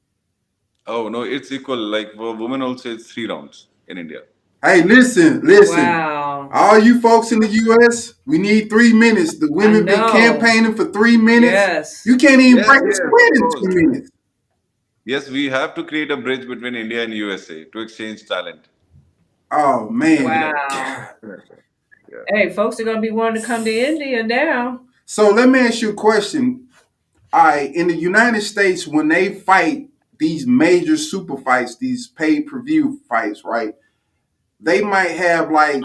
Oh 0.89 1.07
no, 1.07 1.21
it's 1.21 1.51
equal. 1.51 1.77
Like 1.77 2.15
for 2.15 2.35
women 2.35 2.63
also, 2.63 2.91
it's 2.93 3.11
three 3.11 3.27
rounds 3.27 3.67
in 3.87 3.99
India. 3.99 4.21
Hey, 4.63 4.81
listen, 4.81 5.41
listen. 5.41 5.77
Wow. 5.77 6.49
All 6.51 6.79
you 6.79 6.99
folks 6.99 7.31
in 7.31 7.39
the 7.39 7.47
U.S., 7.47 8.15
we 8.25 8.39
need 8.39 8.69
three 8.69 8.91
minutes. 8.91 9.37
The 9.37 9.49
women 9.51 9.85
been 9.85 10.09
campaigning 10.09 10.75
for 10.75 10.85
three 10.85 11.15
minutes. 11.15 11.53
Yes. 11.53 12.05
You 12.05 12.17
can't 12.17 12.41
even 12.41 12.57
Yes, 12.57 12.67
break 12.67 12.81
the 12.81 12.87
yes, 12.87 12.97
spread 12.97 13.31
in 13.35 13.51
two 13.61 13.81
minutes. 13.81 14.09
Yes, 15.05 15.29
we 15.29 15.45
have 15.45 15.75
to 15.75 15.83
create 15.85 16.11
a 16.11 16.17
bridge 16.17 16.47
between 16.47 16.75
India 16.75 17.03
and 17.03 17.13
USA 17.13 17.65
to 17.65 17.79
exchange 17.79 18.25
talent. 18.25 18.67
Oh 19.51 19.89
man. 19.89 20.23
Wow. 20.23 21.09
God. 21.21 21.41
Hey, 22.27 22.49
folks 22.49 22.79
are 22.79 22.83
gonna 22.83 22.99
be 22.99 23.11
wanting 23.11 23.41
to 23.41 23.47
come 23.47 23.63
to 23.63 23.71
India 23.71 24.23
now. 24.23 24.81
So 25.05 25.29
let 25.29 25.47
me 25.47 25.59
ask 25.59 25.81
you 25.81 25.91
a 25.91 25.93
question. 25.93 26.67
All 27.31 27.45
right, 27.45 27.73
in 27.73 27.87
the 27.87 27.95
United 27.95 28.41
States, 28.41 28.87
when 28.87 29.07
they 29.07 29.35
fight 29.35 29.88
these 30.19 30.45
major 30.47 30.97
super 30.97 31.37
fights, 31.37 31.77
these 31.77 32.07
pay-per-view 32.07 33.01
fights, 33.09 33.43
right? 33.45 33.75
They 34.59 34.81
might 34.81 35.11
have 35.11 35.51
like 35.51 35.83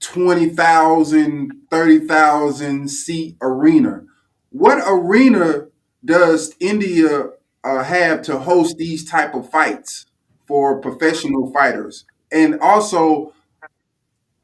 20,000, 0.00 1.52
30,000 1.70 2.88
seat 2.88 3.36
arena. 3.40 4.02
What 4.50 4.82
arena 4.86 5.66
does 6.04 6.54
India 6.60 7.30
uh, 7.64 7.82
have 7.84 8.22
to 8.22 8.38
host 8.38 8.76
these 8.78 9.04
type 9.08 9.34
of 9.34 9.50
fights 9.50 10.06
for 10.46 10.80
professional 10.80 11.52
fighters? 11.52 12.04
And 12.30 12.60
also, 12.60 13.32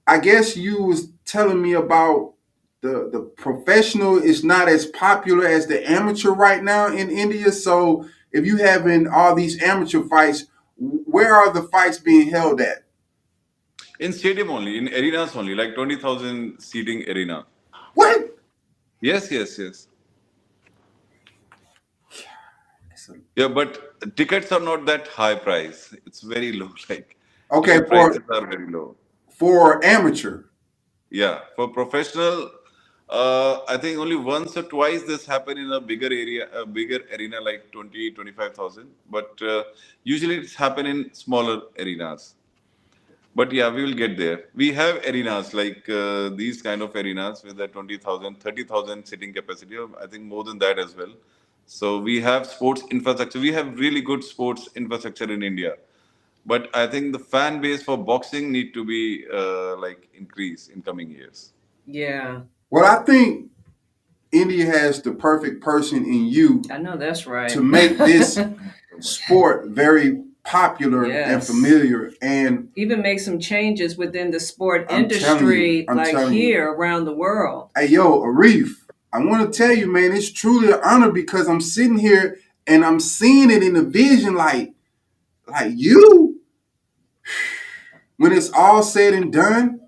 I 0.07 0.19
guess 0.19 0.57
you 0.57 0.83
was 0.83 1.09
telling 1.25 1.63
me 1.63 1.73
about 1.75 2.35
the 2.81 3.09
the 3.13 3.21
professional 3.37 4.19
is 4.19 4.43
not 4.43 4.69
as 4.69 4.87
popular 4.87 5.47
as 5.47 5.67
the 5.67 5.89
amateur 5.89 6.31
right 6.31 6.63
now 6.63 6.89
in 6.89 7.11
India. 7.11 7.53
So 7.53 8.07
if 8.33 8.47
you 8.47 8.57
having 8.59 9.09
all 9.09 9.35
these 9.35 9.63
amateur 9.63 10.03
fights, 10.05 10.47
where 10.79 11.35
are 11.35 11.53
the 11.53 11.63
fights 11.65 11.99
being 11.99 12.29
held 12.31 12.61
at? 12.61 12.85
In 14.01 14.13
stadium 14.13 14.51
only, 14.51 14.79
in 14.79 14.89
arenas 14.89 15.37
only, 15.37 15.55
like 15.55 15.75
20,000 15.75 16.59
seating 16.61 17.09
arena. 17.09 17.47
What? 17.95 18.37
Yes, 19.01 19.31
yes, 19.31 19.59
yes. 19.59 19.89
Yeah, 23.37 23.49
but 23.49 24.17
tickets 24.17 24.53
are 24.53 24.61
not 24.61 24.87
that 24.87 25.09
high 25.09 25.35
price. 25.35 25.95
It's 26.07 26.21
very 26.21 26.53
low. 26.53 26.71
Like 26.89 27.17
Okay, 27.53 27.79
for 27.81 27.87
prices 27.89 28.23
are 28.31 28.47
very 28.47 28.71
low. 28.71 28.97
for 29.29 29.85
amateur. 29.85 30.45
Yeah, 31.11 31.41
for 31.57 31.69
professional, 31.69 32.51
Uh, 33.11 33.61
I 33.69 33.77
think 33.79 33.99
only 33.99 34.17
once 34.17 34.57
or 34.57 34.63
twice 34.65 35.03
this 35.05 35.27
happened 35.27 35.59
in 35.61 35.73
a 35.73 35.81
bigger 35.81 36.07
area, 36.09 36.49
a 36.55 36.67
bigger 36.67 37.01
arena 37.17 37.41
like 37.41 37.71
20, 37.73 38.11
25,000. 38.13 38.89
But 39.11 39.43
uh, 39.43 39.65
usually 40.05 40.39
it's 40.39 40.55
happened 40.57 40.89
in 40.89 41.15
smaller 41.15 41.63
arenas. 41.79 42.35
But 43.35 43.53
yeah, 43.53 43.71
we 43.71 43.85
will 43.85 43.95
get 43.95 44.19
there. 44.19 44.47
We 44.55 44.73
have 44.75 44.99
arenas 45.07 45.55
like 45.55 45.89
uh, 45.89 46.31
these 46.31 46.63
kind 46.63 46.83
of 46.83 46.95
arenas 46.97 47.45
with 47.45 47.61
a 47.61 47.69
20,000, 47.69 48.41
30,000 48.41 49.07
sitting 49.07 49.33
capacity, 49.33 49.77
I 50.01 50.07
think 50.07 50.25
more 50.25 50.45
than 50.45 50.59
that 50.61 50.79
as 50.79 50.97
well. 50.97 51.15
So 51.67 51.99
we 52.01 52.21
have 52.21 52.47
sports 52.47 52.83
infrastructure. 52.91 53.41
We 53.41 53.53
have 53.53 53.79
really 53.79 54.03
good 54.03 54.25
sports 54.25 54.69
infrastructure 54.77 55.33
in 55.33 55.43
India. 55.43 55.77
But 56.47 56.71
I 56.75 56.87
think 56.89 57.13
the 57.13 57.21
fan 57.21 57.61
base 57.63 57.83
for 57.83 57.99
boxing 57.99 58.53
need 58.53 58.75
to 58.75 58.85
be 58.85 59.27
uh, 59.33 59.79
like 59.79 60.09
increase 60.15 60.69
in 60.69 60.83
coming 60.83 61.11
years. 61.11 61.53
Yeah, 61.87 62.43
Well, 62.73 62.87
I 62.87 63.05
think 63.05 63.51
India 64.33 64.65
has 64.65 65.03
the 65.03 65.13
perfect 65.13 65.63
person 65.63 66.07
in 66.07 66.25
you 66.25 66.63
I 66.71 66.79
know 66.79 66.97
that's 66.97 67.27
right. 67.27 67.51
to 67.51 67.63
make 67.63 67.99
this 67.99 68.41
sport 69.01 69.67
very 69.69 70.23
popular 70.43 71.05
and 71.05 71.45
familiar. 71.45 72.13
And 72.23 72.71
Even 72.75 73.03
make 73.03 73.21
some 73.21 73.39
changes 73.39 73.99
within 73.99 74.31
the 74.31 74.41
sport 74.41 74.87
I'm 74.89 75.07
telling 75.07 75.11
you, 75.11 75.53
industry, 75.53 75.85
like 75.87 76.11
telling 76.13 76.33
you. 76.33 76.41
here 76.41 76.73
around 76.73 77.05
the 77.05 77.13
world. 77.13 77.69
hey, 77.77 77.89
yo, 77.89 78.23
Arif, 78.23 78.71
I 79.13 79.19
want 79.19 79.53
to 79.53 79.57
tell 79.57 79.77
you, 79.77 79.87
man, 79.87 80.13
it's 80.13 80.33
truly 80.33 80.73
an 80.73 80.81
honor 80.83 81.13
because 81.13 81.49
I'm 81.49 81.61
sitting 81.61 81.99
here 81.99 82.39
and 82.67 82.87
I'm 82.87 83.01
seeing 83.01 83.51
it 83.51 83.63
in 83.63 83.75
the 83.75 83.85
vision, 83.85 84.35
like, 84.35 84.73
like 85.47 85.73
you. 85.75 86.41
When 88.19 88.31
it's 88.33 88.53
all 88.53 88.85
said 88.85 89.15
and 89.15 89.33
done, 89.33 89.82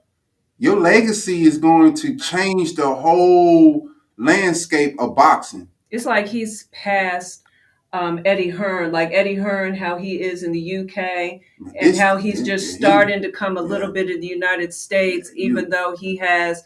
your 0.64 0.80
legacy 0.80 1.42
is 1.42 1.58
going 1.58 1.92
to 1.92 2.16
change 2.16 2.72
the 2.74 2.94
whole 2.94 3.86
landscape 4.16 4.96
of 4.98 5.14
boxing. 5.14 5.68
It's 5.90 6.06
like 6.06 6.26
he's 6.26 6.68
passed 6.72 7.42
um, 7.92 8.22
Eddie 8.24 8.48
Hearn, 8.48 8.90
like 8.90 9.10
Eddie 9.12 9.34
Hearn, 9.34 9.74
how 9.74 9.98
he 9.98 10.22
is 10.22 10.42
in 10.42 10.52
the 10.52 10.76
UK, 10.78 10.96
and 10.98 11.76
It's- 11.76 11.98
how 11.98 12.16
he's 12.16 12.42
just 12.42 12.74
starting 12.74 13.20
to 13.20 13.30
come 13.30 13.58
a 13.58 13.62
little 13.62 13.92
bit 13.92 14.10
in 14.10 14.20
the 14.20 14.26
United 14.26 14.72
States, 14.72 15.30
even 15.36 15.68
though 15.68 15.94
he 16.00 16.16
has 16.16 16.64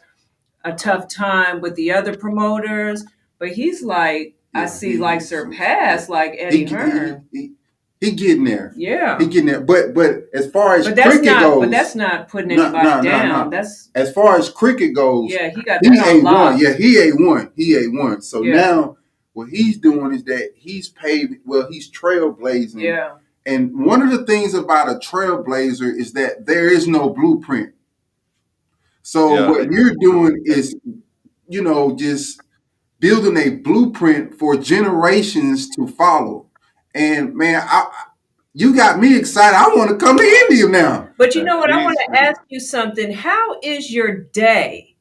a 0.64 0.72
tough 0.72 1.08
time 1.08 1.60
with 1.60 1.74
the 1.74 1.90
other 1.90 2.16
promoters. 2.16 3.04
But 3.40 3.48
he's 3.48 3.82
like, 3.82 4.36
I 4.54 4.66
see, 4.66 4.96
like 4.96 5.22
surpassed, 5.22 6.08
like 6.08 6.36
Eddie 6.38 6.64
he, 6.66 6.72
Hearn. 6.72 7.26
he, 7.32 7.52
he, 8.00 8.10
he 8.10 8.12
getting 8.16 8.44
there. 8.44 8.72
Yeah, 8.76 9.18
He 9.18 9.26
getting 9.26 9.46
there. 9.46 9.60
But 9.60 9.94
but 9.94 10.24
as 10.32 10.50
far 10.50 10.76
as 10.76 10.86
but 10.86 10.96
that's 10.96 11.08
cricket 11.08 11.26
not. 11.26 11.40
goes, 11.40 11.60
But 11.62 11.70
that's 11.70 11.94
not 11.94 12.28
putting 12.28 12.56
No, 12.56 12.64
anybody 12.64 12.84
no, 12.84 12.96
no, 12.96 13.02
down. 13.02 13.28
no. 13.44 13.50
That's 13.50 13.90
as 13.94 14.12
far 14.12 14.38
as 14.38 14.48
cricket 14.50 14.94
goes, 14.94 15.30
yeah. 15.30 15.50
He 15.50 15.62
got 15.62 15.84
he 15.84 15.90
that 15.90 16.06
a 16.06 16.10
on 16.18 16.22
lock. 16.22 16.52
one. 16.52 16.58
Yeah, 16.60 16.72
he 16.74 16.98
ain't 16.98 17.20
one. 17.20 17.50
He 17.56 17.76
ain't 17.76 17.98
one. 17.98 18.22
So 18.22 18.42
Yeah. 18.42 18.54
now 18.56 18.96
what 19.32 19.48
he's 19.48 19.78
doing 19.78 20.14
is 20.14 20.24
that 20.24 20.50
he's 20.54 20.88
paved. 20.88 21.36
Well, 21.44 21.68
he's 21.70 21.90
trailblazing. 21.90 22.80
Yeah, 22.80 23.14
And 23.46 23.84
one 23.84 24.02
of 24.02 24.10
the 24.10 24.24
things 24.26 24.54
about 24.54 24.88
a 24.88 24.94
trailblazer 24.98 25.94
is 25.96 26.12
that 26.14 26.44
there 26.46 26.66
is 26.68 26.86
no 26.88 27.10
blueprint. 27.10 27.72
So 29.02 29.34
Yeah. 29.34 29.48
what 29.50 29.70
you're 29.72 29.94
doing 30.00 30.42
is, 30.44 30.74
you 31.48 31.62
know, 31.62 31.94
just 31.96 32.40
building 33.00 33.36
a 33.36 33.50
blueprint 33.50 34.38
for 34.38 34.56
generations 34.56 35.68
to 35.76 35.86
follow. 35.86 36.46
And 36.94 37.34
man, 37.34 37.62
I, 37.62 37.86
I- 37.90 38.04
you 38.54 38.74
got 38.74 38.98
me 38.98 39.16
excited. 39.16 39.56
I 39.56 39.68
want 39.76 39.90
to 39.90 39.96
come 40.04 40.16
to 40.16 40.24
India 40.24 40.66
now. 40.68 41.10
but 41.16 41.34
you 41.36 41.44
know 41.44 41.58
what? 41.58 41.70
I 41.70 41.84
want 41.84 41.96
to 42.08 42.20
ask 42.20 42.40
you 42.48 42.58
something. 42.58 43.12
How 43.12 43.60
is 43.62 43.92
your 43.92 44.16
day? 44.16 44.96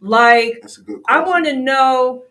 Like 0.00 0.58
That's 0.62 0.78
a 0.78 0.82
good 0.82 1.02
I 1.06 1.20
want 1.22 1.44
to 1.46 1.54
know 1.54 2.24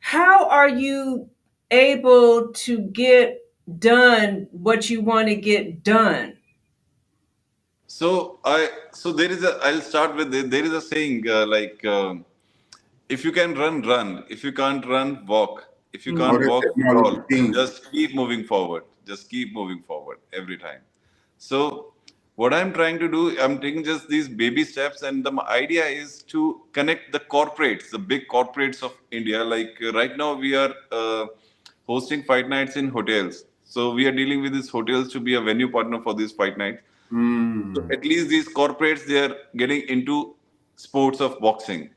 how 0.00 0.48
are 0.48 0.68
you 0.68 1.28
able 1.70 2.48
to 2.52 2.78
get 2.80 3.40
done 3.78 4.48
what 4.52 4.88
you 4.90 5.02
want 5.02 5.28
to 5.28 5.36
get 5.36 5.84
done? 5.84 6.36
So 7.86 8.40
I 8.44 8.70
so 8.92 9.12
there 9.12 9.30
is 9.30 9.44
a 9.44 9.58
I'll 9.62 9.80
start 9.82 10.16
with 10.16 10.30
the- 10.32 10.42
there 10.42 10.64
is 10.64 10.72
a 10.72 10.80
saying 10.80 11.28
uh, 11.28 11.46
like 11.46 11.84
um, 11.84 12.24
if 13.08 13.24
you 13.24 13.32
can 13.32 13.54
run 13.54 13.82
run 13.82 14.24
if 14.28 14.42
you 14.44 14.52
can't 14.52 14.84
run 14.86 15.24
walk 15.26 15.68
if 15.96 16.06
you 16.06 16.14
can't 16.20 16.46
walk 16.50 16.64
that's 16.64 16.76
Martin 16.76 17.02
crawl 17.02 17.10
Luther 17.10 17.26
King. 17.30 17.52
just 17.58 17.90
keep 17.90 18.14
moving 18.20 18.44
forward 18.52 18.84
just 19.10 19.30
keep 19.30 19.52
moving 19.54 19.82
forward 19.82 20.18
every 20.32 20.58
time. 20.58 20.80
So 21.38 21.92
what 22.34 22.52
I'm 22.52 22.72
trying 22.72 22.98
to 22.98 23.08
do 23.08 23.20
I'm 23.40 23.58
taking 23.60 23.84
just 23.84 24.08
these 24.08 24.28
baby 24.28 24.64
steps 24.64 25.02
and 25.02 25.24
the 25.24 25.32
idea 25.48 25.84
is 25.86 26.22
to 26.34 26.62
connect 26.72 27.12
the 27.12 27.20
corporates 27.20 27.90
the 27.90 28.02
big 28.12 28.26
corporates 28.28 28.82
of 28.82 28.96
India 29.10 29.42
like 29.44 29.76
uh, 29.82 29.92
right 29.92 30.16
now 30.16 30.34
we 30.34 30.54
are 30.54 30.72
uh, 30.92 31.26
hosting 31.86 32.22
fight 32.22 32.48
nights 32.48 32.76
in 32.76 32.88
hotels. 32.88 33.44
So 33.64 33.92
we 33.92 34.06
are 34.06 34.12
dealing 34.12 34.42
with 34.42 34.52
these 34.52 34.68
hotels 34.68 35.12
to 35.12 35.20
be 35.20 35.34
a 35.34 35.40
venue 35.40 35.70
partner 35.70 36.00
for 36.00 36.14
these 36.14 36.32
fight 36.32 36.58
nights. 36.58 36.82
Mm. 37.12 37.74
So 37.76 37.86
at 37.90 38.04
least 38.04 38.28
these 38.28 38.48
corporates 38.48 39.06
they 39.06 39.18
are 39.24 39.36
getting 39.56 39.82
into 39.88 40.36
sports 40.76 41.20
of 41.20 41.38
boxing. 41.40 41.90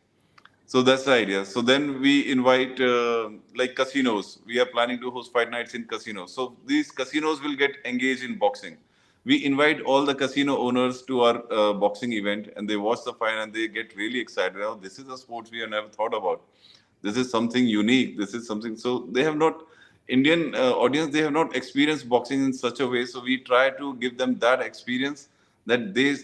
So 0.69 0.83
that's 0.83 1.05
the 1.05 1.13
idea. 1.13 1.45
So 1.45 1.63
then 1.63 1.99
we 1.99 2.31
invite 2.31 2.79
uh, 2.79 3.31
like 3.55 3.73
casinos. 3.75 4.37
We 4.45 4.59
are 4.59 4.67
planning 4.67 4.99
to 5.01 5.09
host 5.09 5.33
fight 5.33 5.49
nights 5.49 5.73
in 5.73 5.85
casinos. 5.85 6.31
So 6.31 6.57
these 6.67 6.91
casinos 6.91 7.41
will 7.41 7.55
get 7.55 7.71
engaged 7.85 8.23
in 8.23 8.37
boxing. 8.37 8.77
We 9.25 9.43
invite 9.43 9.81
all 9.81 10.05
the 10.05 10.13
casino 10.13 10.59
owners 10.59 11.01
to 11.07 11.21
our 11.21 11.41
uh, 11.51 11.73
boxing 11.73 12.13
event, 12.13 12.53
and 12.55 12.69
they 12.69 12.77
watch 12.77 12.99
the 13.03 13.13
fight 13.13 13.39
and 13.39 13.51
they 13.51 13.67
get 13.67 13.95
really 13.95 14.19
excited. 14.19 14.61
Oh, 14.61 14.75
this 14.79 14.99
is 14.99 15.07
a 15.07 15.17
sport 15.17 15.49
we 15.51 15.59
have 15.61 15.71
never 15.71 15.89
thought 15.89 16.13
about. 16.13 16.43
This 17.01 17.17
is 17.17 17.31
something 17.31 17.65
unique. 17.65 18.15
This 18.15 18.35
is 18.35 18.45
something. 18.45 18.77
So 18.77 19.07
they 19.11 19.23
have 19.23 19.37
not 19.37 19.63
Indian 20.07 20.53
uh, 20.53 20.73
audience. 20.73 21.11
They 21.11 21.23
have 21.23 21.33
not 21.33 21.55
experienced 21.55 22.07
boxing 22.07 22.45
in 22.45 22.53
such 22.53 22.79
a 22.79 22.85
way. 22.85 23.07
So 23.07 23.23
we 23.23 23.39
try 23.39 23.71
to 23.71 23.95
give 23.95 24.19
them 24.19 24.37
that 24.37 24.61
experience 24.61 25.29
that 25.65 25.95
they 25.95 26.17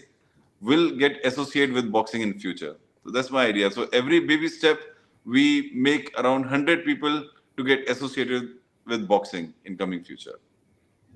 will 0.60 0.92
get 0.92 1.18
associated 1.26 1.74
with 1.74 1.90
boxing 1.90 2.22
in 2.22 2.38
future. 2.38 2.76
So 3.06 3.12
that's 3.12 3.30
my 3.30 3.46
idea. 3.46 3.70
So 3.70 3.88
every 3.92 4.18
baby 4.18 4.48
step, 4.48 4.80
we 5.24 5.70
make 5.74 6.12
around 6.18 6.40
100 6.40 6.84
people 6.84 7.24
to 7.56 7.64
get 7.64 7.88
associated 7.88 8.48
with 8.84 9.06
boxing 9.06 9.54
in 9.64 9.76
coming 9.76 10.02
future. 10.02 10.40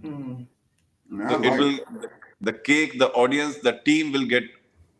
Mm. 0.05 0.47
I 1.19 1.29
So 1.31 1.43
it 1.43 1.59
will, 1.59 1.79
the 2.41 2.53
cake, 2.53 3.01
the 3.01 3.09
audience, 3.09 3.57
the 3.57 3.73
team 3.85 4.13
will 4.13 4.25
get 4.25 4.45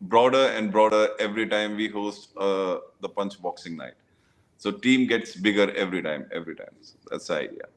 broader 0.01 0.47
and 0.47 0.69
broader 0.69 1.07
every 1.17 1.47
time 1.47 1.77
we 1.77 1.87
host 1.87 2.35
uh, 2.37 2.79
the 2.99 3.07
Punch 3.07 3.41
Boxing 3.41 3.77
Night. 3.77 3.93
So 4.57 4.71
team 4.71 5.07
gets 5.07 5.33
bigger 5.35 5.73
every 5.73 6.01
time, 6.01 6.27
every 6.33 6.55
time. 6.55 6.75
So 6.81 6.97
that's 7.09 7.27
the 7.27 7.35
idea. 7.35 7.67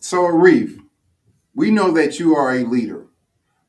So, 0.00 0.22
Arif, 0.22 0.76
we 1.54 1.70
know 1.70 1.92
that 1.92 2.18
you 2.18 2.34
are 2.34 2.52
a 2.52 2.64
leader, 2.64 3.06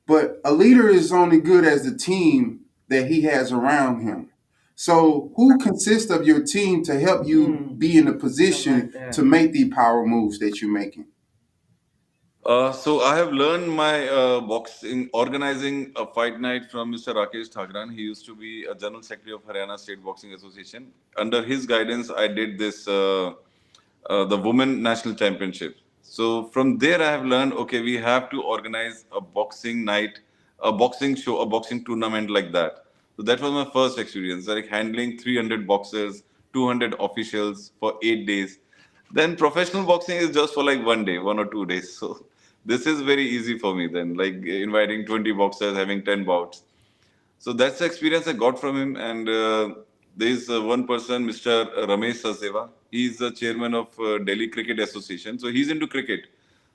but 0.08 0.42
a 0.44 0.52
leader 0.52 0.90
is 0.90 1.12
only 1.12 1.40
good 1.40 1.66
as 1.66 1.84
the 1.84 1.96
team 1.96 2.63
that 2.94 3.08
he 3.08 3.22
has 3.24 3.52
around 3.52 4.02
him. 4.02 4.30
So, 4.76 5.32
who 5.36 5.58
consists 5.60 6.10
of 6.12 6.26
your 6.26 6.44
team 6.44 6.84
to 6.86 7.00
help 7.00 7.28
you 7.28 7.42
Hmm. 7.46 7.74
be 7.76 7.98
in 7.98 8.08
a 8.08 8.14
I 8.14 8.18
position 8.18 8.92
like 8.96 9.12
to 9.12 9.24
make 9.24 9.52
the 9.54 9.70
power 9.70 10.06
moves 10.06 10.40
that 10.40 10.62
you're 10.62 10.72
making? 10.72 11.06
Uh, 12.46 12.74
so 12.74 13.02
I 13.02 13.16
have 13.16 13.32
learned 13.32 13.70
my 13.70 14.08
uh, 14.10 14.42
boxing 14.42 15.10
organizing 15.14 15.94
a 15.96 16.06
fight 16.06 16.42
night 16.42 16.70
from 16.70 16.92
Mr. 16.92 17.16
Rakesh 17.16 17.50
Thagran. 17.50 17.94
He 17.94 18.02
used 18.02 18.26
to 18.26 18.36
be 18.36 18.66
a 18.66 18.76
general 18.76 19.02
secretary 19.02 19.34
of 19.34 19.46
Haryana 19.48 19.80
State 19.80 20.04
Boxing 20.04 20.34
Association. 20.34 20.92
Under 21.18 21.42
his 21.42 21.66
guidance, 21.66 22.12
I 22.12 22.28
did 22.28 22.58
this 22.58 22.86
uh, 22.88 23.34
uh, 24.10 24.26
the 24.26 24.38
Women 24.38 24.82
National 24.84 25.16
Championship. 25.16 25.78
So 26.02 26.48
from 26.48 26.78
there, 26.80 27.02
I 27.02 27.12
have 27.12 27.26
learned 27.26 27.54
okay, 27.54 27.82
we 27.82 27.96
have 27.98 28.30
to 28.32 28.42
organize 28.44 29.06
a 29.14 29.22
boxing 29.22 29.86
night, 29.86 30.20
a 30.60 30.72
boxing 30.72 31.16
show, 31.16 31.40
a 31.40 31.46
boxing 31.46 31.86
tournament 31.86 32.30
like 32.30 32.52
that. 32.52 32.83
So 33.18 33.24
that 33.24 33.40
was 33.42 33.52
my 33.52 33.70
first 33.72 34.00
experience, 34.00 34.48
like 34.48 34.68
handling 34.68 35.18
300 35.20 35.68
boxers, 35.68 36.24
200 36.54 36.96
officials 37.00 37.72
for 37.80 38.00
eight 38.02 38.26
days. 38.26 38.60
Then 39.12 39.36
professional 39.36 39.86
boxing 39.86 40.18
is 40.18 40.32
just 40.32 40.54
for 40.56 40.64
like 40.64 40.84
one 40.84 41.06
day, 41.06 41.20
one 41.20 41.40
or 41.40 41.46
two 41.46 41.66
days. 41.66 41.98
So 42.00 42.26
this 42.66 42.88
is 42.88 43.02
very 43.02 43.28
easy 43.28 43.60
for 43.60 43.76
me 43.76 43.88
then, 43.88 44.16
like 44.16 44.36
inviting 44.46 45.06
20 45.06 45.32
boxers, 45.34 45.76
having 45.76 46.02
10 46.04 46.24
bouts. 46.24 46.64
So 47.38 47.52
that's 47.52 47.80
the 47.80 47.86
experience 47.86 48.26
I 48.26 48.34
got 48.34 48.58
from 48.58 48.78
him. 48.78 48.96
And 48.96 49.28
uh, 49.28 49.76
there 50.16 50.30
is 50.30 50.50
uh, 50.50 50.62
one 50.62 50.88
person, 50.88 51.28
Mr. 51.28 51.66
Ramesh 51.90 52.22
Saseva. 52.24 52.70
He's 52.90 53.18
the 53.18 53.32
chairman 53.32 53.74
of 53.74 53.88
uh, 54.00 54.20
Delhi 54.20 54.48
Cricket 54.48 54.80
Association. 54.80 55.38
So 55.38 55.50
he's 55.50 55.70
into 55.70 55.86
cricket. 55.86 56.28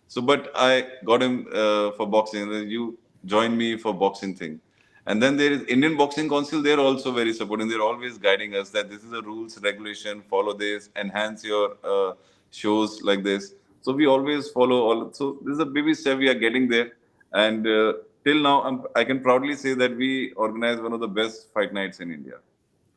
So, 0.09 0.21
but 0.21 0.51
I 0.55 0.87
got 1.07 1.23
him 1.23 1.47
uh, 1.55 1.93
for 1.93 2.07
boxing. 2.07 2.43
And 2.43 2.53
then 2.53 2.69
you 2.69 2.99
join 3.25 3.57
me 3.57 3.79
for 3.79 3.95
boxing 3.95 4.35
thing. 4.35 4.61
And 5.09 5.23
then 5.23 5.39
there 5.39 5.51
is 5.51 5.63
Indian 5.65 5.97
Boxing 5.97 6.29
Council. 6.29 6.63
They're 6.63 6.79
also 6.79 7.13
very 7.13 7.33
supporting. 7.33 7.67
They're 7.67 7.81
always 7.81 8.19
guiding 8.19 8.55
us 8.55 8.69
that 8.71 8.91
this 8.91 9.03
is 9.03 9.11
the 9.11 9.23
rules, 9.23 9.59
regulation. 9.63 10.23
Follow 10.29 10.53
this. 10.53 10.91
Enhance 10.97 11.43
your 11.43 11.79
uh, 11.83 12.13
shows 12.51 13.01
like 13.03 13.25
this. 13.25 13.55
So 13.81 13.93
we 13.93 14.07
always 14.07 14.51
follow 14.51 14.83
all. 14.83 15.13
So 15.15 15.39
this 15.47 15.55
is 15.55 15.61
a 15.61 15.65
baby 15.65 15.95
step. 15.95 16.19
We 16.19 16.29
are 16.29 16.35
getting 16.35 16.69
there. 16.69 16.93
And 17.33 17.67
uh, 17.67 17.95
till 18.23 18.43
now, 18.43 18.63
I'm, 18.65 18.83
I 18.95 19.05
can 19.05 19.21
proudly 19.21 19.55
say 19.55 19.73
that 19.73 19.97
we 19.97 20.33
organize 20.33 20.79
one 20.79 20.93
of 20.93 21.01
the 21.01 21.09
best 21.09 21.55
fight 21.55 21.73
nights 21.73 22.01
in 22.01 22.13
India. 22.13 22.41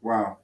Wow. 0.02 0.40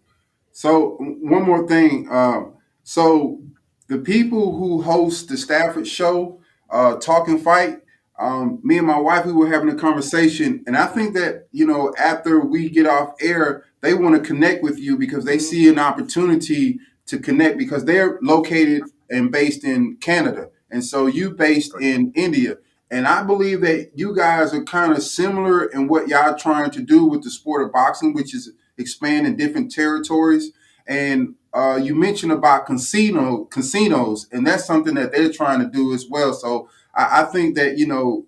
So 0.54 0.96
one 1.00 1.44
more 1.44 1.68
thing. 1.68 2.08
Um, 2.10 2.54
so 2.84 3.42
the 3.90 3.98
people 3.98 4.58
who 4.58 4.82
host 4.82 5.28
the 5.28 5.36
Stafford 5.36 5.88
Show, 5.88 6.40
uh, 6.70 6.96
Talking 6.96 7.40
Fight, 7.40 7.80
um, 8.20 8.60
me 8.64 8.78
and 8.78 8.88
my 8.88 8.98
wife, 8.98 9.26
we 9.26 9.34
were 9.34 9.50
having 9.50 9.70
a 9.70 9.76
conversation, 9.76 10.64
and 10.66 10.76
I 10.76 10.88
think 10.88 11.14
that 11.14 11.48
you 11.52 11.68
know 11.68 11.94
after 12.00 12.40
we 12.40 12.70
get 12.70 12.88
off 12.88 13.14
air, 13.22 13.66
they 13.82 13.94
want 13.94 14.16
to 14.16 14.28
connect 14.28 14.64
with 14.64 14.80
you 14.80 14.98
because 14.98 15.26
they 15.26 15.38
see 15.38 15.70
an 15.70 15.78
opportunity 15.78 16.80
to 17.06 17.20
connect 17.20 17.58
because 17.58 17.86
they're 17.86 18.18
located 18.22 18.84
and 19.10 19.32
based 19.32 19.64
in 19.64 19.98
Canada, 19.98 20.50
and 20.72 20.84
so 20.84 21.06
you 21.06 21.32
based 21.32 21.74
in 21.80 22.12
India. 22.16 22.58
And 22.90 23.06
I 23.06 23.22
believe 23.22 23.62
that 23.62 23.92
you 23.96 24.16
guys 24.16 24.54
are 24.54 24.64
kind 24.64 24.94
of 24.94 25.04
similar 25.04 25.66
in 25.66 25.88
what 25.88 26.08
y'all 26.08 26.36
trying 26.36 26.72
to 26.72 26.82
do 26.82 27.04
with 27.04 27.22
the 27.22 27.30
sport 27.30 27.64
of 27.64 27.74
boxing, 27.74 28.14
which 28.14 28.34
is 28.34 28.52
expand 28.78 29.28
in 29.28 29.36
different 29.36 29.72
territories. 29.72 30.52
And 30.88 31.36
uh, 31.54 31.80
you 31.82 31.96
mentioned 31.96 32.32
about 32.32 32.66
casino 32.66 33.46
casinos, 33.46 34.28
and 34.32 34.48
that's 34.48 34.66
something 34.66 34.96
that 34.96 35.12
they're 35.12 35.32
trying 35.32 35.60
to 35.60 35.68
do 35.68 35.94
as 35.94 36.06
well. 36.10 36.34
So 36.34 36.70
I, 36.98 37.22
I 37.22 37.24
think 37.26 37.56
that 37.56 37.78
you 37.78 37.88
know 37.88 38.26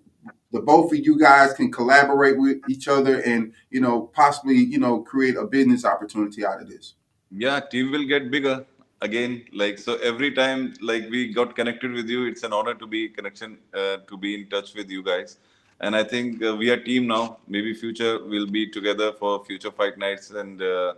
the 0.52 0.60
both 0.60 0.92
of 0.92 0.98
you 0.98 1.18
guys 1.18 1.52
can 1.52 1.70
collaborate 1.70 2.38
with 2.38 2.58
each 2.68 2.88
other, 2.88 3.20
and 3.20 3.52
you 3.70 3.80
know 3.80 4.02
possibly 4.14 4.56
you 4.56 4.78
know 4.78 5.00
create 5.00 5.36
a 5.36 5.44
business 5.44 5.84
opportunity 5.84 6.46
out 6.46 6.62
of 6.62 6.68
this. 6.68 6.94
Yeah, 7.30 7.60
team 7.60 7.90
will 7.90 8.06
get 8.06 8.30
bigger 8.30 8.64
again. 9.02 9.44
Like 9.52 9.78
so, 9.78 9.96
every 9.96 10.32
time 10.32 10.74
like 10.80 11.08
we 11.10 11.32
got 11.32 11.54
connected 11.54 11.92
with 11.92 12.08
you, 12.08 12.26
it's 12.26 12.42
an 12.44 12.52
honor 12.52 12.74
to 12.74 12.86
be 12.86 13.08
connection 13.08 13.58
uh, 13.74 13.98
to 14.08 14.16
be 14.16 14.34
in 14.34 14.48
touch 14.48 14.74
with 14.74 14.90
you 14.90 15.02
guys. 15.02 15.38
And 15.82 15.96
I 15.96 16.04
think 16.04 16.42
uh, 16.42 16.54
we 16.56 16.70
are 16.70 16.76
team 16.76 17.06
now. 17.06 17.38
Maybe 17.48 17.72
future 17.74 18.22
we'll 18.24 18.46
be 18.46 18.66
together 18.70 19.12
for 19.12 19.44
future 19.44 19.70
fight 19.70 19.96
nights 19.96 20.30
and 20.30 20.60
uh, 20.62 20.94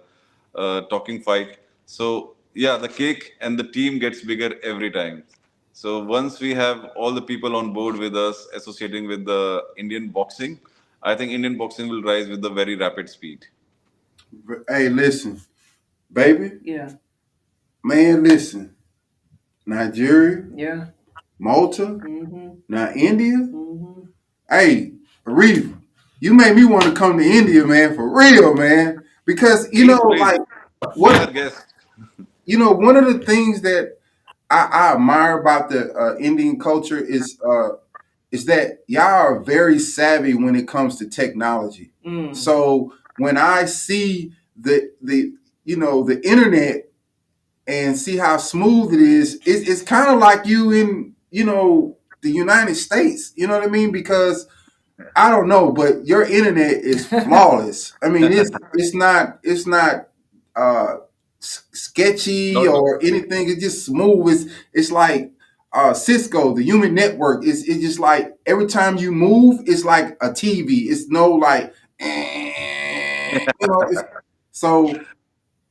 uh, 0.55 0.81
talking 0.83 1.23
fight. 1.23 1.59
So 1.87 2.35
yeah, 2.55 2.77
the 2.77 2.89
cake 2.89 3.35
and 3.41 3.59
the 3.59 3.64
team 3.64 3.99
gets 3.99 4.23
bigger 4.23 4.57
every 4.62 4.91
time. 4.91 5.23
So 5.73 6.05
once 6.05 6.41
we 6.41 6.55
have 6.55 6.87
all 6.97 7.12
the 7.12 7.23
people 7.23 7.57
on 7.57 7.73
board 7.73 7.97
with 7.97 8.16
us 8.16 8.47
associating 8.55 9.09
with 9.09 9.25
the 9.25 9.62
Indian 9.79 10.09
boxing, 10.09 10.61
I 11.03 11.14
think 11.16 11.33
Indian 11.33 11.57
boxing 11.59 11.89
will 11.89 12.03
rise 12.03 12.29
with 12.29 12.45
a 12.45 12.51
very 12.51 12.77
rapid 12.77 13.09
speed. 13.09 13.47
Hey, 14.68 14.89
listen, 14.89 15.41
baby, 16.12 16.53
Yeah. 16.64 16.91
man, 17.85 18.23
listen. 18.25 18.75
Nigeria, 19.66 20.45
Yeah. 20.55 20.87
Malta, 21.39 21.87
Mm-hmm. 21.87 22.51
now 22.68 22.93
India. 22.95 23.37
Mm-hmm. 23.39 24.03
Hey, 24.51 24.93
Reeve, 25.25 25.77
you 26.20 26.35
made 26.35 26.57
me 26.57 26.64
want 26.64 26.85
to 26.85 26.93
come 26.93 27.18
to 27.18 27.25
India, 27.25 27.64
man, 27.66 27.95
for 27.95 28.09
real, 28.16 28.55
man. 28.55 29.03
Because 29.25 29.68
you 29.73 29.87
know, 29.87 30.01
please. 30.01 30.20
like 30.20 30.41
We 30.97 31.03
what 31.03 31.16
are 31.29 31.33
guests. 31.33 31.64
you 32.45 32.59
know, 32.59 32.73
one 32.73 32.97
of 32.97 33.07
the 33.07 33.20
things 33.25 33.62
that 33.62 33.99
I, 34.53 34.69
I 34.71 34.93
admire 34.93 35.41
about 35.41 35.71
the 35.71 35.93
uh, 35.95 36.17
Indian 36.19 36.59
culture 36.59 36.99
is 36.99 37.41
uh, 37.45 37.71
is 38.31 38.45
that 38.47 38.81
y'all 38.87 39.03
are 39.03 39.41
very 39.41 39.79
savvy 39.79 40.35
when 40.35 40.55
it 40.55 40.69
comes 40.69 40.97
to 40.99 41.09
technology. 41.09 41.91
Mm. 42.07 42.37
So 42.37 42.93
when 43.17 43.39
I 43.39 43.65
see 43.65 44.33
the 44.57 44.93
the 45.01 45.33
you 45.65 45.77
know 45.77 46.05
the 46.05 46.21
internet 46.27 46.91
and 47.67 47.97
see 47.97 48.19
how 48.19 48.37
smooth 48.37 48.93
it 48.93 49.01
is, 49.01 49.41
it's, 49.47 49.69
it's 49.69 49.83
kind 49.83 50.11
of 50.11 50.19
like 50.19 50.45
you 50.45 50.71
in 50.71 51.15
you 51.31 51.45
know 51.45 51.97
the 52.21 52.31
United 52.31 52.75
States. 52.75 53.33
You 53.37 53.47
know 53.47 53.59
what 53.59 53.67
I 53.67 53.71
mean? 53.71 53.91
Because 53.91 54.47
I 55.17 55.31
don't 55.31 55.49
know, 55.49 55.73
but 55.73 56.07
your 56.07 56.25
internet 56.25 56.73
is 56.73 57.07
flawless. 57.25 57.95
I 58.03 58.11
mean, 58.11 58.25
it's 58.25 58.51
it's 58.75 58.95
not 58.95 59.39
it's 59.43 59.67
not 59.67 60.09
uh 60.55 60.97
s- 61.43 61.64
sketchy 61.72 62.55
Not 62.55 62.68
or 62.68 63.01
anything. 63.03 63.49
It's 63.51 63.62
just 63.62 63.86
smooth. 63.86 64.28
It's 64.32 64.53
it's 64.72 64.93
like 64.93 65.32
uh 65.72 65.95
Cisco, 65.95 66.55
the 66.55 66.62
human 66.62 66.95
network. 66.95 67.45
It's 67.47 67.62
it's 67.68 67.80
just 67.82 67.99
like 67.99 68.34
every 68.47 68.66
time 68.66 68.97
you 68.99 69.12
move, 69.12 69.61
it's 69.66 69.84
like 69.84 70.16
a 70.20 70.32
TV. 70.32 70.88
It's 70.90 71.09
no 71.09 71.30
like 71.30 71.74
you 73.61 73.68
know. 73.68 73.86
It's, 73.90 74.03
so 74.53 75.05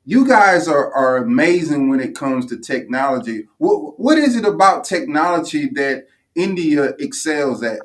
you 0.06 0.28
guys 0.28 0.68
are, 0.68 0.94
are 0.94 1.18
amazing 1.18 1.90
when 1.90 2.00
it 2.00 2.16
comes 2.16 2.46
to 2.48 2.58
technology. 2.60 3.48
What 3.58 4.00
what 4.00 4.18
is 4.18 4.36
it 4.36 4.46
about 4.46 4.86
technology 4.86 5.68
that 5.76 6.08
India 6.36 6.94
excels 7.00 7.64
at? 7.64 7.82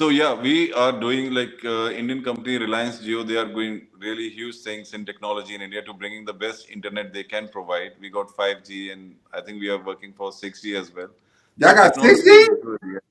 So 0.00 0.08
yeah, 0.08 0.32
we 0.32 0.72
are 0.72 0.92
doing 0.98 1.34
like 1.34 1.62
uh, 1.62 1.90
Indian 1.90 2.22
company 2.24 2.56
Reliance 2.56 3.00
Jio. 3.00 3.22
They 3.28 3.36
are 3.36 3.44
doing 3.44 3.86
really 3.98 4.30
huge 4.30 4.56
things 4.60 4.94
in 4.94 5.04
technology 5.04 5.54
in 5.54 5.60
India 5.60 5.82
to 5.82 5.92
bringing 5.92 6.24
the 6.24 6.32
best 6.32 6.70
internet 6.70 7.12
they 7.12 7.22
can 7.22 7.48
provide. 7.48 7.92
We 8.00 8.08
got 8.08 8.34
5G, 8.34 8.92
and 8.94 9.14
I 9.30 9.42
think 9.42 9.60
we 9.60 9.68
are 9.68 9.76
working 9.76 10.14
for 10.14 10.30
6G 10.30 10.74
as 10.80 10.90
well. 10.94 11.10
Y'all 11.58 11.74
So 11.74 11.74
got 11.74 11.92
technology 11.92 12.16
60? 12.16 12.30
is 12.30 12.48
good. 12.62 12.78
Yeah, 12.82 13.04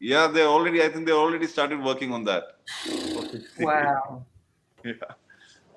yeah 0.00 0.26
they 0.26 0.42
already. 0.42 0.82
I 0.82 0.90
think 0.90 1.06
they 1.06 1.12
already 1.12 1.46
started 1.46 1.82
working 1.82 2.12
on 2.12 2.24
that. 2.24 2.44
Wow. 3.58 4.26
yeah. 4.84 5.12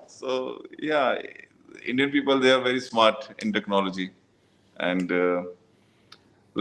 So 0.06 0.60
yeah, 0.78 1.16
Indian 1.86 2.10
people 2.10 2.38
they 2.40 2.52
are 2.52 2.60
very 2.60 2.80
smart 2.80 3.30
in 3.38 3.54
technology, 3.54 4.10
and 4.76 5.10
uh, 5.10 5.44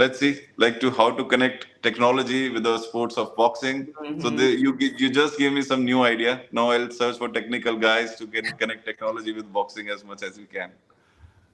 let's 0.01 0.19
see 0.19 0.31
like 0.63 0.79
to 0.81 0.91
how 0.91 1.09
to 1.19 1.25
connect 1.25 1.67
technology 1.81 2.49
with 2.49 2.63
the 2.63 2.77
sports 2.77 3.17
of 3.17 3.35
boxing. 3.35 3.87
So 4.19 4.29
Mhm. 4.29 4.37
they, 4.37 4.49
you 4.63 4.71
you 5.03 5.09
just 5.09 5.37
gave 5.41 5.53
me 5.53 5.63
some 5.71 5.83
new 5.85 6.03
idea. 6.03 6.33
Now 6.51 6.65
I'll 6.71 6.91
search 6.91 7.17
for 7.17 7.29
technical 7.39 7.75
guys 7.87 8.15
to 8.19 8.27
get 8.27 8.57
connect 8.59 8.85
technology 8.91 9.33
with 9.39 9.51
boxing 9.59 9.89
as 9.89 10.03
much 10.11 10.23
as 10.29 10.37
we 10.37 10.45
can. 10.57 10.71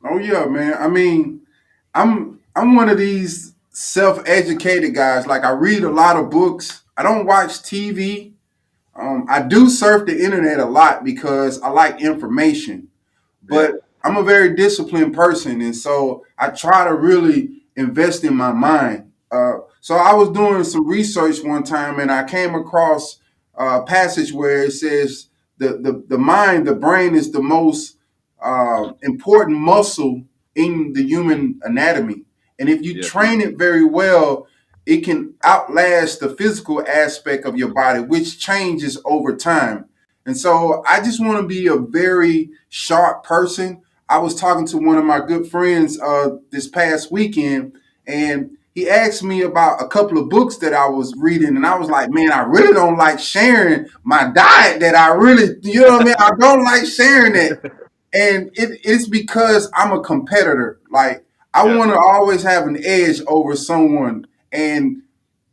Oh 0.04 0.18
yeah, 0.18 0.46
man. 0.46 0.74
I 0.80 0.88
mean, 0.88 1.42
I'm 1.96 2.40
I'm 2.56 2.76
one 2.76 2.90
of 2.90 2.98
these 2.98 3.54
self-educated 3.72 4.94
guys. 4.94 5.26
Like 5.28 5.44
I 5.44 5.52
read 5.52 5.84
a 5.84 5.90
lot 5.90 6.18
of 6.18 6.30
books. 6.30 6.84
I 6.98 7.04
don't 7.04 7.26
watch 7.26 7.64
TV. 7.64 8.34
Um, 8.96 9.26
I 9.30 9.42
do 9.42 9.70
surf 9.70 10.06
the 10.06 10.24
internet 10.24 10.60
a 10.60 10.66
lot 10.66 11.04
because 11.04 11.62
I 11.62 11.70
like 11.70 12.02
information. 12.02 12.90
But 13.48 13.76
I'm 14.04 14.18
a 14.18 14.24
very 14.24 14.56
disciplined 14.56 15.14
person, 15.14 15.62
and 15.62 15.76
so 15.76 16.26
I 16.38 16.50
try 16.50 16.86
to 16.86 16.94
really 16.94 17.63
invest 17.76 18.24
in 18.24 18.36
my 18.36 18.52
mind. 18.52 19.12
Uh, 19.32 19.60
so 19.82 19.96
I 19.96 20.14
was 20.14 20.30
doing 20.30 20.64
some 20.64 20.88
research 20.88 21.44
one 21.44 21.64
time, 21.64 22.00
and 22.00 22.12
I 22.12 22.24
came 22.24 22.56
across 22.56 23.20
a 23.56 23.84
passage 23.84 24.32
where 24.34 24.64
it 24.64 24.72
says 24.74 25.28
the 25.58 25.70
the, 25.78 26.04
the 26.08 26.18
mind, 26.18 26.68
the 26.68 26.76
brain, 26.76 27.16
is 27.16 27.32
the 27.32 27.42
most 27.42 27.98
uh, 28.42 28.94
important 29.02 29.58
muscle 29.58 30.24
in 30.56 30.94
the 30.94 31.04
human 31.04 31.60
anatomy, 31.64 32.24
and 32.60 32.70
if 32.70 32.82
you 32.84 32.94
Yeah. 32.96 33.04
train 33.04 33.42
it 33.42 33.58
very 33.58 33.86
well, 33.86 34.48
it 34.86 35.04
can 35.06 35.36
outlast 35.44 36.20
the 36.20 36.30
physical 36.30 36.84
aspect 36.88 37.46
of 37.46 37.56
your 37.58 37.70
body, 37.74 38.00
which 38.02 38.40
changes 38.40 38.98
over 39.06 39.36
time. 39.36 39.86
And 40.26 40.38
so 40.38 40.84
I 40.88 41.00
just 41.02 41.20
want 41.24 41.40
to 41.42 41.48
be 41.48 41.68
a 41.68 41.78
very 41.78 42.50
sharp 42.70 43.24
person. 43.24 43.83
I 44.14 44.20
was 44.20 44.36
talking 44.36 44.68
to 44.68 44.78
one 44.78 44.98
of 44.98 45.06
my 45.06 45.20
good 45.26 45.48
friends 45.50 46.00
uh, 46.00 46.38
this 46.52 46.68
past 46.68 47.12
weekend, 47.12 47.74
and 48.08 48.52
he 48.76 48.90
asked 48.90 49.24
me 49.24 49.42
about 49.42 49.82
a 49.82 49.88
couple 49.88 50.20
of 50.20 50.30
books 50.30 50.58
that 50.58 50.74
I 50.74 50.88
was 50.88 51.14
reading, 51.18 51.56
and 51.58 51.66
I 51.66 51.78
was 51.80 51.90
like, 51.90 52.10
"Man, 52.12 52.32
I 52.32 52.42
really 52.44 52.74
don't 52.74 52.98
like 52.98 53.20
sharing 53.20 53.88
my 54.04 54.32
diet. 54.32 54.82
That 54.82 54.96
I 54.96 55.16
really, 55.16 55.56
you 55.64 55.82
know 55.82 55.94
what 55.94 56.02
I 56.04 56.06
mean? 56.06 56.16
I 56.20 56.32
don't 56.40 56.64
like 56.64 56.86
sharing 56.86 57.36
it." 57.36 57.60
And 58.14 58.50
it, 58.56 58.82
it's 58.84 59.08
because 59.08 59.70
I'm 59.76 59.94
a 59.94 60.02
competitor. 60.04 60.80
Like 60.92 61.26
I 61.54 61.66
Yeah. 61.66 61.78
want 61.78 61.92
to 61.92 61.98
always 61.98 62.44
have 62.44 62.68
an 62.68 62.78
edge 62.84 63.22
over 63.28 63.56
someone, 63.56 64.28
and 64.52 65.04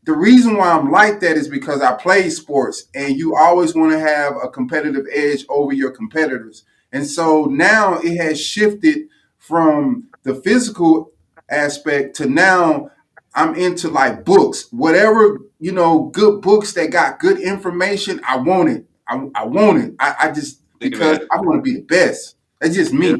the 0.04 0.14
reason 0.14 0.56
why 0.56 0.70
I'm 0.72 0.90
like 0.90 1.20
that 1.20 1.36
is 1.36 1.48
because 1.48 1.82
I 1.82 1.94
play 1.94 2.30
sports 2.30 2.86
and 2.94 3.16
you 3.16 3.36
always 3.36 3.74
want 3.74 3.92
to 3.92 4.00
have 4.00 4.34
a 4.42 4.48
competitive 4.48 5.06
edge 5.14 5.44
over 5.48 5.72
your 5.74 5.90
competitors. 5.92 6.64
And 6.92 7.06
so 7.06 7.44
now 7.44 7.98
it 7.98 8.16
has 8.16 8.40
shifted 8.40 9.08
from 9.38 10.08
the 10.22 10.34
physical 10.34 11.12
aspect 11.48 12.16
to 12.16 12.28
now 12.28 12.90
I'm 13.34 13.54
into 13.54 13.88
like 13.88 14.24
books, 14.24 14.68
whatever, 14.72 15.40
you 15.60 15.72
know, 15.72 16.04
good 16.12 16.40
books 16.40 16.72
that 16.74 16.90
got 16.90 17.20
good 17.20 17.38
information. 17.38 18.20
I 18.26 18.36
want 18.38 18.70
it. 18.70 18.86
I, 19.08 19.28
I 19.34 19.44
want 19.46 19.78
it. 19.78 19.94
I, 19.98 20.14
I 20.20 20.30
just, 20.32 20.60
because. 20.78 21.20
I 21.30 21.40
want 21.40 21.58
to 21.58 21.62
be 21.62 21.76
the 21.76 21.82
best. 21.82 22.36
That's 22.60 22.74
just 22.74 22.92
me. 22.92 23.10
Yeah. 23.10 23.16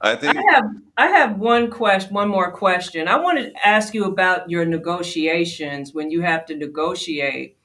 I 0.00 0.12
I 0.12 0.16
think 0.16 0.36
have 0.50 0.64
I 0.98 1.06
have 1.06 1.38
one 1.38 1.70
question, 1.70 2.14
one 2.14 2.28
more 2.28 2.50
question. 2.50 3.08
I 3.08 3.16
wanted 3.16 3.54
to 3.54 3.66
ask 3.66 3.94
you 3.94 4.04
about 4.04 4.48
your 4.50 4.64
negotiations 4.64 5.94
when 5.94 6.10
you 6.10 6.20
have 6.22 6.46
to 6.46 6.54
negotiate. 6.56 7.56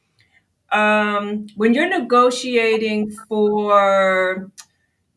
Um, 0.71 1.47
when 1.55 1.73
you're 1.73 1.89
negotiating 1.89 3.11
for 3.27 4.49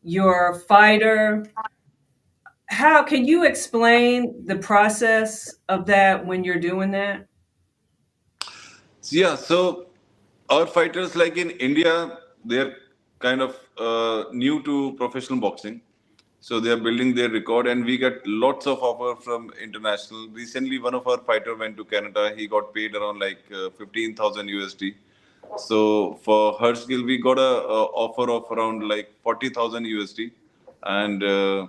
your 0.05 0.59
fighter, 0.67 1.45
how 2.67 3.03
can 3.03 3.25
you 3.25 3.43
explain 3.43 4.45
the 4.45 4.55
process 4.55 5.55
of 5.67 5.85
that 5.87 6.25
when 6.25 6.43
you're 6.43 6.59
doing 6.59 6.91
that? 6.91 7.27
yeah. 9.09 9.35
So 9.35 9.87
our 10.49 10.65
fighters, 10.67 11.15
like 11.15 11.37
in 11.37 11.51
India, 11.51 12.19
they're 12.43 12.75
kind 13.19 13.41
of 13.41 13.59
uh, 13.77 14.25
new 14.31 14.61
to 14.63 14.93
professional 14.93 15.39
boxing, 15.39 15.81
so 16.39 16.59
they 16.59 16.69
are 16.69 16.77
building 16.77 17.15
their 17.15 17.29
record, 17.29 17.67
and 17.67 17.83
we 17.83 17.97
get 17.97 18.25
lots 18.25 18.67
of 18.67 18.79
offer 18.83 19.19
from 19.19 19.51
international. 19.61 20.27
Recently, 20.29 20.79
one 20.79 20.93
of 20.93 21.07
our 21.07 21.17
fighter 21.17 21.55
went 21.55 21.77
to 21.77 21.85
Canada. 21.85 22.33
He 22.35 22.47
got 22.47 22.73
paid 22.73 22.95
around 22.95 23.19
like 23.19 23.39
uh, 23.51 23.69
fifteen 23.71 24.15
thousand 24.15 24.47
USD. 24.49 24.95
So 25.57 26.19
for 26.23 26.53
Harsh 26.53 26.85
Gill, 26.87 27.03
we 27.05 27.17
got 27.17 27.37
a, 27.37 27.41
a 27.41 27.83
offer 28.05 28.29
of 28.31 28.51
around 28.51 28.87
like 28.87 29.11
forty 29.23 29.49
thousand 29.49 29.85
USD, 29.85 30.31
and 30.83 31.23
uh, 31.23 31.67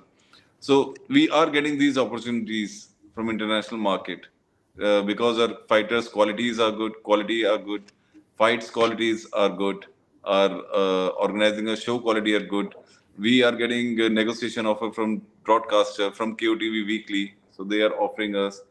so 0.61 0.95
we 1.09 1.29
are 1.31 1.49
getting 1.49 1.79
these 1.79 1.99
opportunities 1.99 2.89
from 3.15 3.31
international 3.31 3.81
market 3.81 4.27
uh, 4.83 5.03
because 5.03 5.39
our 5.39 5.57
fighters' 5.69 6.09
qualities 6.09 6.59
are 6.59 6.73
good, 6.73 6.95
quality 7.03 7.45
are 7.47 7.59
good, 7.59 7.85
fights 8.37 8.71
qualities 8.71 9.27
are 9.33 9.49
good, 9.49 9.87
our 10.25 10.51
uh, 10.75 11.09
organizing 11.09 11.69
a 11.69 11.77
show 11.77 11.99
quality 11.99 12.35
are 12.35 12.47
good. 12.57 12.75
We 13.19 13.43
are 13.43 13.53
getting 13.53 13.99
a 14.01 14.09
negotiation 14.09 14.67
offer 14.67 14.91
from 14.91 15.23
broadcaster 15.45 16.11
from 16.11 16.37
KOTV 16.37 16.87
Weekly, 16.87 17.35
so 17.51 17.65
they 17.65 17.81
are 17.83 17.95
offering 17.95 18.37
us. 18.37 18.63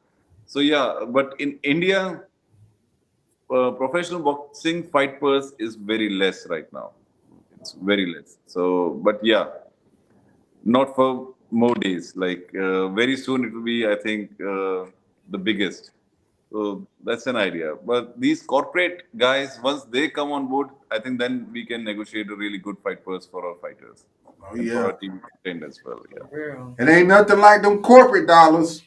So 0.46 0.60
yeah, 0.60 1.00
but 1.08 1.34
in 1.40 1.58
India, 1.64 2.24
uh, 3.56 3.72
professional 3.72 4.22
boxing 4.22 4.84
fight 4.84 5.20
purse 5.20 5.54
is 5.60 5.76
very 5.76 6.10
less 6.10 6.48
right 6.48 6.72
now. 6.74 6.92
It's 7.60 7.74
very 7.92 8.06
less. 8.14 8.38
So, 8.46 9.00
but 9.08 9.24
yeah, 9.24 9.46
not 10.64 10.96
for 10.96 11.34
more 11.52 11.76
days. 11.76 12.16
Like 12.16 12.50
uh, 12.56 12.90
very 12.90 13.18
soon, 13.18 13.46
it 13.46 13.54
will 13.54 13.64
be, 13.64 13.88
I 13.88 13.96
think, 13.96 14.32
uh, 14.42 14.86
the 15.30 15.38
biggest. 15.38 15.92
So 16.52 16.88
that's 17.04 17.28
an 17.28 17.36
idea. 17.36 17.76
But 17.76 18.20
these 18.20 18.42
corporate 18.42 19.04
guys, 19.18 19.60
once 19.62 19.84
they 19.84 20.10
come 20.10 20.32
on 20.32 20.48
board, 20.48 20.70
I 20.92 21.00
think 21.00 21.20
then 21.20 21.48
we 21.52 21.66
can 21.66 21.84
negotiate 21.84 22.30
a 22.30 22.36
really 22.36 22.60
good 22.60 22.78
fight 22.84 23.04
purse 23.04 23.26
for 23.26 23.46
our 23.46 23.56
fighters 23.56 24.06
Oh 24.48 24.54
and 24.54 24.68
for 24.68 24.74
yeah. 24.74 24.84
our 24.86 24.94
team 24.94 25.22
content 25.22 25.64
as 25.64 25.80
well. 25.84 26.02
Yeah. 26.14 26.68
It 26.80 26.90
ain't 26.90 27.08
nothing 27.08 27.40
like 27.40 27.62
them 27.62 27.82
corporate 27.82 28.28
dollars. 28.28 28.84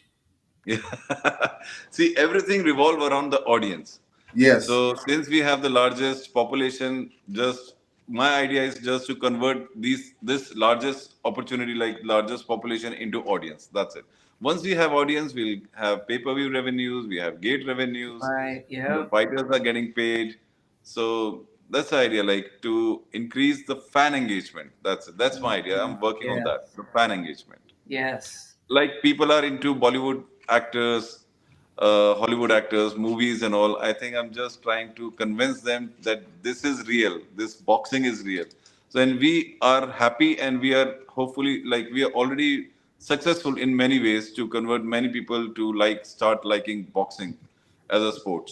Yeah. 0.65 0.79
See, 1.91 2.17
everything 2.17 2.63
revolve 2.63 3.01
around 3.01 3.31
the 3.31 3.41
audience. 3.41 4.01
Yes. 4.35 4.67
So 4.67 4.95
since 4.95 5.29
we 5.29 5.39
have 5.39 5.63
the 5.63 5.69
largest 5.71 6.33
population, 6.35 7.11
just 7.33 7.75
my 8.09 8.35
idea 8.37 8.63
is 8.63 8.77
just 8.79 9.07
to 9.07 9.15
convert 9.15 9.69
these 9.77 10.15
this 10.23 10.55
largest 10.55 11.15
opportunity, 11.25 11.75
like 11.75 11.99
largest 12.03 12.47
population, 12.47 12.93
into 12.93 13.23
audience. 13.25 13.67
That's 13.67 13.97
it. 13.97 14.05
Once 14.41 14.63
we 14.63 14.71
have 14.71 14.93
audience, 14.93 15.35
we'll 15.35 15.59
have 15.75 16.07
pay-per-view 16.07 16.53
revenues, 16.53 17.07
we 17.09 17.17
have 17.17 17.41
gate 17.41 17.67
revenues, 17.67 18.23
Right. 18.23 18.65
the 18.69 18.77
Yeah. 18.77 19.07
fighters 19.07 19.51
are 19.51 19.59
getting 19.59 19.93
paid. 19.93 20.37
So 20.83 21.47
that's 21.71 21.91
the 21.91 21.97
idea, 21.97 22.23
like 22.23 22.51
to 22.63 23.03
increase 23.13 23.67
the 23.67 23.77
fan 23.77 24.15
engagement. 24.15 24.71
That's 24.83 25.09
it. 25.09 25.19
That's 25.19 25.41
my 25.41 25.57
idea. 25.57 25.83
I'm 25.83 25.99
working 26.01 26.31
on 26.31 26.45
that. 26.45 26.75
The 26.77 26.85
fan 26.95 27.11
engagement 27.11 27.61
Yes. 27.87 28.55
like 28.69 29.03
people 29.03 29.33
are 29.33 29.45
into 29.45 29.75
Bollywood 29.75 30.25
actors, 30.49 31.25
uh, 31.79 32.15
Hollywood 32.15 32.51
actors, 32.51 32.97
movies, 32.97 33.43
and 33.43 33.55
all. 33.55 33.79
I 33.79 33.93
think 33.93 34.17
I'm 34.17 34.33
just 34.33 34.63
trying 34.63 34.95
to 34.95 35.11
convince 35.13 35.61
them 35.61 35.93
that 36.03 36.23
this 36.43 36.65
is 36.65 36.87
real. 36.87 37.21
This 37.37 37.55
boxing 37.55 38.05
is 38.05 38.23
real. 38.23 38.47
So, 38.89 39.01
and 39.01 39.19
we 39.19 39.57
are 39.61 39.91
happy, 39.91 40.39
and 40.41 40.61
we 40.61 40.75
are 40.75 40.97
hopefully 41.09 41.63
like 41.65 41.89
we 41.93 42.05
are 42.05 42.13
already 42.13 42.71
successful 42.99 43.57
in 43.59 43.75
many 43.75 44.01
ways 44.01 44.33
to 44.33 44.49
convert 44.49 44.85
many 44.85 45.09
people 45.09 45.53
to 45.55 45.73
like 45.73 46.05
start 46.05 46.45
liking 46.45 46.83
boxing 46.85 47.37
as 47.91 48.03
a 48.03 48.13
sport. 48.13 48.51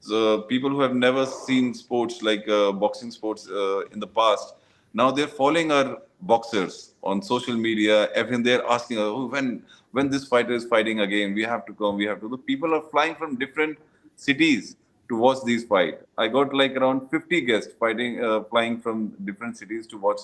So 0.00 0.42
people 0.42 0.70
who 0.70 0.80
have 0.80 0.94
never 0.94 1.26
seen 1.26 1.74
sports 1.74 2.22
like 2.22 2.48
uh, 2.48 2.72
boxing 2.72 3.10
sports 3.10 3.48
uh, 3.48 3.80
in 3.92 4.00
the 4.00 4.06
past, 4.06 4.54
now 4.94 5.10
they're 5.10 5.28
following 5.28 5.72
our 5.72 5.98
boxers 6.22 6.94
on 7.02 7.22
social 7.22 7.54
media. 7.54 8.10
Everything 8.12 8.42
they're 8.42 8.66
asking, 8.66 8.98
oh, 8.98 9.26
when 9.26 9.62
when 9.96 10.10
this 10.14 10.26
fighter 10.32 10.52
is 10.52 10.64
fighting 10.72 11.00
again, 11.00 11.32
we 11.34 11.44
have 11.50 11.64
to 11.66 11.72
come. 11.72 11.96
We 11.96 12.06
have 12.06 12.20
to. 12.20 12.28
The 12.28 12.42
people 12.50 12.74
are 12.74 12.82
flying 12.94 13.14
from 13.20 13.36
different 13.36 13.78
cities 14.14 14.76
to 15.08 15.16
watch 15.16 15.38
these 15.44 15.64
fight. 15.64 16.00
I 16.18 16.28
got 16.28 16.52
like 16.60 16.76
around 16.76 17.08
50 17.10 17.40
guests 17.50 17.72
fighting, 17.80 18.22
uh, 18.22 18.42
flying 18.50 18.80
from 18.80 18.96
different 19.24 19.56
cities 19.56 19.86
to 19.92 19.96
watch 20.06 20.20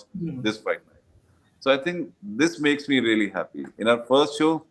this 0.47 0.59
fight. 0.59 0.81
So 1.61 1.73
I 1.73 1.79
think 1.79 2.13
this 2.41 2.59
makes 2.61 2.89
me 2.89 2.99
really 3.01 3.29
happy. 3.31 3.65
In 3.79 3.89
our 3.89 4.05
first 4.05 4.39
show, 4.39 4.65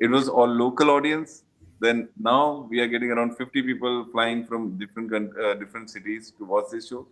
it 0.00 0.08
was 0.08 0.28
all 0.28 0.48
local 0.48 0.90
audience. 0.90 1.44
Then 1.78 2.08
now 2.18 2.66
we 2.70 2.80
are 2.80 2.88
getting 2.88 3.12
around 3.12 3.36
50 3.36 3.62
people 3.62 4.06
flying 4.10 4.44
from 4.46 4.78
different 4.78 5.12
uh, 5.38 5.54
different 5.62 5.90
cities 5.90 6.32
to 6.38 6.48
watch 6.54 6.72
this 6.72 6.88
show. 6.88 7.06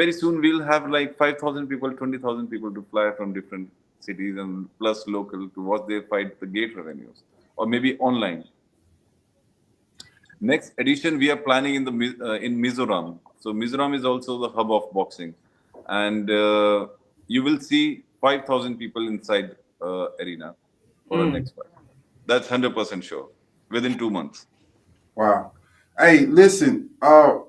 Very 0.00 0.12
soon 0.20 0.40
we'll 0.40 0.64
have 0.72 0.90
like 0.90 1.16
5,000 1.16 1.68
people, 1.68 1.92
20,000 1.92 2.48
people 2.48 2.74
to 2.80 2.84
fly 2.90 3.10
from 3.18 3.34
different 3.34 3.70
cities 4.02 4.36
and 4.36 4.68
plus 4.78 5.06
local 5.06 5.48
to 5.48 5.62
watch 5.62 5.86
their 5.88 6.02
fight 6.02 6.38
the 6.40 6.46
gate 6.46 6.76
revenues 6.76 7.22
or 7.56 7.66
maybe 7.66 7.98
online. 7.98 8.44
Next 10.40 10.72
edition 10.78 11.18
we 11.18 11.30
are 11.30 11.36
planning 11.36 11.74
in 11.76 11.84
the 11.84 11.92
uh, 12.20 12.34
in 12.46 12.58
Mizoram. 12.58 13.18
So 13.38 13.52
Mizoram 13.52 13.94
is 13.94 14.04
also 14.04 14.38
the 14.38 14.48
hub 14.48 14.72
of 14.72 14.92
boxing, 14.92 15.34
and 15.88 16.30
uh, 16.30 16.88
you 17.26 17.42
will 17.42 17.60
see 17.60 18.02
5,000 18.20 18.76
people 18.76 19.06
inside 19.08 19.56
uh, 19.80 20.08
arena 20.20 20.54
for 21.08 21.18
the 21.18 21.30
next 21.30 21.54
fight. 21.56 21.66
That's 22.26 22.48
100% 22.48 23.02
sure 23.02 23.28
within 23.68 23.98
two 23.98 24.10
months. 24.10 24.46
Wow. 25.14 25.52
Hey, 25.98 26.26
listen, 26.26 26.90
uh 27.00 27.40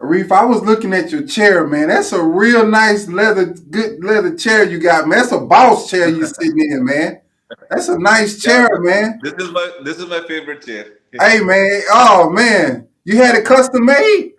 Arif, 0.00 0.30
I 0.30 0.44
was 0.44 0.62
looking 0.62 0.94
at 0.94 1.10
your 1.10 1.26
chair, 1.26 1.66
man. 1.66 1.88
That's 1.88 2.12
a 2.12 2.22
real 2.22 2.66
nice 2.66 3.08
leather, 3.08 3.46
good 3.46 4.02
leather 4.04 4.36
chair 4.36 4.64
you 4.64 4.78
got, 4.78 5.08
man. 5.08 5.18
That's 5.18 5.32
a 5.32 5.40
boss 5.40 5.90
chair 5.90 6.08
you 6.08 6.26
sitting 6.38 6.60
in, 6.60 6.84
man. 6.84 7.20
That's 7.70 7.88
a 7.88 7.98
nice 7.98 8.40
chair, 8.40 8.68
man. 8.80 9.18
This 9.22 9.34
is 9.34 9.50
my 9.50 9.72
this 9.82 9.98
is 9.98 10.06
my 10.06 10.20
favorite 10.28 10.64
chair. 10.64 10.86
Hey, 11.18 11.40
man. 11.40 11.82
Oh, 11.90 12.30
man. 12.30 12.86
You 13.04 13.16
had 13.16 13.34
it 13.34 13.44
custom 13.44 13.86
made? 13.86 14.34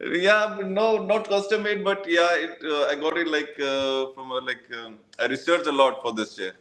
Yeah, 0.00 0.54
but 0.56 0.68
no, 0.68 1.04
not 1.04 1.28
custom 1.28 1.64
made, 1.64 1.84
but 1.84 2.06
yeah, 2.08 2.28
it, 2.36 2.58
uh, 2.64 2.86
I 2.86 2.94
got 2.94 3.18
it 3.18 3.26
like 3.26 3.50
uh, 3.60 4.12
from 4.14 4.30
a, 4.30 4.36
like 4.36 4.62
um, 4.72 4.98
I 5.18 5.26
researched 5.26 5.66
a 5.66 5.72
lot 5.72 6.00
for 6.02 6.12
this 6.14 6.36
chair. 6.36 6.52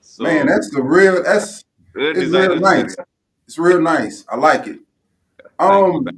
So 0.00 0.24
Man, 0.24 0.46
that's 0.46 0.70
the 0.70 0.82
real. 0.82 1.22
That's 1.22 1.64
it's 1.94 2.32
real 2.32 2.56
nice. 2.58 2.96
It's 3.46 3.58
real 3.58 3.80
nice. 3.80 4.24
I 4.30 4.36
like 4.36 4.66
it. 4.66 4.78
Thank 5.66 5.88
you, 5.88 5.98
Um, 5.98 6.04
thank 6.04 6.16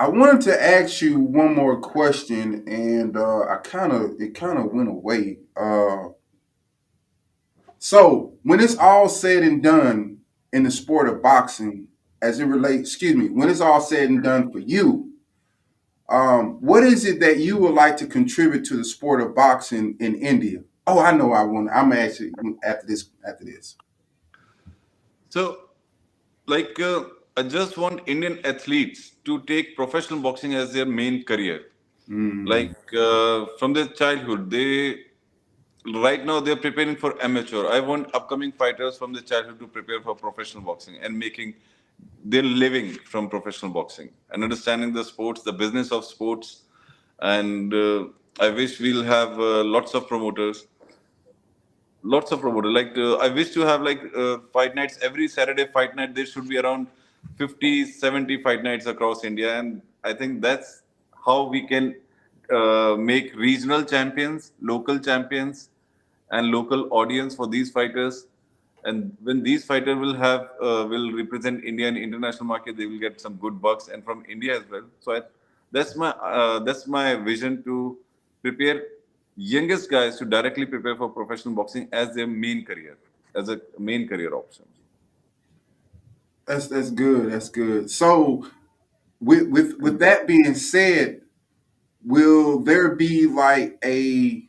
I 0.00 0.08
wanted 0.08 0.42
to 0.42 0.62
ask 0.62 1.02
you 1.02 1.18
one 1.18 1.54
more 1.54 1.80
question, 1.80 2.64
and 2.68 3.16
uh, 3.16 3.40
I 3.40 3.56
kind 3.56 3.92
of 3.92 4.20
it 4.20 4.34
kind 4.34 4.58
of 4.58 4.72
went 4.72 4.88
away. 4.88 5.38
Uh, 5.56 6.10
so 7.78 8.34
when 8.44 8.60
it's 8.60 8.76
all 8.76 9.08
said 9.08 9.42
and 9.42 9.62
done 9.62 10.18
in 10.52 10.62
the 10.62 10.70
sport 10.70 11.08
of 11.08 11.22
boxing, 11.22 11.88
as 12.22 12.38
it 12.38 12.44
relates, 12.44 12.90
excuse 12.90 13.16
me, 13.16 13.28
when 13.28 13.48
it's 13.48 13.60
all 13.60 13.80
said 13.80 14.08
and 14.08 14.22
done 14.22 14.52
for 14.52 14.60
you, 14.60 15.12
um, 16.08 16.60
what 16.60 16.84
is 16.84 17.04
it 17.04 17.20
that 17.20 17.38
you 17.38 17.56
would 17.58 17.74
like 17.74 17.96
to 17.98 18.06
contribute 18.06 18.64
to 18.66 18.76
the 18.76 18.84
sport 18.84 19.20
of 19.20 19.34
boxing 19.34 19.96
in 20.00 20.14
India? 20.14 20.60
Oh, 20.86 21.00
I 21.00 21.12
know. 21.12 21.32
I 21.32 21.42
want. 21.42 21.70
I'm 21.72 21.92
actually 21.92 22.32
after 22.64 22.86
this. 22.86 23.10
After 23.26 23.44
this. 23.44 23.76
So, 25.28 25.68
like, 26.46 26.80
uh, 26.80 27.04
I 27.38 27.42
just 27.42 27.78
want 27.78 28.00
Indian 28.06 28.40
athletes 28.44 29.12
to 29.24 29.40
take 29.50 29.76
professional 29.76 30.18
boxing 30.20 30.54
as 30.54 30.72
their 30.72 30.86
main 30.86 31.22
career. 31.22 31.66
Mm. 32.10 32.48
Like 32.48 32.76
uh, 32.92 33.46
from 33.58 33.72
their 33.74 33.86
childhood, 33.86 34.50
they 34.50 35.04
right 36.04 36.24
now 36.30 36.40
they're 36.40 36.62
preparing 36.68 36.96
for 36.96 37.10
amateur. 37.22 37.68
I 37.68 37.78
want 37.78 38.12
upcoming 38.12 38.50
fighters 38.50 38.98
from 38.98 39.12
their 39.12 39.22
childhood 39.22 39.60
to 39.60 39.68
prepare 39.68 40.00
for 40.02 40.16
professional 40.16 40.64
boxing 40.64 40.96
and 41.00 41.16
making 41.16 41.54
their 42.24 42.42
living 42.42 42.94
from 43.12 43.28
professional 43.28 43.70
boxing 43.70 44.10
and 44.30 44.42
understanding 44.42 44.92
the 44.92 45.04
sports, 45.04 45.42
the 45.42 45.52
business 45.52 45.92
of 45.92 46.04
sports. 46.04 46.62
And 47.20 47.72
uh, 47.72 48.06
I 48.40 48.50
wish 48.50 48.80
we'll 48.80 49.04
have 49.04 49.38
uh, 49.38 49.62
lots 49.62 49.94
of 49.94 50.08
promoters 50.08 50.66
lots 52.02 52.32
of 52.32 52.40
promoters. 52.40 52.72
Like 52.72 52.96
uh, 52.96 53.16
I 53.16 53.28
wish 53.28 53.50
to 53.54 53.60
have 53.60 53.82
like 53.82 54.00
uh, 54.16 54.38
fight 54.52 54.74
nights 54.74 54.98
every 55.02 55.28
Saturday. 55.28 55.66
Fight 55.66 55.94
night 55.96 56.14
there 56.14 56.26
should 56.26 56.48
be 56.48 56.58
around 56.58 56.86
50, 57.36 57.86
70 57.86 58.42
fight 58.42 58.62
nights 58.62 58.86
across 58.86 59.24
India, 59.24 59.58
and 59.58 59.82
I 60.04 60.12
think 60.12 60.40
that's 60.42 60.82
how 61.24 61.44
we 61.44 61.66
can 61.66 61.96
uh, 62.50 62.96
make 62.98 63.34
regional 63.36 63.82
champions, 63.84 64.52
local 64.60 64.98
champions, 64.98 65.70
and 66.30 66.48
local 66.48 66.88
audience 66.90 67.34
for 67.34 67.46
these 67.46 67.70
fighters. 67.70 68.26
And 68.84 69.16
when 69.22 69.42
these 69.42 69.64
fighters 69.64 69.98
will 69.98 70.14
have 70.14 70.50
uh, 70.62 70.86
will 70.88 71.12
represent 71.12 71.64
India 71.64 71.88
in 71.88 71.96
international 71.96 72.46
market, 72.46 72.76
they 72.76 72.86
will 72.86 72.98
get 72.98 73.20
some 73.20 73.34
good 73.34 73.60
bucks, 73.60 73.88
and 73.88 74.04
from 74.04 74.24
India 74.28 74.56
as 74.56 74.62
well. 74.70 74.84
So 75.00 75.16
I, 75.16 75.22
that's 75.72 75.96
my 75.96 76.10
uh, 76.10 76.60
that's 76.60 76.86
my 76.86 77.14
vision 77.16 77.62
to 77.64 77.98
prepare 78.42 78.82
youngest 79.36 79.90
guys 79.90 80.18
to 80.18 80.24
directly 80.24 80.66
prepare 80.66 80.96
for 80.96 81.08
professional 81.08 81.54
boxing 81.54 81.88
as 81.92 82.14
their 82.14 82.26
main 82.26 82.64
career, 82.64 82.96
as 83.34 83.48
a 83.48 83.60
main 83.78 84.08
career 84.08 84.34
option. 84.34 84.64
That's 86.48 86.68
that's 86.68 86.90
good. 86.92 87.32
That's 87.32 87.50
good. 87.50 87.90
So, 87.92 88.48
with 89.20 89.48
with 89.48 89.78
with 89.80 90.00
that 90.00 90.26
being 90.26 90.54
said, 90.54 91.22
will 92.04 92.60
there 92.60 92.94
be 92.96 93.26
like 93.26 93.78
a 93.84 94.48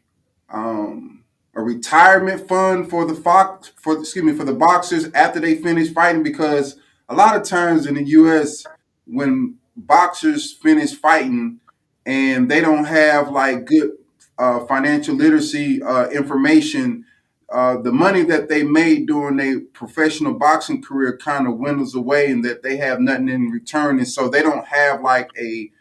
um, 0.52 1.26
a 1.56 1.62
retirement 1.62 2.48
fund 2.48 2.90
for 2.90 3.06
the 3.06 3.16
fox 3.16 3.72
for 3.78 4.00
excuse 4.00 4.26
me 4.26 4.34
for 4.34 4.46
the 4.46 4.54
boxers 4.56 5.12
after 5.14 5.40
they 5.42 5.56
finish 5.56 5.94
fighting? 5.94 6.24
Because 6.24 6.78
a 7.10 7.16
lot 7.16 7.36
of 7.36 7.44
times 7.44 7.88
in 7.88 7.96
the 7.96 8.04
U.S. 8.06 8.66
when 9.08 9.58
boxers 9.78 10.54
finish 10.54 10.94
fighting 10.96 11.60
and 12.06 12.50
they 12.52 12.62
don't 12.62 12.86
have 12.86 13.32
like 13.32 13.66
good 13.66 13.92
uh, 14.40 14.66
financial 14.68 15.16
literacy 15.16 15.84
uh, 15.84 16.10
information, 16.10 17.06
uh, 17.52 17.82
the 17.82 17.92
money 17.92 18.24
that 18.24 18.48
they 18.50 18.64
made 18.64 19.08
during 19.08 19.38
their 19.38 19.60
professional 19.74 20.34
boxing 20.34 20.82
career 20.82 21.18
kind 21.18 21.48
of 21.48 21.58
dwindles 21.58 21.96
away, 21.96 22.30
and 22.32 22.44
that 22.46 22.64
they 22.64 22.78
have 22.78 23.00
nothing 23.00 23.30
in 23.30 23.50
return, 23.50 23.98
and 23.98 24.08
so 24.08 24.30
they 24.30 24.42
don't 24.42 24.68
have 24.68 25.02
like 25.02 25.30
a 25.38 25.72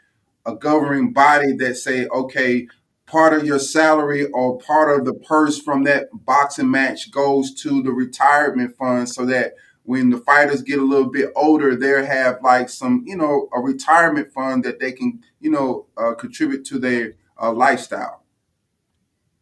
a 0.46 0.54
governing 0.54 1.12
body 1.12 1.52
that 1.52 1.76
say, 1.76 2.06
okay, 2.06 2.66
part 3.06 3.34
of 3.34 3.44
your 3.44 3.58
salary 3.58 4.26
or 4.32 4.58
part 4.58 4.98
of 4.98 5.04
the 5.04 5.12
purse 5.12 5.60
from 5.60 5.84
that 5.84 6.08
boxing 6.12 6.70
match 6.70 7.10
goes 7.10 7.52
to 7.52 7.82
the 7.82 7.92
retirement 7.92 8.74
fund, 8.76 9.08
so 9.08 9.26
that 9.26 9.54
when 9.84 10.10
the 10.10 10.18
fighters 10.18 10.62
get 10.62 10.78
a 10.78 10.84
little 10.84 11.10
bit 11.10 11.30
older, 11.34 11.74
they 11.74 12.04
have 12.04 12.38
like 12.42 12.68
some, 12.68 13.02
you 13.06 13.16
know, 13.16 13.48
a 13.54 13.60
retirement 13.60 14.32
fund 14.32 14.64
that 14.64 14.78
they 14.80 14.92
can, 14.92 15.22
you 15.40 15.50
know, 15.50 15.86
uh, 15.96 16.14
contribute 16.14 16.64
to 16.66 16.78
their 16.78 17.14
uh, 17.40 17.52
lifestyle. 17.52 18.17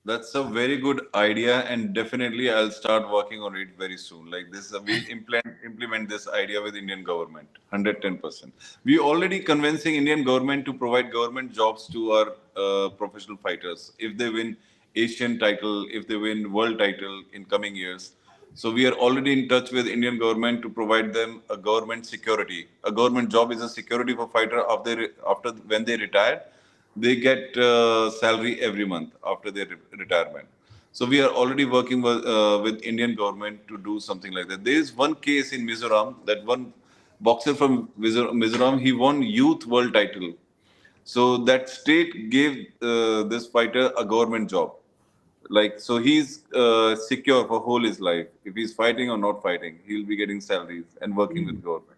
That's 0.08 0.36
a 0.36 0.42
very 0.44 0.76
good 0.76 1.00
idea, 1.16 1.62
and 1.62 1.92
definitely 1.92 2.48
I'll 2.48 2.70
start 2.70 3.10
working 3.10 3.42
on 3.42 3.56
it 3.56 3.70
very 3.76 3.96
soon. 3.96 4.30
Like 4.30 4.52
this, 4.52 4.70
we'll 4.70 5.08
implement 5.14 5.56
implement 5.64 6.08
this 6.08 6.28
idea 6.28 6.62
with 6.62 6.76
Indian 6.76 7.02
government, 7.02 7.48
hundred 7.72 8.00
ten 8.02 8.18
percent. 8.18 8.54
We 8.84 9.00
already 9.00 9.40
convincing 9.40 9.96
Indian 9.96 10.22
government 10.22 10.64
to 10.66 10.72
provide 10.72 11.10
government 11.10 11.52
jobs 11.52 11.88
to 11.88 12.12
our 12.12 12.28
uh, 12.64 12.88
professional 12.90 13.36
fighters 13.48 13.90
if 13.98 14.16
they 14.16 14.30
win 14.38 14.56
Asian 14.94 15.40
title, 15.40 15.86
if 15.90 16.06
they 16.06 16.20
win 16.28 16.52
world 16.52 16.78
title 16.78 17.22
in 17.32 17.44
coming 17.44 17.74
years. 17.74 18.12
So 18.54 18.70
we 18.70 18.86
are 18.86 18.96
already 19.06 19.32
in 19.38 19.48
touch 19.48 19.72
with 19.72 19.88
Indian 19.88 20.18
government 20.18 20.62
to 20.62 20.68
provide 20.68 21.12
them 21.12 21.42
a 21.50 21.56
government 21.56 22.06
security. 22.06 22.68
A 22.84 22.92
government 22.92 23.28
job 23.30 23.50
is 23.50 23.60
a 23.60 23.68
security 23.68 24.14
for 24.14 24.28
fighter 24.28 24.62
after 24.76 25.08
after 25.34 25.50
when 25.72 25.84
they 25.84 25.96
retire 25.96 26.42
they 26.96 27.16
get 27.16 27.56
uh, 27.56 28.10
salary 28.10 28.60
every 28.60 28.84
month 28.84 29.14
after 29.24 29.50
their 29.50 29.66
re- 29.66 29.76
retirement. 29.98 30.48
So 30.92 31.04
we 31.04 31.20
are 31.20 31.28
already 31.28 31.66
working 31.66 32.00
with, 32.00 32.24
uh, 32.26 32.60
with 32.62 32.82
Indian 32.82 33.14
government 33.14 33.66
to 33.68 33.76
do 33.78 34.00
something 34.00 34.32
like 34.32 34.48
that. 34.48 34.64
There 34.64 34.74
is 34.74 34.94
one 34.94 35.14
case 35.14 35.52
in 35.52 35.66
Mizoram 35.66 36.14
that 36.24 36.44
one 36.44 36.72
boxer 37.20 37.54
from 37.54 37.88
Mizoram 37.98 38.80
he 38.80 38.92
won 38.92 39.22
youth 39.22 39.66
world 39.66 39.92
title. 39.92 40.32
So 41.04 41.38
that 41.44 41.68
state 41.68 42.30
gave 42.30 42.66
uh, 42.82 43.24
this 43.24 43.46
fighter 43.46 43.92
a 43.96 44.04
government 44.04 44.50
job. 44.50 44.72
Like 45.48 45.78
so, 45.78 45.98
he's 45.98 46.44
uh, 46.52 46.96
secure 46.96 47.46
for 47.46 47.60
whole 47.60 47.84
his 47.84 48.00
life. 48.00 48.26
If 48.44 48.56
he's 48.56 48.74
fighting 48.74 49.10
or 49.10 49.16
not 49.16 49.42
fighting, 49.42 49.78
he'll 49.86 50.04
be 50.04 50.16
getting 50.16 50.40
salaries 50.40 50.86
and 51.00 51.16
working 51.16 51.46
with 51.46 51.62
government. 51.62 51.95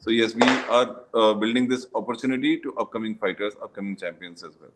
So 0.00 0.10
yes, 0.10 0.34
we 0.34 0.42
are 0.42 1.02
uh, 1.12 1.34
building 1.34 1.68
this 1.68 1.86
opportunity 1.94 2.58
to 2.60 2.74
upcoming 2.78 3.16
fighters, 3.16 3.52
upcoming 3.62 3.96
champions 3.96 4.42
as 4.42 4.54
well. 4.58 4.70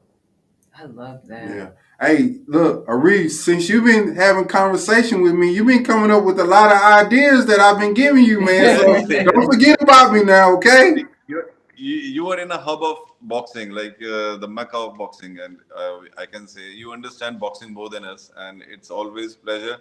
I 0.76 0.84
love 0.84 1.26
that. 1.28 1.48
Yeah. 1.48 1.70
Hey, 1.98 2.40
look, 2.46 2.86
Arif, 2.86 3.30
since 3.30 3.68
you've 3.68 3.84
been 3.84 4.14
having 4.14 4.44
conversation 4.44 5.22
with 5.22 5.32
me, 5.32 5.50
you've 5.50 5.66
been 5.66 5.84
coming 5.84 6.10
up 6.10 6.24
with 6.24 6.40
a 6.40 6.44
lot 6.44 6.70
of 6.70 7.06
ideas 7.06 7.46
that 7.46 7.58
I've 7.58 7.78
been 7.78 7.94
giving 7.94 8.24
you, 8.24 8.40
man. 8.40 8.78
So 8.78 9.06
don't 9.24 9.46
forget 9.50 9.80
about 9.80 10.12
me 10.12 10.24
now, 10.24 10.52
okay? 10.56 11.04
You're, 11.26 11.54
you 11.74 11.94
you 11.94 12.28
are 12.28 12.38
in 12.38 12.50
a 12.50 12.58
hub 12.58 12.82
of 12.82 12.98
boxing, 13.22 13.70
like 13.70 13.96
uh, 14.02 14.36
the 14.36 14.48
mecca 14.48 14.76
of 14.76 14.98
boxing, 14.98 15.38
and 15.38 15.58
uh, 15.74 16.00
I 16.18 16.26
can 16.26 16.46
say 16.46 16.72
you 16.72 16.92
understand 16.92 17.40
boxing 17.40 17.72
more 17.72 17.88
than 17.88 18.04
us, 18.04 18.30
and 18.36 18.62
it's 18.68 18.90
always 18.90 19.36
pleasure 19.36 19.78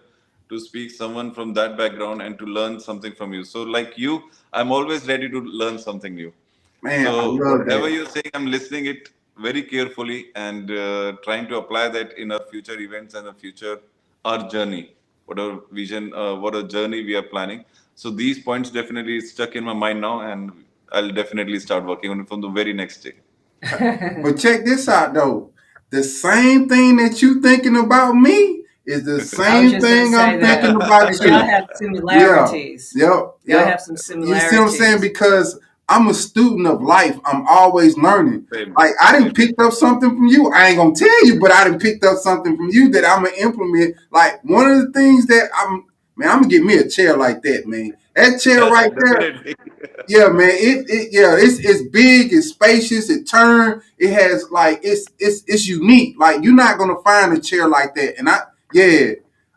to 0.53 0.59
speak 0.59 0.91
someone 0.91 1.33
from 1.37 1.53
that 1.59 1.77
background 1.77 2.21
and 2.21 2.37
to 2.39 2.45
learn 2.45 2.79
something 2.79 3.13
from 3.13 3.33
you. 3.33 3.43
So, 3.43 3.63
like 3.63 3.97
you, 3.97 4.23
I'm 4.51 4.71
always 4.71 5.07
ready 5.07 5.29
to 5.29 5.39
learn 5.61 5.79
something 5.79 6.15
new. 6.15 6.33
Man, 6.81 7.05
so 7.05 7.35
whatever 7.57 7.89
you're 7.89 8.09
saying, 8.15 8.31
I'm 8.33 8.47
listening 8.47 8.85
it 8.85 9.09
very 9.37 9.63
carefully 9.63 10.19
and 10.35 10.69
uh, 10.71 11.13
trying 11.23 11.47
to 11.47 11.57
apply 11.57 11.87
that 11.89 12.17
in 12.17 12.31
our 12.31 12.43
future 12.51 12.79
events 12.79 13.13
and 13.15 13.27
the 13.27 13.33
future 13.33 13.79
our 14.25 14.49
journey, 14.49 14.93
what 15.25 15.37
whatever 15.37 15.61
vision, 15.71 16.13
uh, 16.13 16.35
what 16.35 16.55
a 16.55 16.63
journey 16.63 17.03
we 17.03 17.15
are 17.15 17.27
planning. 17.35 17.65
So 17.95 18.09
these 18.09 18.39
points 18.39 18.69
definitely 18.69 19.19
stuck 19.21 19.55
in 19.55 19.63
my 19.63 19.73
mind 19.73 20.01
now, 20.01 20.21
and 20.21 20.51
I'll 20.91 21.11
definitely 21.11 21.59
start 21.59 21.85
working 21.85 22.11
on 22.11 22.21
it 22.21 22.27
from 22.27 22.41
the 22.41 22.49
very 22.49 22.73
next 22.73 23.03
day. 23.07 23.13
But 24.23 24.37
check 24.37 24.65
this 24.65 24.87
out 24.89 25.13
though. 25.13 25.51
The 25.89 26.03
same 26.03 26.67
thing 26.67 26.97
that 26.97 27.21
you 27.21 27.41
thinking 27.41 27.77
about 27.77 28.13
me 28.13 28.62
is 28.85 29.03
the 29.05 29.21
same 29.23 29.79
thing 29.79 30.15
I'm 30.15 30.39
that. 30.41 30.61
thinking 30.61 30.75
about 30.75 31.11
you. 31.19 31.29
y'all 31.29 31.45
have 31.45 31.69
similarities. 31.75 32.93
Yep, 32.95 33.09
Y'all 33.09 33.35
yep. 33.45 33.67
have 33.67 33.81
some 33.81 34.21
You 34.23 34.39
see 34.39 34.57
what 34.57 34.63
I'm 34.63 34.69
saying? 34.69 35.01
Because 35.01 35.59
I'm 35.89 36.07
a 36.07 36.13
student 36.13 36.67
of 36.67 36.81
life. 36.81 37.19
I'm 37.25 37.45
always 37.47 37.97
learning. 37.97 38.47
Same. 38.51 38.73
Like 38.73 38.91
I 39.01 39.17
didn't 39.17 39.35
pick 39.35 39.55
up 39.61 39.73
something 39.73 40.09
from 40.09 40.27
you. 40.27 40.51
I 40.51 40.67
ain't 40.69 40.77
gonna 40.77 40.95
tell 40.95 41.25
you, 41.25 41.39
but 41.39 41.51
I 41.51 41.65
didn't 41.65 41.81
picked 41.81 42.03
up 42.03 42.17
something 42.17 42.55
from 42.55 42.69
you 42.69 42.89
that 42.91 43.05
I'm 43.05 43.23
gonna 43.25 43.35
implement. 43.37 43.95
Like 44.11 44.43
one 44.43 44.69
of 44.69 44.77
the 44.85 44.91
things 44.91 45.27
that 45.27 45.49
I'm 45.55 45.85
man, 46.15 46.29
I'm 46.29 46.37
gonna 46.39 46.49
get 46.49 46.63
me 46.63 46.77
a 46.77 46.87
chair 46.89 47.17
like 47.17 47.41
that, 47.43 47.67
man. 47.67 47.95
That 48.15 48.39
chair 48.39 48.61
right 48.69 48.91
there, 48.95 49.43
yeah, 50.07 50.27
man. 50.29 50.51
It, 50.51 50.85
it 50.89 51.09
yeah, 51.11 51.35
it's 51.37 51.59
it's 51.59 51.87
big, 51.89 52.31
it's 52.31 52.49
spacious, 52.49 53.09
it 53.09 53.27
turn, 53.27 53.81
it 53.97 54.11
has 54.13 54.49
like 54.51 54.79
it's 54.83 55.05
it's 55.19 55.43
it's 55.47 55.67
unique. 55.67 56.15
Like 56.17 56.43
you're 56.43 56.55
not 56.55 56.77
gonna 56.77 57.01
find 57.03 57.33
a 57.37 57.41
chair 57.41 57.67
like 57.67 57.95
that. 57.95 58.17
And 58.19 58.29
I 58.29 58.41
yeah, 58.73 59.13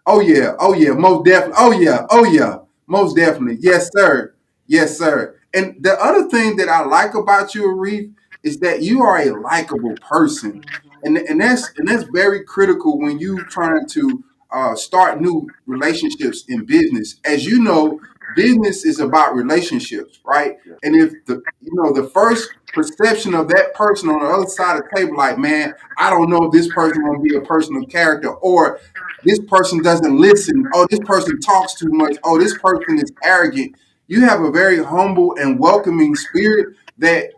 oh 0.07 0.21
yeah, 0.21 0.55
oh 0.59 0.75
yeah, 0.75 0.93
most 0.93 1.25
definitely. 1.25 1.55
Oh 1.59 1.73
yeah, 1.73 2.07
oh 2.11 2.25
yeah, 2.25 2.59
most 2.87 3.17
definitely. 3.17 3.59
Yes, 3.61 3.91
sir. 3.97 4.35
Yes, 4.67 4.99
sir. 4.99 5.37
And 5.55 5.77
the 5.81 5.93
other 6.03 6.29
thing 6.29 6.57
that 6.57 6.69
I 6.69 6.85
like 6.85 7.15
about 7.15 7.55
you, 7.55 7.63
Arif, 7.63 8.13
is 8.43 8.59
that 8.61 8.83
you 8.83 9.03
are 9.03 9.19
a 9.19 9.41
likable 9.41 9.95
person. 9.97 10.65
And, 11.03 11.19
and 11.19 11.41
that's 11.41 11.71
and 11.77 11.87
that's 11.89 12.05
very 12.05 12.45
critical 12.45 12.99
when 12.99 13.19
you 13.19 13.45
trying 13.45 13.87
to 13.89 14.25
uh, 14.51 14.75
start 14.75 15.21
new 15.21 15.49
relationships 15.67 16.45
in 16.49 16.65
business. 16.65 17.17
As 17.25 17.45
you 17.45 17.61
know, 17.63 18.01
business 18.35 18.85
is 18.85 19.01
about 19.01 19.35
relationships, 19.35 20.21
right? 20.25 20.57
Yeah. 20.67 20.75
And 20.83 20.97
if 20.97 21.25
the 21.27 21.43
you 21.63 21.75
know 21.75 21.93
the 21.93 22.09
first 22.11 22.51
perception 22.73 23.35
of 23.35 23.49
that 23.49 23.75
person 23.75 24.09
on 24.09 24.21
the 24.21 24.29
other 24.29 24.47
side 24.47 24.77
of 24.79 24.85
the 24.85 24.97
table, 24.97 25.17
like, 25.17 25.39
man, 25.39 25.75
I 25.99 26.11
don't 26.11 26.29
know 26.29 26.45
if 26.45 26.53
this 26.53 26.69
person 26.73 27.05
gonna 27.05 27.21
be 27.21 27.37
a 27.37 27.41
person 27.41 27.77
of 27.77 27.89
character, 27.89 28.31
or 28.31 28.81
this 29.25 29.39
person 29.41 29.83
doesn't 29.83 30.17
listen, 30.17 30.65
oh, 30.75 30.87
this 30.91 31.01
person 31.01 31.41
talks 31.41 31.75
too 31.75 31.91
much, 31.91 32.17
oh, 32.25 32.39
this 32.39 32.57
person 32.59 32.99
is 32.99 33.13
arrogant. 33.23 33.77
You 34.09 34.23
have 34.23 34.41
a 34.43 34.51
very 34.51 34.83
humble 34.83 35.37
and 35.37 35.59
welcoming 35.59 36.15
spirit 36.15 36.77
that 36.99 37.31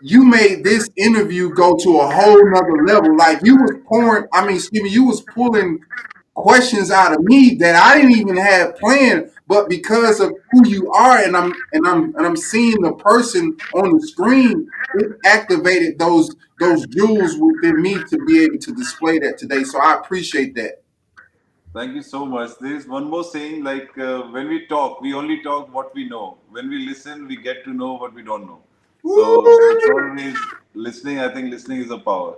you 0.00 0.24
made 0.24 0.64
this 0.64 0.88
interview 0.96 1.50
go 1.54 1.76
to 1.76 1.98
a 2.00 2.10
whole 2.10 2.50
nother 2.50 2.84
level. 2.86 3.16
Like 3.16 3.40
you 3.42 3.56
was 3.56 3.72
pouring, 3.86 4.26
I 4.32 4.46
mean, 4.46 4.56
excuse 4.56 4.82
me, 4.82 4.90
you 4.90 5.04
was 5.04 5.22
pulling 5.22 5.80
questions 6.34 6.90
out 6.90 7.12
of 7.14 7.22
me 7.22 7.54
that 7.56 7.74
I 7.74 7.96
didn't 7.96 8.16
even 8.16 8.36
have 8.36 8.76
planned, 8.76 9.30
but 9.46 9.68
because 9.68 10.20
of 10.20 10.32
who 10.50 10.68
you 10.68 10.92
are 10.92 11.18
and 11.18 11.36
I'm 11.36 11.52
and 11.72 11.86
I'm 11.86 12.14
and 12.16 12.26
I'm 12.26 12.36
seeing 12.36 12.80
the 12.82 12.92
person 12.94 13.56
on 13.72 13.96
the 13.96 14.06
screen, 14.06 14.68
it 14.94 15.12
activated 15.24 15.98
those 15.98 16.34
those 16.60 16.86
jewels 16.86 17.36
within 17.36 17.82
me 17.82 18.04
to 18.04 18.18
be 18.26 18.44
able 18.44 18.58
to 18.58 18.74
display 18.74 19.18
that 19.20 19.38
today. 19.38 19.64
So 19.64 19.80
I 19.80 19.94
appreciate 19.94 20.54
that. 20.56 20.82
Thank 21.72 21.96
you 21.96 22.02
so 22.02 22.24
much. 22.24 22.52
There 22.60 22.74
is 22.74 22.86
one 22.86 23.10
more 23.10 23.24
saying 23.24 23.64
like 23.64 23.96
uh, 23.98 24.22
when 24.22 24.48
we 24.48 24.66
talk, 24.66 25.00
we 25.00 25.12
only 25.12 25.42
talk 25.42 25.74
what 25.74 25.92
we 25.92 26.08
know. 26.08 26.38
When 26.50 26.68
we 26.68 26.86
listen, 26.86 27.26
we 27.26 27.36
get 27.36 27.64
to 27.64 27.72
know 27.72 27.94
what 27.94 28.14
we 28.14 28.22
don't 28.22 28.46
know. 28.46 28.60
So 29.02 29.44
it's 29.44 29.88
always 29.90 30.36
listening. 30.74 31.18
I 31.18 31.34
think 31.34 31.50
listening 31.50 31.80
is 31.80 31.90
a 31.90 31.98
power. 31.98 32.36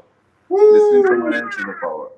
Listening 0.51 1.03
to 1.03 1.09
someone 1.09 1.35
else 1.35 1.55
is 1.55 1.65
a 1.69 1.75
power. 1.75 2.09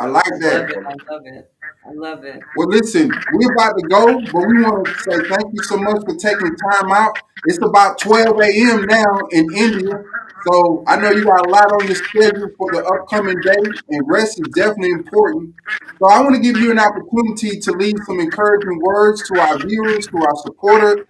I 0.00 0.06
like 0.06 0.24
that. 0.40 0.72
I 0.78 1.12
love 1.12 1.22
it. 1.26 1.52
I 1.86 1.92
love 1.92 2.24
it. 2.24 2.40
Well, 2.56 2.68
listen, 2.68 3.10
we're 3.32 3.52
about 3.54 3.74
to 3.78 3.88
go, 3.88 4.06
but 4.32 4.48
we 4.48 4.62
want 4.62 4.86
to 4.86 4.94
say 4.94 5.28
thank 5.28 5.54
you 5.54 5.62
so 5.64 5.76
much 5.78 6.02
for 6.06 6.16
taking 6.16 6.56
time 6.56 6.92
out. 6.92 7.18
It's 7.46 7.58
about 7.64 7.98
12 7.98 8.40
a.m. 8.40 8.86
now 8.86 9.18
in 9.32 9.46
India. 9.56 10.02
So 10.46 10.84
I 10.88 10.96
know 10.96 11.10
you 11.10 11.24
got 11.24 11.46
a 11.46 11.50
lot 11.50 11.72
on 11.72 11.86
your 11.86 11.96
schedule 11.96 12.48
for 12.58 12.72
the 12.72 12.84
upcoming 12.84 13.40
day, 13.42 13.72
and 13.90 14.02
rest 14.08 14.40
is 14.40 14.48
definitely 14.54 14.92
important. 14.92 15.54
So 15.98 16.08
I 16.08 16.20
want 16.22 16.34
to 16.36 16.40
give 16.42 16.56
you 16.58 16.70
an 16.70 16.78
opportunity 16.78 17.60
to 17.60 17.72
leave 17.72 17.96
some 18.06 18.20
encouraging 18.20 18.80
words 18.82 19.22
to 19.28 19.40
our 19.40 19.58
viewers, 19.58 20.06
to 20.08 20.16
our 20.18 20.36
supporters, 20.44 21.06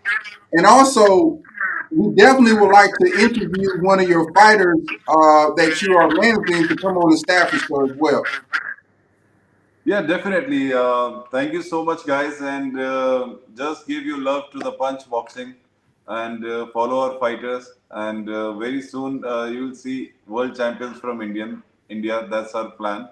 and 0.52 0.66
also 0.66 1.40
we 1.92 2.14
definitely 2.14 2.54
would 2.54 2.72
like 2.72 2.90
to 3.00 3.06
interview 3.20 3.68
one 3.82 4.00
of 4.00 4.08
your 4.08 4.32
fighters 4.34 4.78
uh, 5.08 5.50
that 5.56 5.78
you 5.82 5.96
are 5.98 6.08
managing 6.10 6.68
to 6.68 6.76
come 6.76 6.96
on 6.98 7.10
the 7.10 7.18
staff 7.18 7.50
show 7.50 7.84
as 7.90 7.96
well. 7.98 8.24
Yeah, 9.84 10.02
definitely. 10.02 10.72
Uh, 10.72 11.22
thank 11.30 11.52
you 11.52 11.62
so 11.62 11.84
much, 11.84 12.04
guys, 12.06 12.40
and 12.40 12.78
uh, 12.78 13.34
just 13.56 13.86
give 13.86 14.04
you 14.04 14.18
love 14.20 14.50
to 14.52 14.58
the 14.58 14.72
Punch 14.72 15.08
Boxing. 15.08 15.54
and 16.18 16.44
uh, 16.44 16.66
follow 16.74 16.98
our 17.00 17.18
fighters. 17.20 17.66
And 17.90 18.28
uh, 18.28 18.54
very 18.58 18.82
soon 18.82 19.24
uh, 19.24 19.44
you 19.44 19.60
will 19.66 19.74
see 19.74 20.12
world 20.26 20.56
champions 20.56 20.98
from 21.04 21.22
Indian 21.26 21.62
India. 21.88 22.26
That's 22.30 22.54
our 22.60 22.70
plan. 22.80 23.08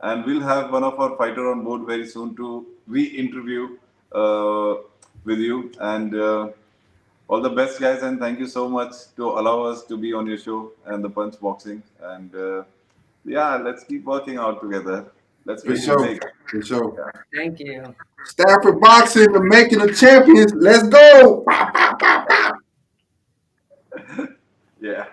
And 0.00 0.24
we'll 0.24 0.42
have 0.42 0.72
one 0.72 0.84
of 0.84 0.98
our 1.00 1.16
fighter 1.18 1.50
on 1.52 1.64
board 1.64 1.82
very 1.90 2.06
soon 2.06 2.34
to 2.36 2.66
re-interview 2.86 3.76
uh, 4.12 4.76
with 5.24 5.40
you. 5.48 5.72
And 5.80 6.14
all 7.28 7.42
the 7.42 7.50
best, 7.60 7.80
guys. 7.80 8.02
And 8.02 8.18
thank 8.18 8.38
you 8.38 8.46
so 8.46 8.68
much 8.68 8.94
to 9.16 9.28
allow 9.42 9.62
us 9.64 9.84
to 9.92 9.96
be 10.06 10.14
on 10.14 10.26
your 10.26 10.38
show 10.38 10.72
and 10.86 11.04
the 11.04 11.10
Punch 11.10 11.38
Boxing. 11.40 11.82
And 12.00 12.64
yeah, 13.36 13.56
let's 13.56 13.84
keep 13.84 14.04
working 14.04 14.38
out 14.38 14.62
together. 14.62 14.98
Let's 15.48 15.62
For 15.62 15.70
make 15.70 15.78
it 15.78 15.82
sure. 15.82 16.18
For 16.46 16.62
sure. 16.62 17.12
Thank 17.34 17.58
you. 17.60 17.94
Stafford 18.26 18.80
Boxing, 18.82 19.32
the 19.32 19.42
making 19.42 19.80
of 19.80 19.96
champions. 19.96 20.52
Let's 20.54 20.86
go. 20.88 21.44
Yeah. 24.80 25.06